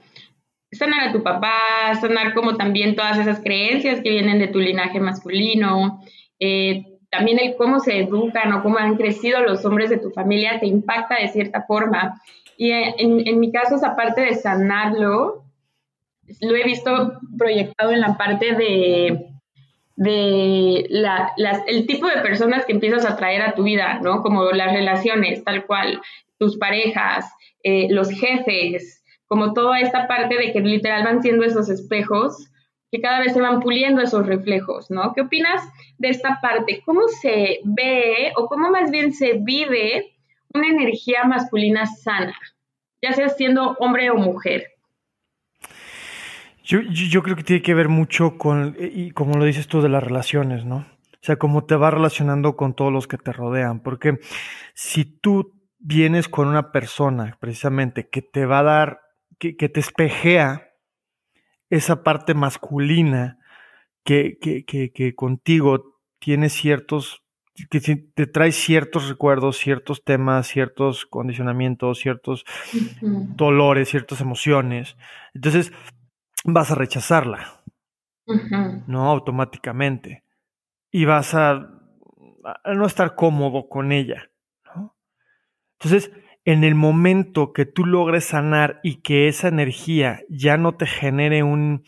sanar 0.71 1.07
a 1.07 1.11
tu 1.11 1.23
papá, 1.23 1.95
sanar 1.99 2.33
como 2.33 2.57
también 2.57 2.95
todas 2.95 3.17
esas 3.17 3.39
creencias 3.39 4.01
que 4.01 4.09
vienen 4.09 4.39
de 4.39 4.47
tu 4.47 4.59
linaje 4.59 4.99
masculino, 4.99 6.01
eh, 6.39 6.92
también 7.13 7.39
el 7.39 7.55
cómo 7.55 7.79
se 7.79 7.99
educan 7.99 8.51
o 8.53 8.63
cómo 8.63 8.79
han 8.79 8.95
crecido 8.95 9.39
los 9.41 9.63
hombres 9.65 9.89
de 9.91 9.99
tu 9.99 10.09
familia 10.09 10.59
te 10.59 10.65
impacta 10.65 11.15
de 11.15 11.27
cierta 11.27 11.61
forma. 11.61 12.19
Y 12.57 12.71
en, 12.71 13.27
en 13.27 13.39
mi 13.39 13.51
caso, 13.51 13.75
esa 13.75 13.95
parte 13.95 14.21
de 14.21 14.35
sanarlo, 14.35 15.43
lo 16.41 16.55
he 16.55 16.63
visto 16.63 17.19
proyectado 17.37 17.91
en 17.91 18.01
la 18.01 18.17
parte 18.17 18.55
de, 18.55 19.27
de 19.95 20.85
la, 20.89 21.33
el 21.67 21.85
tipo 21.85 22.07
de 22.07 22.21
personas 22.21 22.65
que 22.65 22.73
empiezas 22.73 23.05
a 23.05 23.15
traer 23.15 23.41
a 23.41 23.53
tu 23.53 23.63
vida, 23.63 23.99
¿no? 24.01 24.21
Como 24.21 24.51
las 24.51 24.73
relaciones, 24.73 25.43
tal 25.43 25.65
cual, 25.65 26.01
tus 26.39 26.57
parejas, 26.57 27.31
eh, 27.63 27.87
los 27.91 28.09
jefes, 28.09 29.03
como 29.27 29.53
toda 29.53 29.79
esta 29.79 30.07
parte 30.07 30.35
de 30.35 30.51
que 30.51 30.61
literal 30.61 31.03
van 31.03 31.21
siendo 31.21 31.45
esos 31.45 31.69
espejos 31.69 32.49
que 32.93 33.01
cada 33.01 33.21
vez 33.21 33.33
se 33.33 33.41
van 33.41 33.59
puliendo 33.59 34.03
esos 34.03 34.27
reflejos, 34.27 34.91
¿no? 34.91 35.13
¿Qué 35.15 35.21
opinas 35.21 35.67
de 35.97 36.09
esta 36.09 36.39
parte? 36.39 36.83
¿Cómo 36.85 37.07
se 37.07 37.59
ve 37.63 38.31
o 38.37 38.45
cómo 38.45 38.69
más 38.69 38.91
bien 38.91 39.13
se 39.13 39.39
vive 39.39 40.13
una 40.53 40.67
energía 40.67 41.23
masculina 41.23 41.87
sana, 41.87 42.37
ya 43.01 43.13
sea 43.13 43.29
siendo 43.29 43.75
hombre 43.79 44.11
o 44.11 44.15
mujer? 44.15 44.67
Yo, 46.63 46.81
yo, 46.81 47.23
creo 47.23 47.35
que 47.35 47.41
tiene 47.41 47.63
que 47.63 47.73
ver 47.73 47.89
mucho 47.89 48.37
con, 48.37 48.77
y 48.79 49.09
como 49.09 49.39
lo 49.39 49.45
dices 49.45 49.67
tú, 49.67 49.81
de 49.81 49.89
las 49.89 50.03
relaciones, 50.03 50.63
¿no? 50.63 50.85
O 51.13 51.25
sea, 51.25 51.37
cómo 51.37 51.65
te 51.65 51.75
vas 51.75 51.95
relacionando 51.95 52.55
con 52.55 52.75
todos 52.75 52.93
los 52.93 53.07
que 53.07 53.17
te 53.17 53.33
rodean, 53.33 53.79
porque 53.81 54.19
si 54.75 55.03
tú 55.03 55.59
vienes 55.79 56.29
con 56.29 56.47
una 56.47 56.71
persona 56.71 57.37
precisamente 57.39 58.07
que 58.07 58.21
te 58.21 58.45
va 58.45 58.59
a 58.59 58.63
dar 58.63 58.99
que, 59.39 59.53
te 59.53 59.79
espejea 59.79 60.72
esa 61.73 62.03
parte 62.03 62.35
masculina 62.35 63.39
que, 64.03 64.37
que, 64.39 65.15
contigo 65.15 65.99
tiene 66.19 66.49
ciertos, 66.49 67.23
que 67.69 67.79
te 67.79 68.27
trae 68.27 68.51
ciertos 68.51 69.09
recuerdos, 69.09 69.57
ciertos 69.57 70.03
temas, 70.03 70.47
ciertos 70.47 71.07
condicionamientos, 71.07 71.99
ciertos 71.99 72.45
dolores, 73.01 73.89
ciertas 73.89 74.21
emociones. 74.21 74.97
Entonces 75.33 75.73
vas 76.45 76.69
a 76.69 76.75
rechazarla, 76.75 77.63
no 78.85 79.09
automáticamente. 79.09 80.23
Y 80.91 81.05
vas 81.05 81.33
a, 81.33 81.53
a, 81.53 82.73
no 82.75 82.85
estar 82.85 83.15
cómodo 83.15 83.67
con 83.67 83.91
ella. 83.91 84.29
¿no? 84.75 84.95
Entonces, 85.79 86.11
en 86.45 86.63
el 86.63 86.75
momento 86.75 87.53
que 87.53 87.65
tú 87.65 87.85
logres 87.85 88.25
sanar 88.25 88.79
y 88.83 89.01
que 89.01 89.27
esa 89.27 89.47
energía 89.47 90.21
ya 90.29 90.57
no 90.57 90.75
te 90.75 90.85
genere 90.85 91.43
un, 91.43 91.83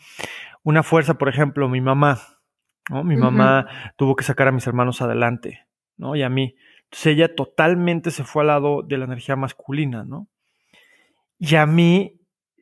una 0.62 0.82
fuerza, 0.82 1.14
por 1.14 1.28
ejemplo, 1.28 1.68
mi 1.68 1.80
mamá, 1.80 2.20
¿no? 2.88 3.04
Mi 3.04 3.16
mamá 3.16 3.66
tuvo 3.96 4.16
que 4.16 4.24
sacar 4.24 4.48
a 4.48 4.52
mis 4.52 4.66
hermanos 4.66 5.02
adelante, 5.02 5.66
¿no? 5.96 6.16
Y 6.16 6.22
a 6.22 6.30
mí. 6.30 6.56
Entonces 6.84 7.06
ella 7.14 7.34
totalmente 7.34 8.10
se 8.10 8.24
fue 8.24 8.42
al 8.42 8.48
lado 8.48 8.82
de 8.82 8.96
la 8.96 9.04
energía 9.04 9.36
masculina, 9.36 10.04
¿no? 10.04 10.28
Y 11.38 11.56
a 11.56 11.66
mí, 11.66 12.20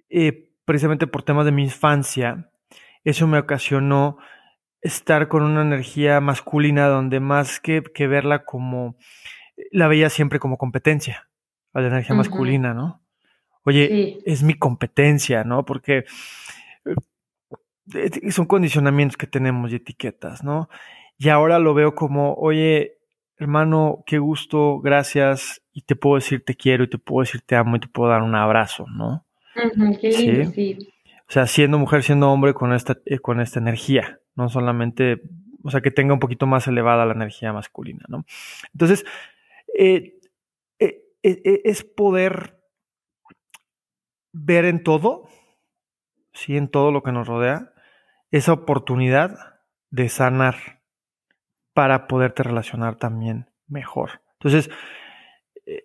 eh, 0.08 0.50
precisamente 0.64 1.06
por 1.06 1.22
temas 1.22 1.44
de 1.44 1.52
mi 1.52 1.62
infancia, 1.62 2.50
eso 3.04 3.28
me 3.28 3.38
ocasionó 3.38 4.16
estar 4.80 5.28
con 5.28 5.42
una 5.42 5.62
energía 5.62 6.20
masculina 6.20 6.88
donde 6.88 7.20
más 7.20 7.60
que, 7.60 7.82
que 7.82 8.08
verla 8.08 8.44
como, 8.44 8.96
la 9.70 9.86
veía 9.86 10.10
siempre 10.10 10.40
como 10.40 10.58
competencia 10.58 11.28
a 11.74 11.80
la 11.80 11.88
energía 11.88 12.14
masculina, 12.14 12.72
¿no? 12.72 13.02
Oye, 13.64 14.18
es 14.24 14.42
mi 14.42 14.54
competencia, 14.54 15.44
¿no? 15.44 15.64
Porque 15.64 16.04
eh, 17.94 18.30
son 18.30 18.46
condicionamientos 18.46 19.16
que 19.16 19.26
tenemos 19.26 19.72
y 19.72 19.76
etiquetas, 19.76 20.44
¿no? 20.44 20.68
Y 21.18 21.28
ahora 21.28 21.58
lo 21.58 21.74
veo 21.74 21.94
como, 21.94 22.34
oye, 22.34 22.98
hermano, 23.36 24.04
qué 24.06 24.18
gusto, 24.18 24.80
gracias, 24.80 25.62
y 25.72 25.82
te 25.82 25.96
puedo 25.96 26.16
decir 26.16 26.44
te 26.44 26.54
quiero, 26.54 26.84
y 26.84 26.88
te 26.88 26.98
puedo 26.98 27.24
decir 27.24 27.42
te 27.42 27.56
amo, 27.56 27.76
y 27.76 27.80
te 27.80 27.88
puedo 27.88 28.10
dar 28.10 28.22
un 28.22 28.34
abrazo, 28.34 28.86
¿no? 28.88 29.26
qué 30.00 30.10
lindo, 30.10 30.50
¿Sí? 30.52 30.78
O 31.28 31.32
sea, 31.32 31.46
siendo 31.46 31.78
mujer, 31.78 32.02
siendo 32.02 32.30
hombre 32.30 32.54
con 32.54 32.72
esta, 32.72 32.98
eh, 33.06 33.18
con 33.18 33.40
esta 33.40 33.58
energía, 33.58 34.20
no 34.36 34.48
solamente, 34.48 35.22
o 35.62 35.70
sea, 35.70 35.80
que 35.80 35.90
tenga 35.90 36.12
un 36.12 36.20
poquito 36.20 36.46
más 36.46 36.66
elevada 36.68 37.06
la 37.06 37.14
energía 37.14 37.52
masculina, 37.52 38.04
¿no? 38.08 38.24
Entonces, 38.72 39.04
eh, 39.78 40.13
es 41.24 41.84
poder 41.84 42.60
ver 44.32 44.66
en 44.66 44.82
todo, 44.82 45.28
sí, 46.32 46.56
en 46.56 46.68
todo 46.68 46.92
lo 46.92 47.02
que 47.02 47.12
nos 47.12 47.26
rodea, 47.26 47.72
esa 48.30 48.52
oportunidad 48.52 49.60
de 49.90 50.08
sanar 50.08 50.82
para 51.72 52.06
poderte 52.08 52.42
relacionar 52.42 52.96
también 52.96 53.50
mejor. 53.68 54.22
Entonces, 54.34 54.70
eh, 55.66 55.84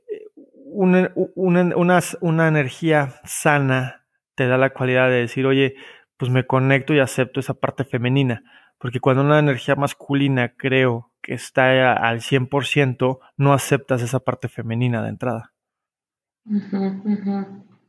una, 0.65 1.11
una, 1.35 2.47
energía 2.47 3.21
sana 3.23 4.05
te 4.35 4.47
da 4.47 4.57
la 4.57 4.71
cualidad 4.71 5.09
de 5.09 5.21
decir, 5.21 5.45
oye, 5.45 5.75
pues 6.17 6.31
me 6.31 6.45
conecto 6.45 6.93
y 6.93 6.99
acepto 6.99 7.39
esa 7.39 7.53
parte 7.53 7.85
femenina, 7.85 8.43
porque 8.77 8.99
cuando 8.99 9.23
una 9.23 9.39
energía 9.39 9.75
masculina 9.75 10.55
creo 10.55 11.08
que 11.29 11.35
está 11.35 11.93
al 11.93 12.21
100%, 12.21 13.19
no 13.37 13.53
aceptas 13.53 14.01
esa 14.01 14.19
parte 14.19 14.47
femenina 14.47 15.03
de 15.03 15.09
entrada. 15.09 15.53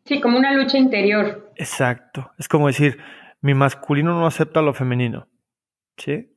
Sí, 0.05 0.21
como 0.21 0.37
una 0.37 0.53
lucha 0.53 0.77
interior. 0.77 1.51
Exacto. 1.57 2.33
Es 2.37 2.49
como 2.49 2.67
decir, 2.67 2.99
mi 3.41 3.55
masculino 3.55 4.13
no 4.13 4.27
acepta 4.27 4.61
lo 4.61 4.75
femenino. 4.75 5.27
¿Sí? 5.97 6.37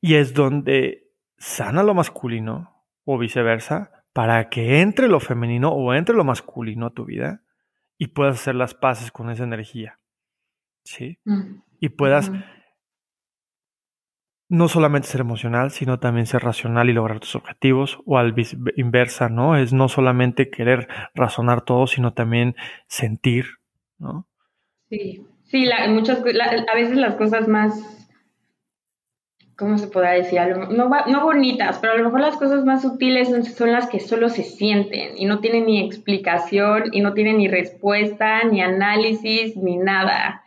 Y 0.00 0.16
es 0.16 0.34
donde 0.34 1.12
sana 1.38 1.84
lo 1.84 1.94
masculino 1.94 2.84
o 3.04 3.18
viceversa 3.18 4.04
para 4.12 4.48
que 4.48 4.80
entre 4.80 5.06
lo 5.06 5.20
femenino 5.20 5.68
o 5.68 5.94
entre 5.94 6.16
lo 6.16 6.24
masculino 6.24 6.86
a 6.86 6.92
tu 6.92 7.04
vida 7.04 7.42
y 7.98 8.08
puedas 8.08 8.40
hacer 8.40 8.56
las 8.56 8.74
paces 8.74 9.12
con 9.12 9.30
esa 9.30 9.44
energía. 9.44 10.00
¿Sí? 10.82 11.20
Mm, 11.24 11.60
y 11.78 11.90
puedas 11.90 12.32
no 14.48 14.68
solamente 14.68 15.08
ser 15.08 15.20
emocional, 15.20 15.70
sino 15.70 15.98
también 15.98 16.26
ser 16.26 16.42
racional 16.42 16.88
y 16.88 16.92
lograr 16.92 17.20
tus 17.20 17.34
objetivos, 17.34 17.98
o 18.06 18.18
al 18.18 18.34
inversa, 18.76 19.28
¿no? 19.28 19.56
Es 19.56 19.72
no 19.72 19.88
solamente 19.88 20.50
querer 20.50 20.88
razonar 21.14 21.62
todo, 21.62 21.86
sino 21.86 22.12
también 22.12 22.54
sentir, 22.86 23.46
¿no? 23.98 24.26
Sí, 24.88 25.26
sí, 25.44 25.68
muchas, 25.88 26.20
a 26.20 26.74
veces 26.74 26.96
las 26.96 27.16
cosas 27.16 27.48
más, 27.48 28.08
¿cómo 29.56 29.78
se 29.78 29.88
podrá 29.88 30.12
decir? 30.12 30.40
No, 30.70 30.88
no 30.88 31.24
bonitas, 31.24 31.78
pero 31.80 31.94
a 31.94 31.96
lo 31.96 32.04
mejor 32.04 32.20
las 32.20 32.36
cosas 32.36 32.64
más 32.64 32.82
sutiles 32.82 33.28
son, 33.28 33.42
son 33.44 33.72
las 33.72 33.88
que 33.88 33.98
solo 33.98 34.28
se 34.28 34.44
sienten 34.44 35.18
y 35.18 35.24
no 35.24 35.40
tienen 35.40 35.66
ni 35.66 35.84
explicación 35.84 36.84
y 36.92 37.00
no 37.00 37.14
tienen 37.14 37.38
ni 37.38 37.48
respuesta, 37.48 38.44
ni 38.44 38.62
análisis, 38.62 39.56
ni 39.56 39.76
nada 39.76 40.44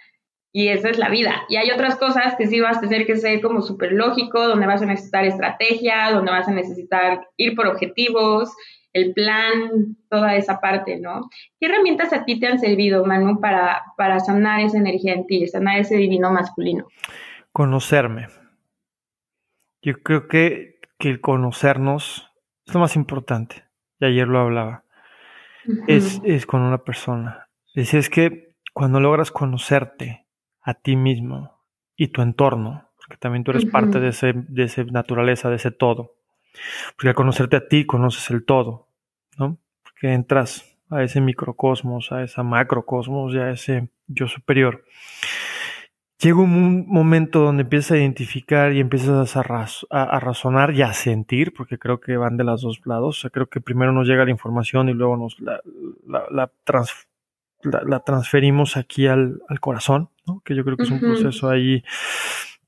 y 0.51 0.69
esa 0.69 0.89
es 0.89 0.97
la 0.97 1.09
vida. 1.09 1.43
Y 1.47 1.57
hay 1.57 1.71
otras 1.71 1.95
cosas 1.95 2.35
que 2.35 2.47
sí 2.47 2.59
vas 2.59 2.77
a 2.77 2.81
tener 2.81 3.05
que 3.05 3.17
ser 3.17 3.41
como 3.41 3.61
súper 3.61 3.91
lógico, 3.91 4.47
donde 4.47 4.65
vas 4.65 4.81
a 4.81 4.85
necesitar 4.85 5.25
estrategia, 5.25 6.11
donde 6.11 6.31
vas 6.31 6.47
a 6.47 6.51
necesitar 6.51 7.27
ir 7.37 7.55
por 7.55 7.67
objetivos, 7.67 8.51
el 8.93 9.13
plan, 9.13 9.95
toda 10.09 10.35
esa 10.35 10.59
parte, 10.59 10.99
¿no? 10.99 11.29
¿Qué 11.59 11.67
herramientas 11.67 12.11
a 12.13 12.25
ti 12.25 12.39
te 12.39 12.47
han 12.47 12.59
servido, 12.59 13.05
Manu, 13.05 13.39
para, 13.39 13.83
para 13.97 14.19
sanar 14.19 14.61
esa 14.61 14.79
energía 14.79 15.13
en 15.13 15.27
ti, 15.27 15.47
sanar 15.47 15.79
ese 15.79 15.95
divino 15.97 16.31
masculino? 16.31 16.87
Conocerme. 17.51 18.27
Yo 19.81 20.01
creo 20.01 20.27
que, 20.27 20.79
que 20.97 21.09
el 21.09 21.21
conocernos 21.21 22.31
es 22.65 22.73
lo 22.73 22.79
más 22.79 22.95
importante. 22.95 23.63
Y 23.99 24.05
ayer 24.05 24.27
lo 24.27 24.39
hablaba. 24.39 24.83
es, 25.87 26.19
es 26.23 26.47
con 26.47 26.61
una 26.61 26.79
persona. 26.79 27.49
Decía, 27.75 27.99
es 27.99 28.09
que 28.09 28.55
cuando 28.73 28.99
logras 28.99 29.31
conocerte, 29.31 30.25
a 30.69 30.75
ti 30.75 30.95
mismo 30.95 31.59
y 31.95 32.09
tu 32.09 32.21
entorno, 32.21 32.89
porque 32.97 33.17
también 33.17 33.43
tú 33.43 33.51
eres 33.51 33.65
parte 33.65 33.99
de 33.99 34.09
ese, 34.09 34.33
de 34.33 34.63
esa 34.63 34.83
naturaleza, 34.83 35.49
de 35.49 35.55
ese 35.55 35.71
todo. 35.71 36.15
Porque 36.95 37.09
al 37.09 37.15
conocerte 37.15 37.57
a 37.57 37.67
ti, 37.67 37.85
conoces 37.85 38.29
el 38.29 38.45
todo, 38.45 38.87
¿no? 39.37 39.57
Porque 39.83 40.13
entras 40.13 40.77
a 40.89 41.03
ese 41.03 41.21
microcosmos, 41.21 42.11
a 42.11 42.23
esa 42.23 42.43
macrocosmos 42.43 43.33
y 43.33 43.39
a 43.39 43.51
ese 43.51 43.89
yo 44.07 44.27
superior. 44.27 44.83
llega 46.19 46.39
un 46.39 46.87
momento 46.87 47.39
donde 47.39 47.63
empiezas 47.63 47.91
a 47.91 47.97
identificar 47.97 48.73
y 48.73 48.79
empiezas 48.79 49.35
a, 49.35 49.43
razonar 50.19 50.73
y 50.73 50.81
a 50.81 50.93
sentir, 50.93 51.53
porque 51.53 51.77
creo 51.77 51.99
que 51.99 52.17
van 52.17 52.37
de 52.37 52.43
los 52.43 52.61
dos 52.61 52.81
lados. 52.85 53.17
O 53.17 53.21
sea, 53.21 53.29
creo 53.29 53.47
que 53.47 53.61
primero 53.61 53.91
nos 53.91 54.07
llega 54.07 54.25
la 54.25 54.31
información 54.31 54.89
y 54.89 54.93
luego 54.93 55.17
nos 55.17 55.39
la, 55.39 55.61
la, 57.63 57.99
transferimos 57.99 58.77
aquí 58.77 59.07
al, 59.07 59.41
corazón, 59.59 60.09
¿no? 60.29 60.41
que 60.45 60.55
yo 60.55 60.63
creo 60.63 60.77
que 60.77 60.83
es 60.83 60.91
un 60.91 60.99
proceso 60.99 61.49
ahí 61.49 61.83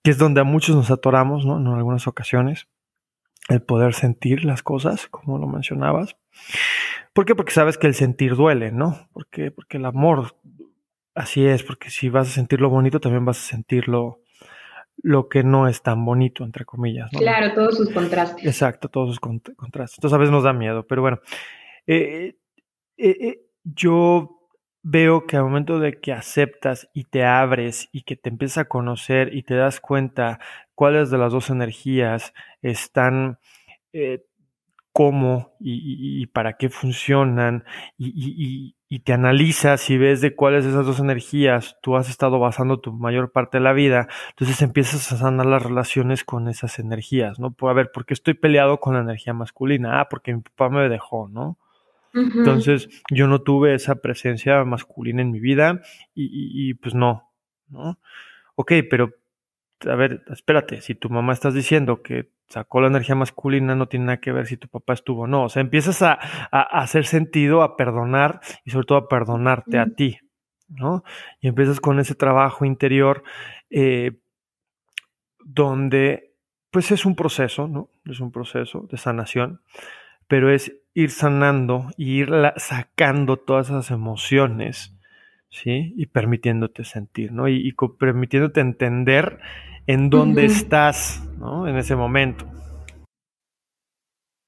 que 0.03 0.11
es 0.11 0.17
donde 0.17 0.41
a 0.41 0.43
muchos 0.43 0.75
nos 0.75 0.89
atoramos 0.89 1.45
¿no? 1.45 1.57
en 1.57 1.67
algunas 1.67 2.07
ocasiones, 2.07 2.67
el 3.49 3.61
poder 3.61 3.93
sentir 3.93 4.45
las 4.45 4.63
cosas, 4.63 5.07
como 5.07 5.37
lo 5.37 5.47
mencionabas. 5.47 6.15
¿Por 7.13 7.25
qué? 7.25 7.35
Porque 7.35 7.51
sabes 7.51 7.77
que 7.77 7.87
el 7.87 7.93
sentir 7.93 8.35
duele, 8.35 8.71
¿no? 8.71 9.09
Porque, 9.13 9.51
porque 9.51 9.77
el 9.77 9.85
amor 9.85 10.33
Así 11.13 11.45
es, 11.45 11.63
porque 11.63 11.89
si 11.89 12.09
vas 12.09 12.29
a 12.29 12.31
sentir 12.31 12.61
lo 12.61 12.69
bonito, 12.69 12.99
también 12.99 13.25
vas 13.25 13.37
a 13.37 13.49
sentir 13.49 13.89
lo, 13.89 14.21
que 15.29 15.43
no 15.43 15.67
es 15.67 15.81
tan 15.81 16.05
bonito, 16.05 16.45
entre 16.45 16.63
comillas. 16.63 17.11
¿no? 17.11 17.19
Claro, 17.19 17.53
todos 17.53 17.77
sus 17.77 17.89
contrastes. 17.89 18.45
Exacto, 18.45 18.87
todos 18.87 19.09
sus 19.09 19.19
contrastes. 19.19 19.97
Entonces 19.97 20.15
a 20.15 20.17
veces 20.17 20.31
nos 20.31 20.43
da 20.43 20.53
miedo, 20.53 20.87
pero 20.87 21.01
bueno. 21.01 21.19
Eh, 21.85 22.37
eh, 22.97 23.17
eh, 23.19 23.41
yo 23.63 24.40
veo 24.83 25.27
que 25.27 25.37
al 25.37 25.43
momento 25.43 25.79
de 25.79 25.99
que 25.99 26.13
aceptas 26.13 26.89
y 26.93 27.05
te 27.05 27.23
abres 27.25 27.89
y 27.91 28.03
que 28.03 28.15
te 28.15 28.29
empiezas 28.29 28.59
a 28.59 28.65
conocer 28.65 29.35
y 29.35 29.43
te 29.43 29.55
das 29.55 29.79
cuenta 29.79 30.39
cuáles 30.75 31.09
de 31.11 31.17
las 31.17 31.31
dos 31.33 31.49
energías 31.49 32.33
están 32.61 33.37
cómo 34.93 35.53
y, 35.59 36.25
para 36.27 36.57
qué 36.57 36.69
funcionan 36.69 37.63
y, 37.97 38.75
te 39.05 39.13
analizas 39.13 39.89
y 39.89 39.97
ves 39.97 40.19
de 40.21 40.35
cuáles 40.35 40.65
de 40.65 40.71
esas 40.71 40.85
dos 40.85 40.99
energías 40.99 41.77
tú 41.81 41.95
has 41.95 42.09
estado 42.09 42.39
basando 42.39 42.79
tu 42.81 42.91
mayor 42.91 43.31
parte 43.31 43.57
de 43.57 43.63
la 43.63 43.73
vida, 43.73 44.07
entonces 44.31 44.61
empiezas 44.61 45.11
a 45.11 45.17
sanar 45.17 45.45
las 45.45 45.63
relaciones 45.63 46.25
con 46.25 46.49
esas 46.49 46.77
energías, 46.77 47.39
¿no? 47.39 47.55
A 47.61 47.73
ver, 47.73 47.91
¿por 47.91 48.05
qué 48.05 48.13
estoy 48.13 48.33
peleado 48.33 48.79
con 48.79 48.95
la 48.95 49.01
energía 49.01 49.33
masculina? 49.33 50.01
Ah, 50.01 50.09
porque 50.09 50.33
mi 50.33 50.41
papá 50.41 50.69
me 50.69 50.89
dejó, 50.89 51.29
¿no? 51.29 51.57
Entonces 52.13 52.89
yo 53.09 53.27
no 53.27 53.41
tuve 53.41 53.73
esa 53.73 53.95
presencia 53.95 54.63
masculina 54.65 55.21
en 55.21 55.31
mi 55.31 55.39
vida 55.39 55.81
y, 56.13 56.73
pues 56.75 56.93
no, 56.93 57.31
¿no? 57.69 57.99
Ok, 58.55 58.73
pero 58.89 59.13
a 59.89 59.95
ver, 59.95 60.23
espérate, 60.29 60.81
si 60.81 60.95
tu 60.95 61.09
mamá 61.09 61.33
estás 61.33 61.53
diciendo 61.53 62.01
que 62.01 62.29
sacó 62.47 62.81
la 62.81 62.87
energía 62.87 63.15
masculina, 63.15 63.75
no 63.75 63.87
tiene 63.87 64.05
nada 64.05 64.19
que 64.19 64.31
ver 64.31 64.45
si 64.45 64.57
tu 64.57 64.67
papá 64.67 64.93
estuvo 64.93 65.23
o 65.23 65.27
no. 65.27 65.45
O 65.45 65.49
sea, 65.49 65.61
empiezas 65.61 66.01
a, 66.01 66.13
hacer 66.51 67.05
sentido, 67.05 67.63
a 67.63 67.77
perdonar 67.77 68.41
y 68.65 68.71
sobre 68.71 68.85
todo 68.85 68.97
a 68.97 69.07
perdonarte 69.07 69.79
a 69.79 69.87
ti, 69.87 70.19
¿no? 70.67 71.03
Y 71.39 71.47
empiezas 71.47 71.79
con 71.79 71.99
ese 71.99 72.13
trabajo 72.13 72.65
interior 72.65 73.23
eh, 73.69 74.19
donde, 75.45 76.35
pues 76.69 76.91
es 76.91 77.05
un 77.05 77.15
proceso, 77.15 77.67
¿no? 77.67 77.89
Es 78.05 78.19
un 78.19 78.31
proceso 78.31 78.87
de 78.91 78.97
sanación, 78.97 79.61
pero 80.27 80.51
es 80.51 80.80
ir 80.93 81.09
sanando 81.11 81.91
y 81.97 82.19
ir 82.19 82.31
sacando 82.57 83.37
todas 83.37 83.69
esas 83.69 83.91
emociones, 83.91 84.93
¿sí? 85.49 85.93
Y 85.95 86.07
permitiéndote 86.07 86.83
sentir, 86.83 87.31
¿no? 87.31 87.47
Y, 87.47 87.67
y 87.67 87.73
permitiéndote 87.97 88.59
entender 88.59 89.39
en 89.87 90.09
dónde 90.09 90.45
estás 90.45 91.23
¿no? 91.37 91.67
en 91.67 91.77
ese 91.77 91.95
momento. 91.95 92.45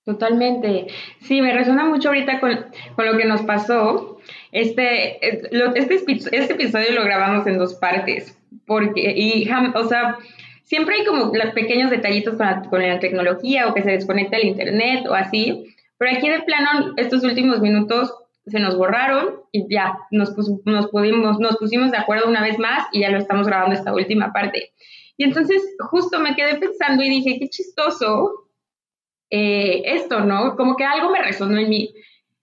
Totalmente. 0.06 0.88
Sí, 1.22 1.42
me 1.42 1.54
resuena 1.54 1.86
mucho 1.86 2.10
ahorita 2.10 2.40
con, 2.42 2.52
lo 2.52 3.18
que 3.18 3.26
nos 3.26 3.42
pasó. 3.44 4.18
Este, 4.52 5.26
este, 5.26 5.96
este, 6.32 6.54
episodio 6.54 6.92
lo 6.94 7.04
grabamos 7.04 7.48
en 7.48 7.58
dos 7.58 7.76
partes, 7.76 8.38
porque, 8.66 9.14
y, 9.16 9.50
o 9.76 9.88
sea, 9.88 10.18
siempre 10.64 10.96
hay 10.96 11.06
como 11.06 11.32
los 11.34 11.54
pequeños 11.54 11.90
detallitos 11.90 12.36
con 12.36 12.46
la, 12.46 12.62
con 12.64 12.82
la 12.82 13.00
tecnología 13.00 13.68
o 13.68 13.74
que 13.74 13.84
se 13.84 13.92
desconecta 13.92 14.38
el 14.38 14.50
internet 14.50 15.06
o 15.08 15.14
así, 15.14 15.74
pero 16.04 16.18
aquí 16.18 16.30
de 16.30 16.42
plano, 16.42 16.94
estos 16.98 17.24
últimos 17.24 17.62
minutos 17.62 18.14
se 18.46 18.60
nos 18.60 18.76
borraron 18.76 19.40
y 19.54 19.74
ya 19.74 19.98
nos, 20.12 20.36
nos, 20.66 20.88
pudimos, 20.88 21.40
nos 21.40 21.56
pusimos 21.56 21.92
de 21.92 21.98
acuerdo 21.98 22.28
una 22.28 22.42
vez 22.42 22.60
más 22.60 22.88
y 22.92 23.00
ya 23.00 23.10
lo 23.10 23.18
estamos 23.18 23.48
grabando 23.48 23.74
esta 23.74 23.94
última 23.94 24.34
parte. 24.34 24.74
Y 25.16 25.24
entonces 25.24 25.64
justo 25.80 26.20
me 26.20 26.36
quedé 26.36 26.56
pensando 26.56 27.04
y 27.04 27.10
dije, 27.10 27.38
qué 27.40 27.48
chistoso 27.48 28.50
eh, 29.30 29.82
esto, 29.86 30.20
¿no? 30.26 30.58
Como 30.58 30.76
que 30.76 30.84
algo 30.84 31.10
me 31.10 31.22
resonó 31.22 31.58
en 31.58 31.70
mí. 31.70 31.94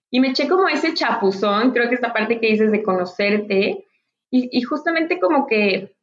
Y 0.09 0.19
me 0.21 0.29
eché 0.29 0.47
como 0.47 0.67
ese 0.67 0.95
chapuzón, 0.95 1.69
creo 1.69 1.87
que 1.87 1.95
esta 1.95 2.13
parte 2.13 2.39
que 2.39 2.47
dices 2.47 2.71
de 2.71 2.81
conocerte, 2.81 3.85
y, 4.31 4.61
justamente 4.63 5.19
como 5.19 5.45
que, 5.45 5.93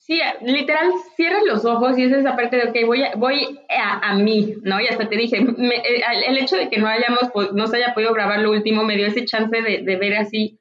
sí, 0.00 0.20
literal, 0.42 0.92
cierras 1.14 1.42
los 1.46 1.64
ojos 1.64 1.96
y 1.96 2.04
es 2.04 2.12
esa 2.12 2.34
parte 2.34 2.56
de, 2.56 2.64
ok, 2.64 2.86
voy 2.86 3.04
a, 3.04 3.14
voy 3.14 3.60
a, 3.68 4.14
mí, 4.16 4.54
¿no? 4.62 4.80
Y 4.80 4.88
hasta 4.88 5.08
te 5.08 5.16
dije, 5.16 5.38
eh, 5.38 6.02
el 6.26 6.38
hecho 6.38 6.56
de 6.56 6.68
que 6.68 6.78
no 6.78 6.88
hayamos, 6.88 7.30
no 7.54 7.66
se 7.68 7.76
haya 7.76 7.94
podido 7.94 8.12
grabar 8.12 8.40
lo 8.40 8.50
último 8.50 8.82
me 8.82 8.96
dio 8.96 9.06
ese 9.06 9.24
chance 9.24 9.62
de, 9.62 9.82
de 9.82 9.96
ver 9.96 10.16
así, 10.16 10.58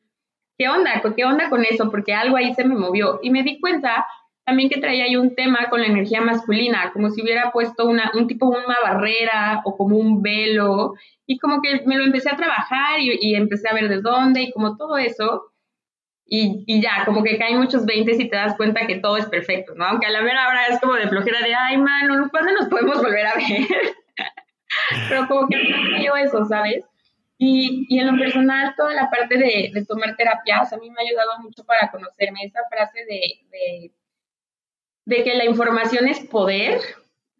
¿qué 0.57 0.69
onda? 0.69 1.01
¿Qué 1.15 1.25
onda 1.25 1.49
con 1.49 1.65
eso? 1.65 1.89
Porque 1.89 2.13
algo 2.13 2.37
ahí 2.37 2.53
se 2.53 2.65
me 2.65 2.75
movió. 2.75 3.19
Y 3.23 3.31
me 3.31 3.43
di 3.43 3.59
cuenta 3.59 4.05
también 4.45 4.69
que 4.69 4.81
traía 4.81 5.03
ahí 5.05 5.15
un 5.15 5.35
tema 5.35 5.69
con 5.69 5.79
la 5.79 5.87
energía 5.87 6.21
masculina, 6.21 6.91
como 6.91 7.11
si 7.11 7.21
hubiera 7.21 7.51
puesto 7.51 7.85
una, 7.85 8.11
un 8.15 8.25
tipo, 8.27 8.47
una 8.47 8.77
barrera 8.83 9.61
o 9.63 9.77
como 9.77 9.95
un 9.95 10.23
velo, 10.23 10.95
y 11.27 11.37
como 11.37 11.61
que 11.61 11.83
me 11.85 11.95
lo 11.95 12.03
empecé 12.03 12.29
a 12.31 12.35
trabajar 12.35 12.99
y, 12.99 13.35
empecé 13.35 13.69
a 13.69 13.75
ver 13.75 13.87
de 13.87 14.01
dónde 14.01 14.41
y 14.41 14.51
como 14.51 14.75
todo 14.75 14.97
eso, 14.97 15.43
y, 16.29 16.63
y, 16.67 16.81
ya, 16.81 17.03
como 17.05 17.23
que 17.23 17.37
caen 17.37 17.57
muchos 17.57 17.85
veintes 17.85 18.19
y 18.19 18.29
te 18.29 18.35
das 18.35 18.55
cuenta 18.55 18.87
que 18.87 18.99
todo 18.99 19.17
es 19.17 19.25
perfecto, 19.25 19.73
¿no? 19.75 19.85
Aunque 19.85 20.07
a 20.07 20.11
la 20.11 20.21
mera 20.21 20.47
hora 20.47 20.67
es 20.67 20.79
como 20.79 20.93
de 20.93 21.07
flojera 21.07 21.41
de, 21.41 21.55
ay, 21.55 21.77
mano, 21.77 22.29
¿cuándo 22.29 22.53
nos 22.53 22.67
podemos 22.67 23.01
volver 23.01 23.25
a 23.25 23.35
ver? 23.35 23.67
Pero 25.09 25.27
como 25.27 25.47
que 25.47 25.57
yo 26.03 26.15
eso, 26.15 26.45
¿sabes? 26.45 26.85
Y, 27.37 27.85
y, 27.89 27.99
en 27.99 28.11
lo 28.11 28.19
personal, 28.19 28.73
toda 28.77 28.93
la 28.93 29.09
parte 29.09 29.37
de, 29.37 29.71
de 29.73 29.85
tomar 29.85 30.15
terapias 30.15 30.71
a 30.73 30.77
mí 30.77 30.89
me 30.89 31.01
ha 31.01 31.07
ayudado 31.07 31.39
mucho 31.39 31.63
para 31.63 31.89
conocerme. 31.89 32.43
Esa 32.43 32.59
frase 32.69 32.99
de, 33.05 33.21
de 33.49 33.91
de 35.09 35.23
que 35.23 35.33
la 35.33 35.45
información 35.45 36.07
es 36.07 36.19
poder, 36.19 36.79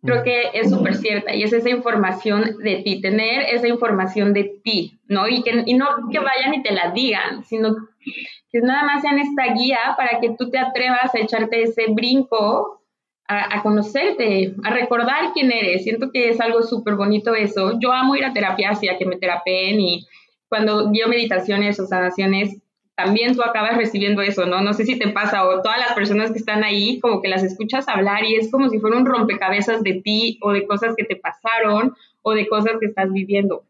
creo 0.02 0.24
que 0.24 0.52
es 0.54 0.70
súper 0.70 0.96
cierta 0.96 1.36
y 1.36 1.44
es 1.44 1.54
esa 1.54 1.70
información 1.70 2.58
de 2.64 2.78
ti, 2.78 3.02
tener 3.02 3.42
esa 3.54 3.68
información 3.68 4.34
de 4.34 4.60
ti, 4.64 5.00
¿no? 5.08 5.28
Y, 5.28 5.44
que, 5.44 5.64
y 5.66 5.74
no 5.74 5.88
que 6.12 6.20
vayan 6.20 6.54
y 6.54 6.64
te 6.64 6.72
la 6.72 6.92
digan, 6.92 7.44
sino 7.44 7.76
que 8.52 8.60
nada 8.62 8.84
más 8.84 9.02
sean 9.02 9.20
esta 9.20 9.54
guía 9.54 9.80
para 9.98 10.20
que 10.20 10.36
tú 10.38 10.50
te 10.50 10.58
atrevas 10.58 11.14
a 11.14 11.20
echarte 11.20 11.64
ese 11.64 11.88
brinco, 11.90 12.82
a, 13.28 13.62
conocerte, 13.62 14.56
a 14.64 14.72
recordar 14.72 15.34
quién 15.34 15.52
eres. 15.52 15.84
Siento 15.84 16.12
que 16.12 16.30
es 16.30 16.42
algo 16.42 16.64
súper 16.64 16.96
bonito 16.96 17.36
eso. 17.36 17.78
Yo 17.80 17.94
amo 17.94 18.16
ir 18.16 18.26
a 18.26 18.34
terapia, 18.34 18.72
a 18.72 18.98
que 18.98 19.06
me 19.06 19.18
terapeen 19.18 19.80
y 19.80 20.08
cuando 20.48 20.92
yo 20.92 21.08
meditaciones 21.08 21.80
o 21.80 21.86
sanaciones, 21.86 22.60
también 23.04 23.34
tú 23.34 23.42
acabas 23.42 23.78
recibiendo 23.78 24.22
eso, 24.22 24.46
¿no? 24.46 24.60
No 24.60 24.74
sé 24.74 24.84
si 24.84 25.00
te 25.00 25.08
pasa 25.08 25.48
o 25.48 25.62
todas 25.62 25.80
las 25.80 25.94
personas 25.94 26.32
que 26.32 26.40
están 26.40 26.66
ahí, 26.66 27.00
como 27.00 27.22
que 27.22 27.30
las 27.30 27.44
escuchas 27.44 27.88
hablar 27.88 28.26
y 28.26 28.36
es 28.36 28.52
como 28.52 28.68
si 28.68 28.78
fuera 28.80 28.98
un 28.98 29.06
rompecabezas 29.06 29.84
de 29.84 30.02
ti 30.04 30.38
o 30.42 30.52
de 30.52 30.68
cosas 30.68 30.96
que 30.98 31.06
te 31.06 31.16
pasaron 31.16 31.94
o 32.24 32.34
de 32.34 32.48
cosas 32.50 32.74
que 32.78 32.88
estás 32.88 33.10
viviendo. 33.14 33.64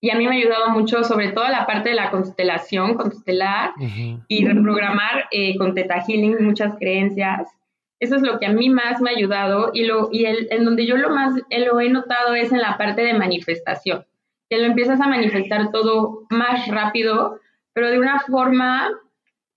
Y 0.00 0.10
a 0.10 0.16
mí 0.16 0.28
me 0.28 0.36
ha 0.36 0.38
ayudado 0.38 0.70
mucho, 0.70 1.02
sobre 1.02 1.32
todo 1.32 1.48
la 1.48 1.66
parte 1.66 1.88
de 1.88 1.94
la 1.96 2.12
constelación, 2.12 2.94
constelar 2.94 3.72
y 4.28 4.44
reprogramar 4.46 5.24
eh, 5.32 5.56
con 5.58 5.74
Teta 5.74 6.04
Healing 6.06 6.44
muchas 6.44 6.76
creencias. 6.78 7.48
Eso 7.98 8.16
es 8.16 8.22
lo 8.22 8.38
que 8.38 8.46
a 8.46 8.52
mí 8.52 8.68
más 8.68 9.00
me 9.00 9.10
ha 9.10 9.16
ayudado 9.16 9.70
y, 9.74 9.84
lo, 9.84 10.10
y 10.12 10.26
el, 10.26 10.46
en 10.50 10.64
donde 10.64 10.86
yo 10.86 10.96
lo 10.96 11.10
más 11.10 11.34
lo 11.50 11.80
he 11.80 11.88
notado 11.88 12.34
es 12.36 12.52
en 12.52 12.60
la 12.60 12.76
parte 12.78 13.02
de 13.02 13.14
manifestación, 13.14 14.04
que 14.48 14.58
lo 14.58 14.66
empiezas 14.66 15.00
a 15.00 15.08
manifestar 15.08 15.72
todo 15.72 16.20
más 16.30 16.68
rápido 16.68 17.40
pero 17.74 17.90
de 17.90 17.98
una 17.98 18.20
forma 18.20 18.90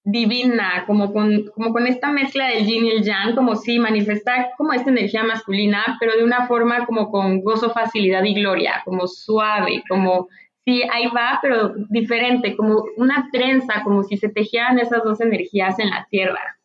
divina, 0.04 0.84
como 0.86 1.12
con, 1.12 1.48
como 1.54 1.74
con 1.74 1.86
esta 1.86 2.12
mezcla 2.12 2.48
del 2.48 2.66
yin 2.66 2.86
y 2.86 2.92
el 2.92 3.04
yang, 3.04 3.36
como 3.36 3.56
si 3.56 3.78
manifestar 3.78 4.52
como 4.58 4.74
esta 4.74 4.90
energía 4.90 5.24
masculina, 5.24 5.98
pero 6.00 6.16
de 6.16 6.24
una 6.24 6.48
forma 6.48 6.86
como 6.86 7.12
con 7.12 7.42
gozo, 7.42 7.72
facilidad 7.72 8.24
y 8.24 8.34
gloria, 8.34 8.82
como 8.86 9.08
suave, 9.08 9.84
como 9.90 10.30
sí, 10.64 10.82
ahí 10.92 11.08
va, 11.16 11.40
pero 11.42 11.74
diferente, 11.90 12.56
como 12.56 12.86
una 12.96 13.30
trenza, 13.32 13.84
como 13.84 14.04
si 14.04 14.18
se 14.18 14.30
tejieran 14.30 14.80
esas 14.80 15.04
dos 15.04 15.22
energías 15.22 15.78
en 15.80 15.90
la 15.90 16.08
tierra. 16.10 16.58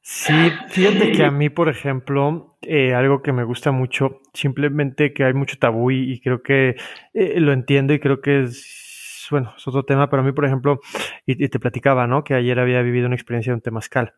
Sí, 0.00 0.32
fíjate 0.68 1.10
que 1.10 1.24
a 1.24 1.32
mí, 1.32 1.48
por 1.48 1.68
ejemplo, 1.68 2.56
eh, 2.62 2.94
algo 2.94 3.22
que 3.22 3.32
me 3.32 3.42
gusta 3.42 3.72
mucho, 3.72 4.20
simplemente 4.32 5.12
que 5.12 5.24
hay 5.24 5.34
mucho 5.34 5.58
tabú 5.58 5.90
y, 5.90 6.20
creo 6.20 6.42
que 6.42 6.76
eh, 7.14 7.40
lo 7.40 7.52
entiendo 7.52 7.92
y 7.92 7.98
creo 7.98 8.20
que 8.20 8.42
es 8.42 8.85
bueno, 9.30 9.54
es 9.56 9.66
otro 9.66 9.84
tema, 9.84 10.08
pero 10.08 10.22
a 10.22 10.24
mí, 10.24 10.32
por 10.32 10.44
ejemplo, 10.44 10.80
y, 11.24 11.48
te 11.48 11.58
platicaba, 11.58 12.06
¿no? 12.06 12.24
Que 12.24 12.34
ayer 12.34 12.58
había 12.58 12.82
vivido 12.82 13.06
una 13.06 13.14
experiencia 13.14 13.52
de 13.52 13.56
un 13.56 13.60
temazcal. 13.60 14.14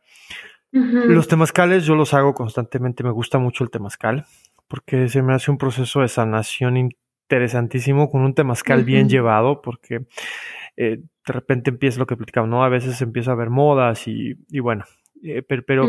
Los 0.71 1.29
temazcales 1.29 1.87
yo 1.87 1.95
los 1.95 2.13
hago 2.13 2.35
constantemente, 2.35 3.03
me 3.03 3.11
gusta 3.11 3.39
mucho 3.39 3.65
el 3.65 3.71
temazcal, 3.71 4.27
porque 4.69 5.09
se 5.09 5.23
me 5.23 5.33
hace 5.33 5.51
un 5.51 5.57
proceso 5.57 6.03
de 6.03 6.09
sanación 6.09 6.77
interesantísimo 6.77 8.11
con 8.11 8.21
un 8.21 8.35
temazcal 8.35 8.85
bien 8.85 9.09
llevado, 9.09 9.63
porque 9.63 10.07
eh, 10.77 10.99
de 11.27 11.33
repente 11.33 11.71
empieza 11.71 11.99
lo 11.99 12.07
que 12.07 12.17
platicaba, 12.17 12.47
¿no? 12.47 12.63
A 12.65 12.69
veces 12.69 13.01
empieza 13.01 13.31
a 13.31 13.35
haber 13.35 13.49
modas 13.51 14.07
y, 14.07 14.37
y 14.51 14.61
bueno, 14.61 14.85
Eh, 15.23 15.43
pero, 15.43 15.89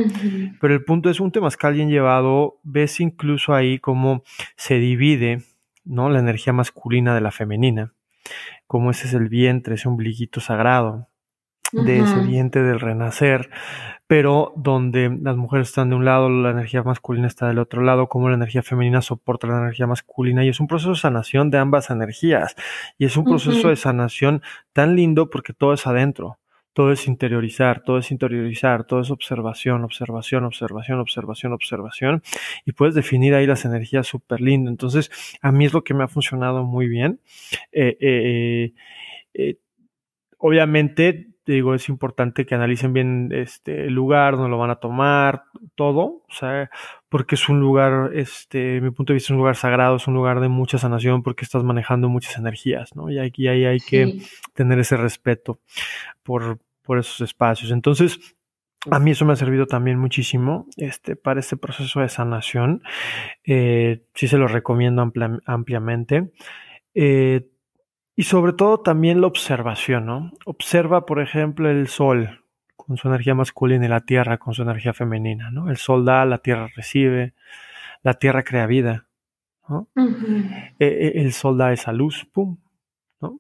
pero, 0.60 0.74
el 0.74 0.84
punto 0.84 1.10
es 1.10 1.20
un 1.20 1.32
temazcal 1.32 1.74
bien 1.74 1.90
llevado, 1.90 2.60
ves 2.64 3.00
incluso 3.00 3.54
ahí 3.54 3.78
cómo 3.80 4.24
se 4.56 4.80
divide, 4.80 5.44
¿no? 5.86 6.10
La 6.10 6.20
energía 6.20 6.54
masculina 6.54 7.14
de 7.14 7.22
la 7.22 7.32
femenina, 7.32 7.94
como 8.70 8.92
ese 8.92 9.08
es 9.08 9.16
el 9.16 9.30
vientre, 9.30 9.74
ese 9.74 9.88
ombliguito 9.88 10.40
sagrado, 10.42 11.08
de 11.72 12.02
ese 12.02 12.20
vientre 12.20 12.62
del 12.62 12.80
renacer, 12.80 13.50
pero 14.06 14.54
donde 14.56 15.10
las 15.24 15.36
mujeres 15.38 15.70
están 15.70 15.90
de 15.90 15.96
un 15.96 16.06
lado, 16.06 16.30
la 16.30 16.52
energía 16.52 16.84
masculina 16.84 17.26
está 17.26 17.48
del 17.48 17.58
otro 17.58 17.82
lado, 17.82 18.10
como 18.10 18.30
la 18.30 18.36
energía 18.36 18.62
femenina 18.62 19.02
soporta 19.02 19.48
la 19.48 19.58
energía 19.58 19.88
masculina, 19.88 20.46
y 20.46 20.50
es 20.50 20.60
un 20.60 20.68
proceso 20.68 20.92
de 20.92 20.98
sanación 20.98 21.50
de 21.50 21.58
ambas 21.58 21.90
energías, 21.90 22.56
y 23.00 23.06
es 23.06 23.18
un 23.18 23.26
proceso 23.26 23.70
de 23.70 23.76
sanación 23.76 24.44
tan 24.72 24.96
lindo 24.96 25.32
porque 25.32 25.54
todo 25.54 25.74
es 25.74 25.88
adentro, 25.88 26.38
todo 26.74 26.92
es 26.92 27.08
interiorizar, 27.08 27.84
todo 27.84 27.98
es 27.98 28.12
interiorizar, 28.12 28.86
todo 28.86 29.02
es 29.02 29.12
observación, 29.12 29.84
observación, 29.84 30.46
observación, 30.46 31.00
observación, 31.00 31.54
observación, 31.54 32.24
y 32.66 32.72
puedes 32.74 32.96
definir 32.96 33.34
ahí 33.34 33.46
las 33.46 33.66
energías 33.66 34.08
súper 34.08 34.42
lindo. 34.42 34.70
Entonces, 34.70 35.12
a 35.42 35.52
mí 35.52 35.66
es 35.66 35.74
lo 35.74 35.84
que 35.84 35.94
me 35.94 36.04
ha 36.04 36.08
funcionado 36.08 36.64
muy 36.64 36.88
bien. 36.88 37.20
Eh, 37.72 37.98
eh, 38.00 38.74
eh, 39.34 39.58
obviamente, 40.38 41.14
te 41.14 41.39
digo, 41.54 41.74
es 41.74 41.90
importante 41.90 42.46
que 42.46 42.56
analicen 42.56 42.94
bien 42.94 43.30
este 43.32 43.86
el 43.86 43.94
lugar 43.94 44.36
donde 44.36 44.50
lo 44.50 44.58
van 44.58 44.70
a 44.70 44.76
tomar, 44.76 45.44
todo, 45.76 46.24
o 46.28 46.32
sea, 46.34 46.70
porque 47.10 47.36
es 47.36 47.50
un 47.50 47.60
lugar, 47.60 48.12
este, 48.14 48.82
mi 48.82 48.92
punto 48.92 49.14
de 49.14 49.16
vista, 49.16 49.28
es 49.28 49.32
un 49.32 49.38
lugar 49.38 49.56
sagrado, 49.56 49.96
es 49.96 50.08
un 50.08 50.14
lugar 50.14 50.40
de 50.40 50.50
mucha 50.50 50.78
sanación 50.78 51.24
porque 51.24 51.46
estás 51.46 51.64
manejando 51.64 52.10
muchas 52.10 52.38
energías, 52.38 52.96
¿no? 52.96 53.10
Y 53.10 53.20
aquí 53.20 53.48
ahí 53.48 53.66
hay 53.66 53.80
que 53.80 54.20
tener 54.54 54.80
ese 54.80 54.98
respeto 54.98 55.60
por, 56.24 56.60
por 56.84 57.00
esos 57.00 57.22
espacios. 57.22 57.72
Entonces, 57.72 58.20
a 58.90 59.00
mí 59.00 59.12
eso 59.12 59.26
me 59.26 59.34
ha 59.34 59.36
servido 59.36 59.66
también 59.66 60.00
muchísimo 60.00 60.68
este, 60.78 61.16
para 61.16 61.40
este 61.40 61.58
proceso 61.58 62.00
de 62.00 62.10
sanación. 62.10 62.82
Eh, 63.44 64.04
sí 64.14 64.28
se 64.28 64.38
lo 64.38 64.48
recomiendo 64.48 65.02
ampliamente. 65.46 66.32
Eh, 66.94 67.48
y 68.20 68.24
sobre 68.24 68.52
todo 68.52 68.82
también 68.82 69.22
la 69.22 69.28
observación, 69.28 70.06
¿no? 70.06 70.34
Observa, 70.44 71.06
por 71.06 71.22
ejemplo, 71.22 71.70
el 71.70 71.88
sol 71.88 72.44
con 72.76 72.98
su 72.98 73.08
energía 73.08 73.34
masculina 73.34 73.86
y 73.86 73.88
la 73.88 74.02
tierra 74.02 74.38
con 74.38 74.54
su 74.54 74.62
energía 74.62 74.92
femenina, 74.92 75.52
¿no? 75.52 75.70
El 75.70 75.78
sol 75.78 76.04
da, 76.04 76.26
la 76.26 76.40
tierra 76.40 76.68
recibe, 76.76 77.34
la 78.04 78.16
tierra 78.16 78.44
crea 78.44 78.66
vida, 78.66 79.06
¿no? 79.70 79.88
Eh, 79.96 80.04
eh, 80.80 81.12
el 81.16 81.32
sol 81.32 81.58
da 81.58 81.72
esa 81.72 81.94
luz, 81.94 82.28
pum, 82.34 82.58
¿no? 83.22 83.40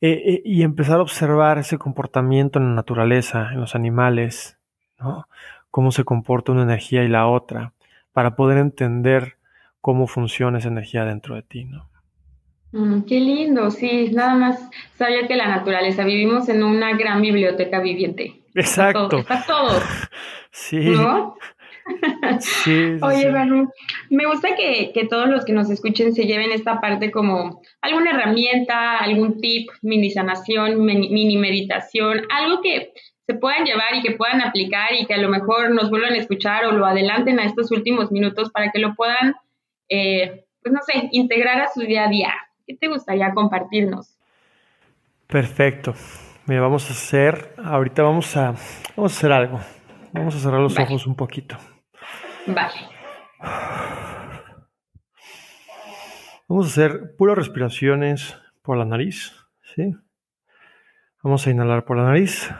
Eh, 0.00 0.42
y 0.44 0.64
empezar 0.64 0.98
a 0.98 1.02
observar 1.02 1.58
ese 1.58 1.78
comportamiento 1.78 2.58
en 2.58 2.70
la 2.70 2.74
naturaleza, 2.74 3.50
en 3.52 3.60
los 3.60 3.76
animales, 3.76 4.58
¿no? 4.98 5.28
Cómo 5.70 5.92
se 5.92 6.02
comporta 6.02 6.50
una 6.50 6.64
energía 6.64 7.04
y 7.04 7.08
la 7.08 7.28
otra, 7.28 7.72
para 8.12 8.34
poder 8.34 8.58
entender 8.58 9.36
cómo 9.80 10.08
funciona 10.08 10.58
esa 10.58 10.70
energía 10.70 11.04
dentro 11.04 11.36
de 11.36 11.42
ti, 11.42 11.66
¿no? 11.66 11.91
Mm, 12.72 13.02
qué 13.02 13.20
lindo, 13.20 13.70
sí, 13.70 14.10
nada 14.12 14.34
más 14.34 14.70
sabía 14.96 15.26
que 15.26 15.36
la 15.36 15.46
naturaleza, 15.46 16.04
vivimos 16.04 16.48
en 16.48 16.62
una 16.62 16.96
gran 16.96 17.20
biblioteca 17.20 17.80
viviente. 17.80 18.42
Exacto. 18.54 19.18
Está 19.18 19.44
todo. 19.46 19.80
Sí. 20.54 20.80
¿No? 20.80 21.34
Sí, 22.40 22.98
Oye, 23.02 23.30
Manu, 23.30 23.70
me 24.10 24.26
gusta 24.26 24.54
que, 24.54 24.92
que, 24.92 25.06
todos 25.06 25.28
los 25.28 25.44
que 25.46 25.54
nos 25.54 25.70
escuchen 25.70 26.12
se 26.12 26.26
lleven 26.26 26.52
esta 26.52 26.80
parte 26.80 27.10
como 27.10 27.62
alguna 27.80 28.10
herramienta, 28.10 28.98
algún 28.98 29.40
tip, 29.40 29.70
mini 29.80 30.10
sanación, 30.10 30.84
mini 30.84 31.36
meditación, 31.38 32.22
algo 32.30 32.60
que 32.60 32.92
se 33.26 33.34
puedan 33.34 33.64
llevar 33.64 33.94
y 33.94 34.02
que 34.02 34.12
puedan 34.12 34.42
aplicar 34.42 34.92
y 34.92 35.06
que 35.06 35.14
a 35.14 35.18
lo 35.18 35.28
mejor 35.28 35.70
nos 35.70 35.90
vuelvan 35.90 36.12
a 36.12 36.18
escuchar 36.18 36.66
o 36.66 36.72
lo 36.72 36.86
adelanten 36.86 37.40
a 37.40 37.44
estos 37.44 37.70
últimos 37.70 38.10
minutos 38.10 38.50
para 38.50 38.70
que 38.70 38.78
lo 38.78 38.94
puedan, 38.94 39.34
eh, 39.88 40.44
pues 40.62 40.72
no 40.72 40.80
sé, 40.82 41.08
integrar 41.12 41.60
a 41.60 41.70
su 41.72 41.80
día 41.80 42.04
a 42.04 42.08
día. 42.08 42.34
¿Qué 42.66 42.76
te 42.76 42.88
gustaría 42.88 43.32
compartirnos? 43.34 44.16
Perfecto. 45.26 45.94
Mira, 46.46 46.60
vamos 46.60 46.88
a 46.90 46.92
hacer, 46.92 47.54
ahorita 47.62 48.02
vamos 48.02 48.36
a, 48.36 48.54
vamos 48.96 49.14
a 49.14 49.16
hacer 49.16 49.32
algo. 49.32 49.60
Vamos 50.12 50.34
a 50.34 50.38
cerrar 50.38 50.60
los 50.60 50.78
ojos 50.78 51.06
un 51.06 51.16
poquito. 51.16 51.56
Vale. 52.46 52.74
Vamos 56.48 56.66
a 56.66 56.68
hacer 56.68 57.16
puras 57.16 57.38
respiraciones 57.38 58.36
por 58.60 58.76
la 58.76 58.84
nariz, 58.84 59.32
¿sí? 59.74 59.94
Vamos 61.22 61.46
a 61.46 61.50
inhalar 61.50 61.84
por 61.84 61.96
la 61.96 62.04
nariz. 62.04 62.50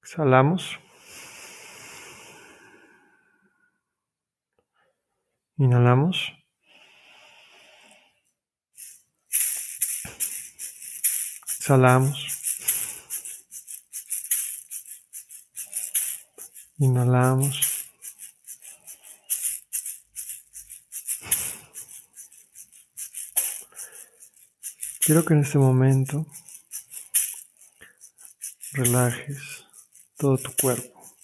Exhalamos. 0.00 0.78
Inhalamos. 5.64 6.16
Exhalamos. 11.56 12.18
Inhalamos. 16.78 17.60
Quiero 25.04 25.24
que 25.24 25.34
en 25.34 25.42
este 25.42 25.58
momento 25.58 26.26
relajes 28.72 29.64
todo 30.16 30.38
tu 30.38 30.52
cuerpo. 30.56 31.16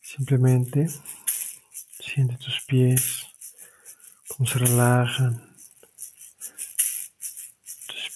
Simplemente 0.00 0.88
siente 2.14 2.36
tus 2.36 2.60
pies, 2.66 3.22
cómo 4.28 4.46
se 4.46 4.58
relajan 4.58 5.56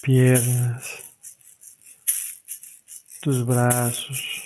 piernas, 0.01 0.83
tus 3.21 3.43
brazos. 3.45 4.43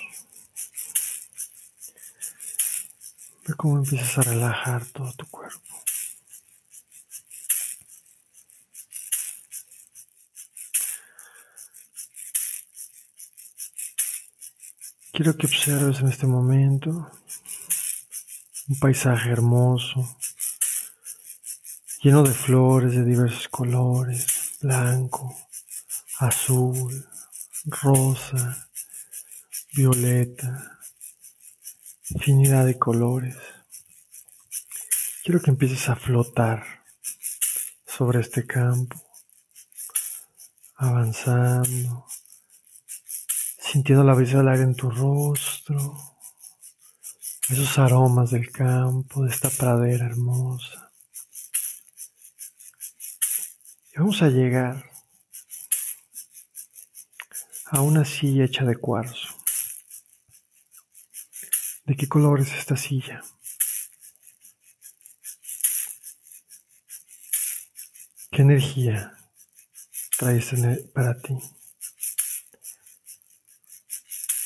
Ve 3.46 3.54
cómo 3.54 3.78
empiezas 3.78 4.18
a 4.18 4.22
relajar 4.22 4.86
todo 4.86 5.12
tu 5.12 5.26
cuerpo. 5.28 5.60
Quiero 15.12 15.36
que 15.36 15.46
observes 15.46 16.00
en 16.00 16.08
este 16.08 16.26
momento 16.26 17.21
un 18.72 18.78
paisaje 18.78 19.28
hermoso, 19.30 20.16
lleno 22.02 22.22
de 22.22 22.32
flores 22.32 22.94
de 22.94 23.04
diversos 23.04 23.46
colores, 23.48 24.56
blanco, 24.62 25.36
azul, 26.20 27.06
rosa, 27.66 28.66
violeta, 29.74 30.78
infinidad 32.08 32.64
de 32.64 32.78
colores. 32.78 33.36
Quiero 35.22 35.42
que 35.42 35.50
empieces 35.50 35.90
a 35.90 35.96
flotar 35.96 36.64
sobre 37.86 38.20
este 38.20 38.46
campo, 38.46 39.02
avanzando, 40.76 42.06
sintiendo 43.58 44.02
la 44.02 44.14
brisa 44.14 44.38
del 44.38 44.48
aire 44.48 44.62
en 44.62 44.74
tu 44.74 44.90
rostro, 44.90 46.11
esos 47.52 47.78
aromas 47.78 48.30
del 48.30 48.50
campo, 48.50 49.24
de 49.24 49.30
esta 49.30 49.50
pradera 49.50 50.06
hermosa. 50.06 50.90
Y 53.92 53.98
vamos 53.98 54.22
a 54.22 54.28
llegar 54.28 54.90
a 57.66 57.82
una 57.82 58.06
silla 58.06 58.44
hecha 58.44 58.64
de 58.64 58.76
cuarzo. 58.76 59.28
¿De 61.84 61.94
qué 61.94 62.08
color 62.08 62.40
es 62.40 62.52
esta 62.52 62.76
silla? 62.76 63.22
¿Qué 68.30 68.42
energía 68.42 69.12
traes 70.18 70.54
para 70.94 71.20
ti? 71.20 71.34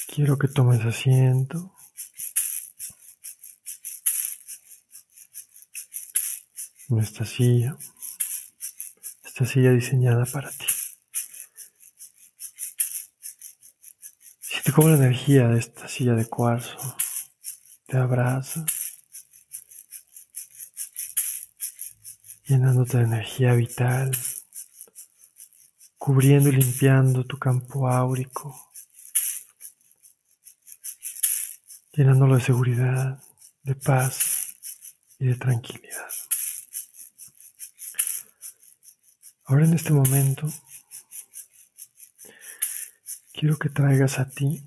Quiero 0.09 0.37
que 0.39 0.49
tomes 0.49 0.85
asiento. 0.85 1.76
Esta 6.89 7.25
silla, 7.25 7.77
esta 9.25 9.45
silla 9.45 9.73
diseñada 9.73 10.25
para 10.25 10.51
ti. 10.51 10.67
Siente 14.41 14.73
cómo 14.73 14.89
la 14.89 14.97
energía 14.97 15.49
de 15.49 15.59
esta 15.59 15.89
silla 15.89 16.15
de 16.15 16.27
cuarzo 16.27 16.97
te 17.87 17.97
abraza, 17.97 18.65
llenándote 22.45 22.99
de 22.99 23.05
energía 23.05 23.53
vital, 23.55 24.17
cubriendo 25.99 26.49
y 26.51 26.53
limpiando 26.53 27.27
tu 27.27 27.37
campo 27.37 27.89
áurico, 27.89 28.71
llenándolo 31.93 32.37
de 32.37 32.43
seguridad, 32.43 33.23
de 33.65 33.75
paz 33.75 34.55
y 35.19 35.27
de 35.27 35.35
tranquilidad. 35.35 36.26
Ahora 39.49 39.65
en 39.65 39.75
este 39.75 39.93
momento, 39.93 40.53
quiero 43.33 43.57
que 43.57 43.69
traigas 43.69 44.19
a 44.19 44.29
ti 44.29 44.61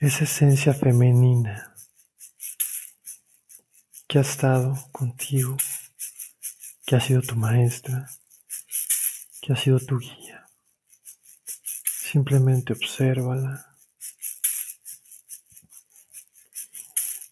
esa 0.00 0.24
esencia 0.24 0.74
femenina 0.74 1.74
que 4.06 4.18
ha 4.18 4.20
estado 4.20 4.76
contigo, 4.92 5.56
que 6.84 6.96
ha 6.96 7.00
sido 7.00 7.22
tu 7.22 7.36
maestra, 7.36 8.10
que 9.40 9.54
ha 9.54 9.56
sido 9.56 9.80
tu 9.80 9.98
guía. 9.98 10.46
Simplemente 12.12 12.74
obsérvala. 12.74 13.78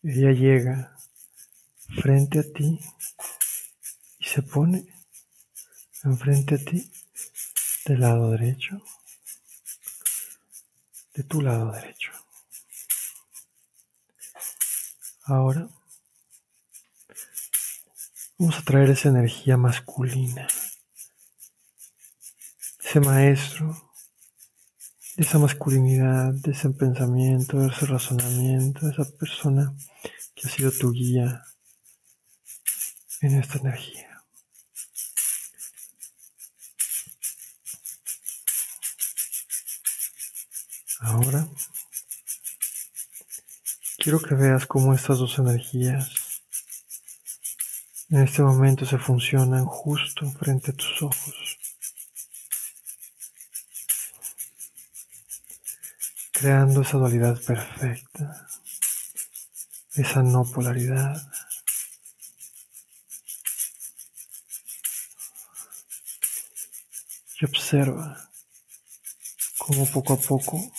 Ella 0.02 0.32
llega 0.32 0.96
frente 2.00 2.38
a 2.38 2.42
ti 2.42 2.80
se 4.30 4.42
pone 4.42 4.86
enfrente 6.04 6.54
a 6.54 6.58
ti 6.58 6.88
del 7.84 7.98
lado 7.98 8.30
derecho, 8.30 8.80
de 11.14 11.24
tu 11.24 11.40
lado 11.40 11.72
derecho. 11.72 12.12
Ahora 15.24 15.68
vamos 18.38 18.56
a 18.56 18.62
traer 18.62 18.90
esa 18.90 19.08
energía 19.08 19.56
masculina, 19.56 20.46
ese 22.84 23.00
maestro, 23.00 23.92
esa 25.16 25.40
masculinidad, 25.40 26.36
ese 26.48 26.70
pensamiento, 26.70 27.66
ese 27.66 27.84
razonamiento, 27.86 28.88
esa 28.88 29.04
persona 29.18 29.74
que 30.36 30.46
ha 30.46 30.50
sido 30.52 30.70
tu 30.70 30.92
guía 30.92 31.42
en 33.22 33.40
esta 33.40 33.58
energía. 33.58 34.09
Ahora 41.00 41.48
Quiero 44.02 44.18
que 44.18 44.34
veas 44.34 44.64
cómo 44.64 44.94
estas 44.94 45.18
dos 45.18 45.38
energías 45.38 46.08
en 48.08 48.22
este 48.22 48.40
momento 48.40 48.86
se 48.86 48.96
funcionan 48.96 49.66
justo 49.66 50.32
frente 50.32 50.70
a 50.70 50.74
tus 50.74 51.02
ojos, 51.02 51.58
creando 56.32 56.80
esa 56.80 56.96
dualidad 56.96 57.38
perfecta, 57.42 58.48
esa 59.96 60.22
no 60.22 60.44
polaridad. 60.44 61.22
Y 67.38 67.44
observa 67.44 68.30
cómo 69.58 69.84
poco 69.90 70.14
a 70.14 70.16
poco 70.16 70.72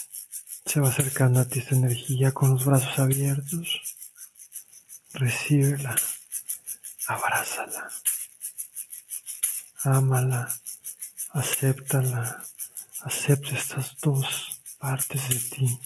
se 0.72 0.80
va 0.80 0.88
acercando 0.88 1.42
a 1.42 1.46
ti 1.50 1.60
esta 1.60 1.76
energía 1.76 2.32
con 2.32 2.52
los 2.52 2.64
brazos 2.64 2.98
abiertos. 2.98 3.68
Recíbela, 5.12 5.94
abrázala, 7.08 7.92
ámala, 9.84 10.48
acéptala, 11.34 12.42
acepta 13.02 13.54
estas 13.54 13.98
dos 14.00 14.62
partes 14.80 15.28
de 15.28 15.40
ti, 15.40 15.80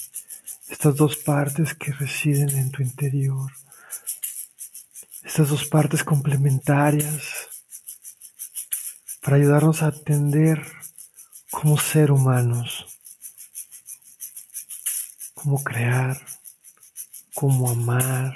estas 0.70 0.96
dos 0.96 1.16
partes 1.16 1.74
que 1.74 1.92
residen 1.92 2.52
en 2.56 2.70
tu 2.70 2.84
interior, 2.84 3.52
estas 5.24 5.50
dos 5.50 5.66
partes 5.66 6.04
complementarias 6.04 7.24
para 9.24 9.38
ayudarnos 9.38 9.82
a 9.82 9.88
atender 9.88 10.62
como 11.50 11.76
ser 11.80 12.12
humanos 12.12 12.95
cómo 15.46 15.64
crear, 15.64 16.20
cómo 17.36 17.70
amar, 17.70 18.36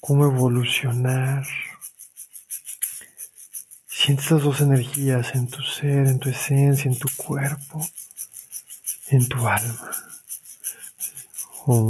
cómo 0.00 0.24
evolucionar. 0.24 1.46
Siente 3.86 4.22
estas 4.22 4.42
dos 4.42 4.60
energías 4.60 5.36
en 5.36 5.46
tu 5.46 5.62
ser, 5.62 6.08
en 6.08 6.18
tu 6.18 6.30
esencia, 6.30 6.90
en 6.90 6.98
tu 6.98 7.08
cuerpo, 7.16 7.86
en 9.10 9.28
tu 9.28 9.46
alma. 9.46 9.90
Siente 11.66 11.84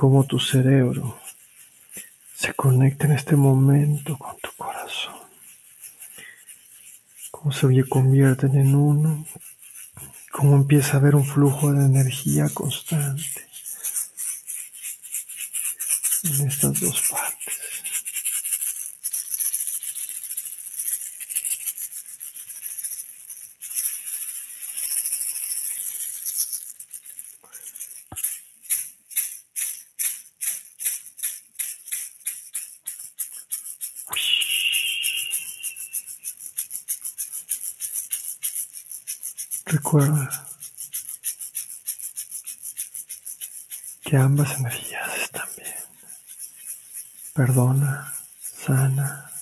cómo 0.00 0.24
tu 0.24 0.38
cerebro 0.38 1.20
se 2.34 2.54
conecta 2.54 3.04
en 3.04 3.12
este 3.12 3.36
momento 3.36 4.16
con 4.16 4.34
tu 4.38 4.48
corazón. 4.56 5.12
Cómo 7.30 7.52
se 7.52 7.84
convierten 7.86 8.56
en 8.56 8.74
uno. 8.74 9.26
Cómo 10.32 10.56
empieza 10.56 10.94
a 10.94 11.00
haber 11.00 11.16
un 11.16 11.26
flujo 11.26 11.70
de 11.74 11.84
energía 11.84 12.48
constante 12.48 13.46
en 16.22 16.48
estas 16.48 16.80
dos 16.80 17.02
partes. 17.10 17.19
Recuerda 39.90 40.46
que 44.04 44.16
ambas 44.16 44.56
energías 44.56 45.18
están 45.18 45.48
bien. 45.56 45.74
Perdona, 47.34 48.14
sana. 48.40 49.32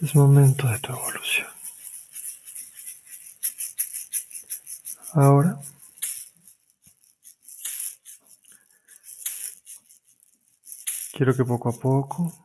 Es 0.00 0.14
momento 0.14 0.66
de 0.66 0.78
tu 0.78 0.92
evolución. 0.94 1.48
Ahora 5.12 5.60
quiero 11.12 11.36
que 11.36 11.44
poco 11.44 11.68
a 11.68 11.72
poco 11.72 12.43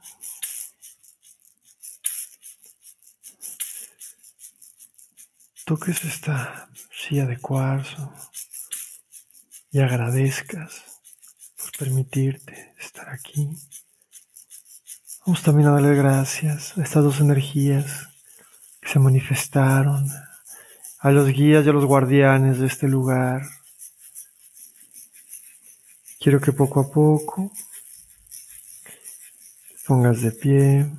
toques 5.70 6.04
esta 6.04 6.68
silla 6.92 7.28
de 7.28 7.38
cuarzo 7.38 8.12
y 9.72 9.80
agradezcas 9.80 10.82
por 11.60 11.72
permitirte 11.78 12.74
estar 12.80 13.08
aquí. 13.08 13.56
Vamos 15.28 15.44
también 15.44 15.68
a 15.68 15.74
darle 15.74 15.94
gracias 15.94 16.76
a 16.76 16.82
estas 16.82 17.04
dos 17.04 17.20
energías 17.20 18.08
que 18.82 18.90
se 18.90 18.98
manifestaron, 18.98 20.10
a 21.02 21.12
los 21.12 21.28
guías 21.28 21.64
y 21.64 21.70
a 21.70 21.74
los 21.74 21.86
guardianes 21.86 22.58
de 22.58 22.66
este 22.66 22.88
lugar. 22.88 23.44
Quiero 26.20 26.42
que 26.42 26.52
poco 26.52 26.80
a 26.80 26.92
poco 26.92 27.52
te 29.68 29.76
pongas 29.86 30.22
de 30.22 30.32
pie. 30.32 30.92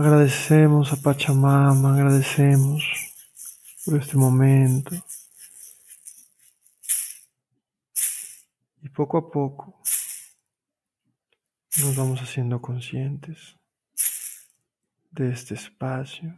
Agradecemos 0.00 0.92
a 0.92 0.96
Pachamama, 0.96 1.94
agradecemos 1.94 2.84
por 3.84 3.98
este 3.98 4.16
momento. 4.16 4.94
Y 8.80 8.88
poco 8.90 9.18
a 9.18 9.28
poco 9.28 9.82
nos 11.78 11.96
vamos 11.96 12.20
haciendo 12.20 12.62
conscientes 12.62 13.56
de 15.10 15.32
este 15.32 15.54
espacio 15.54 16.32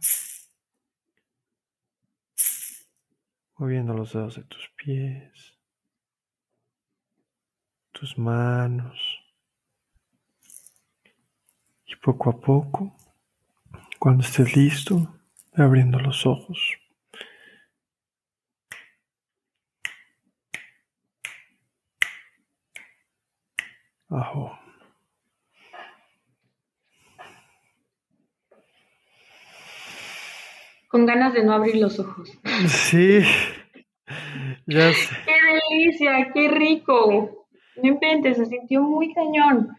moviendo 3.57 3.93
los 3.93 4.11
dedos 4.11 4.37
de 4.37 4.43
tus 4.45 4.71
pies, 4.75 5.55
tus 7.91 8.17
manos. 8.17 8.99
Y 11.85 11.95
poco 11.97 12.31
a 12.31 12.39
poco, 12.41 12.97
cuando 14.01 14.23
estés 14.23 14.55
listo, 14.55 15.13
abriendo 15.53 15.99
los 15.99 16.25
ojos. 16.25 16.57
Ajo. 24.09 24.57
Con 30.87 31.05
ganas 31.05 31.35
de 31.35 31.43
no 31.43 31.53
abrir 31.53 31.75
los 31.75 31.99
ojos. 31.99 32.31
Sí, 32.67 33.19
ya 34.65 34.93
sé. 34.93 35.15
¡Qué 35.27 35.77
delicia! 35.77 36.31
¡Qué 36.33 36.47
rico! 36.47 37.47
No 37.75 37.87
inventes, 37.87 38.37
se 38.37 38.47
sintió 38.47 38.81
muy 38.81 39.13
cañón. 39.13 39.77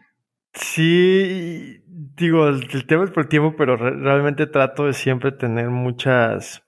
Sí, 0.53 1.82
digo, 2.15 2.47
el, 2.47 2.85
tema 2.85 3.03
es 3.03 3.11
por 3.11 3.27
tiempo, 3.27 3.55
pero 3.57 3.77
realmente 3.77 4.47
trato 4.47 4.85
de 4.85 4.93
siempre 4.93 5.31
tener 5.31 5.69
muchas, 5.69 6.63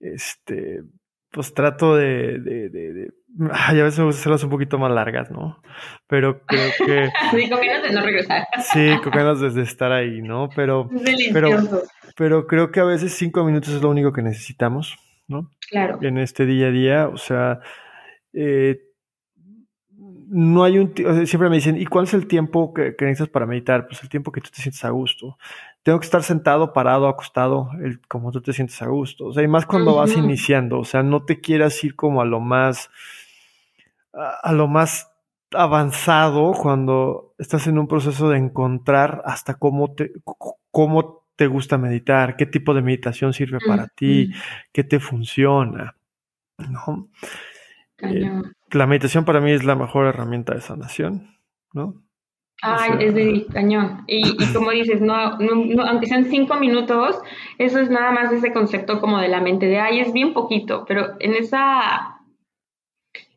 este, 0.00 0.82
pues 1.30 1.54
trato 1.54 1.96
de, 1.96 2.38
de, 2.38 2.68
de, 2.70 3.10
ay, 3.52 3.80
a 3.80 3.84
veces 3.84 3.98
me 3.98 4.06
gusta 4.06 4.20
hacerlas 4.20 4.44
un 4.44 4.50
poquito 4.50 4.78
más 4.78 4.90
largas, 4.90 5.30
¿no? 5.30 5.62
Pero 6.06 6.44
creo 6.46 6.70
que... 6.78 7.10
sí, 7.30 7.48
con 7.48 7.60
ganas 7.60 7.82
de 7.82 7.92
no 7.92 8.02
regresar. 8.02 8.46
sí, 8.60 8.90
con 9.02 9.12
ganas 9.12 9.54
de, 9.54 9.62
estar 9.62 9.92
ahí, 9.92 10.22
¿no? 10.22 10.48
Pero, 10.54 10.88
pero, 11.32 11.50
pero 12.16 12.46
creo 12.46 12.70
que 12.70 12.80
a 12.80 12.84
veces 12.84 13.12
cinco 13.12 13.44
minutos 13.44 13.74
es 13.74 13.82
lo 13.82 13.90
único 13.90 14.12
que 14.12 14.22
necesitamos, 14.22 14.96
¿no? 15.26 15.50
Claro. 15.70 15.98
En 16.02 16.18
este 16.18 16.46
día 16.46 16.68
a 16.68 16.70
día, 16.70 17.08
o 17.08 17.18
sea, 17.18 17.60
eh, 18.32 18.78
no 20.30 20.64
hay 20.64 20.78
un, 20.78 20.94
siempre 21.26 21.48
me 21.48 21.56
dicen, 21.56 21.80
¿y 21.80 21.86
cuál 21.86 22.04
es 22.04 22.14
el 22.14 22.26
tiempo 22.26 22.74
que, 22.74 22.94
necesitas 23.00 23.28
para 23.28 23.46
meditar? 23.46 23.86
Pues 23.86 24.02
el 24.02 24.08
tiempo 24.08 24.30
que 24.30 24.40
tú 24.40 24.50
te 24.50 24.60
sientes 24.60 24.84
a 24.84 24.90
gusto. 24.90 25.38
Tengo 25.82 25.98
que 25.98 26.04
estar 26.04 26.22
sentado, 26.22 26.72
parado, 26.72 27.08
acostado, 27.08 27.70
el, 27.82 28.00
como 28.08 28.30
tú 28.30 28.42
te 28.42 28.52
sientes 28.52 28.80
a 28.82 28.88
gusto. 28.88 29.26
O 29.26 29.32
sea, 29.32 29.42
y 29.42 29.48
más 29.48 29.64
cuando 29.64 29.94
vas 29.96 30.16
iniciando, 30.16 30.80
o 30.80 30.84
sea, 30.84 31.02
no 31.02 31.24
te 31.24 31.40
quieras 31.40 31.82
ir 31.82 31.96
como 31.96 32.20
a 32.20 32.26
lo 32.26 32.40
más, 32.40 32.90
a, 34.12 34.52
lo 34.52 34.68
más 34.68 35.10
avanzado 35.52 36.52
cuando 36.52 37.34
estás 37.38 37.66
en 37.66 37.78
un 37.78 37.88
proceso 37.88 38.28
de 38.28 38.38
encontrar 38.38 39.22
hasta 39.24 39.54
cómo 39.54 39.94
te, 39.94 40.12
cómo 40.70 41.24
te 41.36 41.46
gusta 41.46 41.78
meditar, 41.78 42.36
qué 42.36 42.44
tipo 42.44 42.74
de 42.74 42.82
meditación 42.82 43.32
sirve 43.32 43.58
para 43.66 43.86
ti, 43.86 44.32
qué 44.72 44.84
te 44.84 45.00
funciona, 45.00 45.96
¿no? 46.58 47.08
La 48.70 48.86
meditación 48.86 49.24
para 49.24 49.40
mí 49.40 49.52
es 49.52 49.64
la 49.64 49.74
mejor 49.74 50.06
herramienta 50.06 50.54
de 50.54 50.60
sanación, 50.60 51.36
¿no? 51.72 52.02
Ay, 52.60 52.90
es 53.00 53.14
de 53.14 53.46
cañón. 53.52 54.02
Y, 54.08 54.36
como 54.52 54.72
dices, 54.72 55.00
no, 55.00 55.14
aunque 55.14 56.06
sean 56.06 56.24
cinco 56.24 56.56
minutos, 56.56 57.20
eso 57.58 57.78
es 57.78 57.88
nada 57.88 58.10
más 58.10 58.32
ese 58.32 58.52
concepto 58.52 59.00
como 59.00 59.18
de 59.20 59.28
la 59.28 59.40
mente, 59.40 59.66
de 59.66 59.78
ay, 59.78 60.00
es 60.00 60.12
bien 60.12 60.32
poquito, 60.32 60.84
pero 60.86 61.14
en 61.20 61.34
esa 61.34 62.18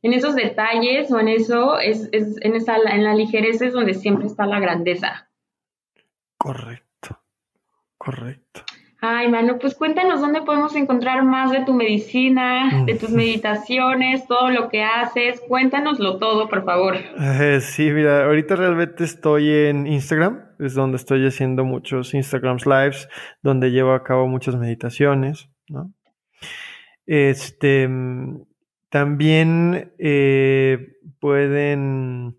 en 0.04 0.14
esos 0.14 0.36
detalles 0.36 1.12
o 1.12 1.20
en 1.20 1.28
eso, 1.28 1.80
es, 1.80 2.10
es 2.12 2.38
en, 2.42 2.56
esa, 2.56 2.78
en 2.78 3.04
la 3.04 3.14
ligereza 3.14 3.66
es 3.68 3.74
donde 3.74 3.94
siempre 3.94 4.26
está 4.26 4.48
la 4.48 4.60
grandeza. 4.60 5.30
Correcto, 6.38 7.22
correcto. 7.98 8.64
Ay, 9.04 9.32
Manu, 9.32 9.58
pues 9.58 9.74
cuéntanos 9.74 10.22
dónde 10.22 10.44
podemos 10.44 10.76
encontrar 10.76 11.26
más 11.26 11.50
de 11.50 11.66
tu 11.66 11.74
medicina, 11.74 12.84
de 12.86 12.94
tus 12.94 13.10
meditaciones, 13.10 14.28
todo 14.28 14.52
lo 14.52 14.70
que 14.70 14.84
haces. 14.84 15.42
Cuéntanoslo 15.48 16.20
todo, 16.20 16.48
por 16.48 16.64
favor. 16.64 16.98
Eh, 17.20 17.62
sí, 17.62 17.90
mira, 17.90 18.26
ahorita 18.26 18.56
realmente 18.56 19.04
estoy 19.04 19.50
en 19.50 19.88
Instagram, 19.88 20.44
es 20.60 20.76
donde 20.76 20.98
estoy 20.98 21.26
haciendo 21.26 21.66
muchos 21.66 22.14
Instagrams 22.14 22.68
lives, 22.68 23.10
donde 23.42 23.72
llevo 23.72 23.94
a 23.94 24.04
cabo 24.04 24.28
muchas 24.28 24.56
meditaciones, 24.56 25.50
¿no? 25.68 25.92
Este, 27.08 27.90
también 28.90 29.94
eh, 29.98 30.98
pueden 31.20 32.38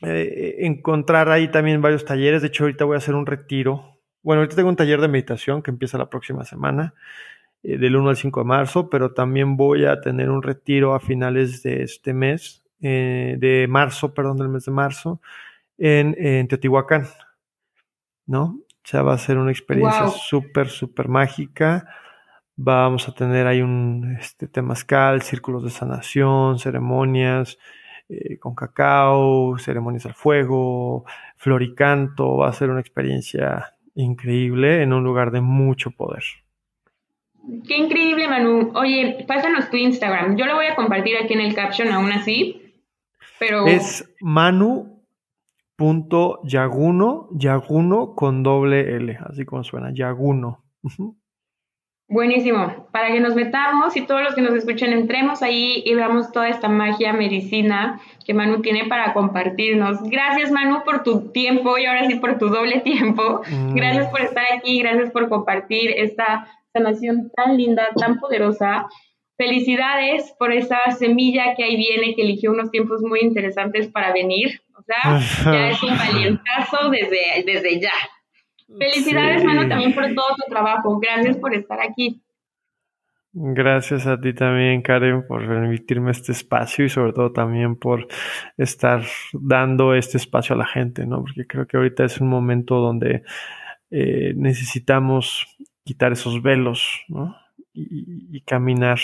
eh, 0.00 0.56
encontrar 0.60 1.28
ahí 1.28 1.48
también 1.48 1.82
varios 1.82 2.06
talleres. 2.06 2.40
De 2.40 2.48
hecho, 2.48 2.64
ahorita 2.64 2.86
voy 2.86 2.94
a 2.94 2.98
hacer 2.98 3.14
un 3.14 3.26
retiro 3.26 3.95
bueno, 4.26 4.40
ahorita 4.40 4.56
tengo 4.56 4.70
un 4.70 4.74
taller 4.74 5.00
de 5.00 5.06
meditación 5.06 5.62
que 5.62 5.70
empieza 5.70 5.98
la 5.98 6.10
próxima 6.10 6.44
semana, 6.44 6.94
eh, 7.62 7.78
del 7.78 7.94
1 7.94 8.08
al 8.08 8.16
5 8.16 8.40
de 8.40 8.44
marzo, 8.44 8.90
pero 8.90 9.14
también 9.14 9.56
voy 9.56 9.84
a 9.84 10.00
tener 10.00 10.30
un 10.30 10.42
retiro 10.42 10.96
a 10.96 10.98
finales 10.98 11.62
de 11.62 11.84
este 11.84 12.12
mes, 12.12 12.64
eh, 12.80 13.36
de 13.38 13.68
marzo, 13.68 14.14
perdón, 14.14 14.38
del 14.38 14.48
mes 14.48 14.64
de 14.64 14.72
marzo, 14.72 15.20
en, 15.78 16.48
Teotihuacán, 16.48 17.06
¿no? 18.26 18.42
O 18.42 18.82
sea, 18.82 19.02
va 19.02 19.14
a 19.14 19.18
ser 19.18 19.38
una 19.38 19.52
experiencia 19.52 20.08
súper, 20.08 20.70
súper 20.70 21.06
mágica. 21.06 21.86
Vamos 22.56 23.08
a 23.08 23.12
tener 23.12 23.46
ahí 23.46 23.62
un 23.62 24.16
este, 24.18 24.48
temazcal, 24.48 25.22
círculos 25.22 25.62
de 25.62 25.70
sanación, 25.70 26.58
ceremonias 26.58 27.58
eh, 28.08 28.40
con 28.40 28.56
cacao, 28.56 29.56
ceremonias 29.58 30.04
al 30.06 30.14
fuego, 30.14 31.04
floricanto. 31.36 32.38
Va 32.38 32.48
a 32.48 32.52
ser 32.52 32.70
una 32.70 32.80
experiencia 32.80 33.75
increíble 33.96 34.82
en 34.82 34.92
un 34.92 35.02
lugar 35.02 35.32
de 35.32 35.40
mucho 35.40 35.90
poder. 35.90 36.22
Qué 37.66 37.76
increíble, 37.76 38.28
Manu. 38.28 38.72
Oye, 38.74 39.24
pásanos 39.26 39.70
tu 39.70 39.76
Instagram. 39.76 40.36
Yo 40.36 40.46
lo 40.46 40.54
voy 40.54 40.66
a 40.66 40.74
compartir 40.74 41.16
aquí 41.16 41.34
en 41.34 41.40
el 41.40 41.54
caption 41.54 41.88
aún 41.88 42.12
así, 42.12 42.74
pero... 43.38 43.66
Es 43.66 44.08
manu.yaguno, 44.20 44.98
yaguno 47.32 48.14
con 48.14 48.42
doble 48.42 48.96
L, 48.96 49.18
así 49.28 49.44
como 49.44 49.62
suena, 49.64 49.92
yaguno. 49.92 50.64
Buenísimo. 52.08 52.86
Para 52.92 53.08
que 53.08 53.18
nos 53.18 53.34
metamos 53.34 53.96
y 53.96 54.06
todos 54.06 54.22
los 54.22 54.34
que 54.36 54.40
nos 54.40 54.54
escuchen 54.54 54.92
entremos 54.92 55.42
ahí 55.42 55.82
y 55.84 55.94
veamos 55.94 56.30
toda 56.30 56.48
esta 56.48 56.68
magia 56.68 57.12
medicina 57.12 58.00
que 58.24 58.32
Manu 58.32 58.62
tiene 58.62 58.84
para 58.84 59.12
compartirnos. 59.12 60.02
Gracias 60.04 60.52
Manu 60.52 60.84
por 60.84 61.02
tu 61.02 61.32
tiempo 61.32 61.76
y 61.78 61.86
ahora 61.86 62.06
sí 62.06 62.14
por 62.16 62.38
tu 62.38 62.48
doble 62.48 62.80
tiempo. 62.80 63.42
Mm. 63.50 63.74
Gracias 63.74 64.06
por 64.10 64.20
estar 64.20 64.44
aquí, 64.56 64.80
gracias 64.82 65.10
por 65.10 65.28
compartir 65.28 65.90
esta 65.96 66.46
sanación 66.72 67.32
tan 67.34 67.56
linda, 67.56 67.88
tan 67.96 68.20
poderosa. 68.20 68.86
Felicidades 69.36 70.32
por 70.38 70.52
esa 70.52 70.78
semilla 70.92 71.54
que 71.56 71.64
ahí 71.64 71.76
viene, 71.76 72.14
que 72.14 72.22
eligió 72.22 72.52
unos 72.52 72.70
tiempos 72.70 73.02
muy 73.02 73.20
interesantes 73.20 73.88
para 73.88 74.12
venir. 74.12 74.60
O 74.78 74.82
sea, 74.82 75.52
ya 75.52 75.68
es 75.70 75.82
un 75.82 75.98
valientazo 75.98 76.88
desde, 76.88 77.42
desde 77.44 77.80
ya. 77.80 77.90
Felicidades, 78.68 79.44
Manu, 79.44 79.68
también 79.68 79.94
por 79.94 80.04
todo 80.14 80.34
tu 80.36 80.50
trabajo. 80.50 80.98
Gracias 80.98 81.36
por 81.36 81.54
estar 81.54 81.80
aquí. 81.80 82.22
Gracias 83.38 84.06
a 84.06 84.18
ti 84.18 84.32
también, 84.32 84.80
Karen, 84.80 85.26
por 85.26 85.46
permitirme 85.46 86.10
este 86.10 86.32
espacio 86.32 86.86
y 86.86 86.88
sobre 86.88 87.12
todo 87.12 87.32
también 87.32 87.76
por 87.76 88.08
estar 88.56 89.02
dando 89.34 89.94
este 89.94 90.16
espacio 90.16 90.54
a 90.54 90.58
la 90.58 90.66
gente, 90.66 91.06
¿no? 91.06 91.20
Porque 91.20 91.46
creo 91.46 91.66
que 91.66 91.76
ahorita 91.76 92.04
es 92.04 92.18
un 92.18 92.28
momento 92.28 92.76
donde 92.76 93.24
eh, 93.90 94.32
necesitamos 94.34 95.46
quitar 95.84 96.12
esos 96.12 96.40
velos, 96.42 97.02
¿no? 97.08 97.36
Y, 97.74 98.40
caminar 98.46 98.98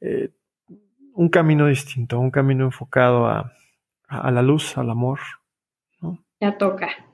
eh, 0.00 0.30
un 1.14 1.28
camino 1.28 1.66
distinto, 1.66 2.20
un 2.20 2.30
camino 2.30 2.64
enfocado 2.64 3.26
a, 3.26 3.52
a 4.06 4.30
la 4.30 4.42
luz, 4.42 4.78
al 4.78 4.90
amor, 4.90 5.18
¿no? 6.00 6.24
Ya 6.40 6.56
toca. 6.56 7.09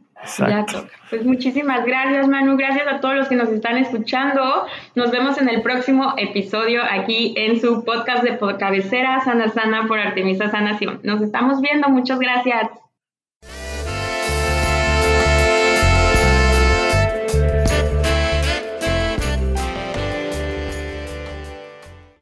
Toca. 0.67 0.89
Pues 1.11 1.25
muchísimas 1.25 1.85
gracias, 1.85 2.27
Manu. 2.29 2.57
Gracias 2.57 2.87
a 2.89 3.01
todos 3.01 3.15
los 3.15 3.29
que 3.29 3.37
nos 3.37 3.49
están 3.49 3.79
escuchando. 3.79 4.67
Nos 4.95 5.11
vemos 5.11 5.39
en 5.39 5.49
el 5.49 5.63
próximo 5.63 6.15
episodio 6.17 6.83
aquí 6.83 7.35
en 7.37 7.61
su 7.61 7.85
podcast 7.85 8.25
de 8.25 8.39
cabecera 8.59 9.21
Sana 9.21 9.49
Sana 9.49 9.87
por 9.87 9.99
Artemisa 9.99 10.51
Sanación. 10.51 11.01
Nos 11.03 11.23
estamos 11.23 11.61
viendo. 11.61 11.89
Muchas 11.89 12.19
gracias. 12.19 12.86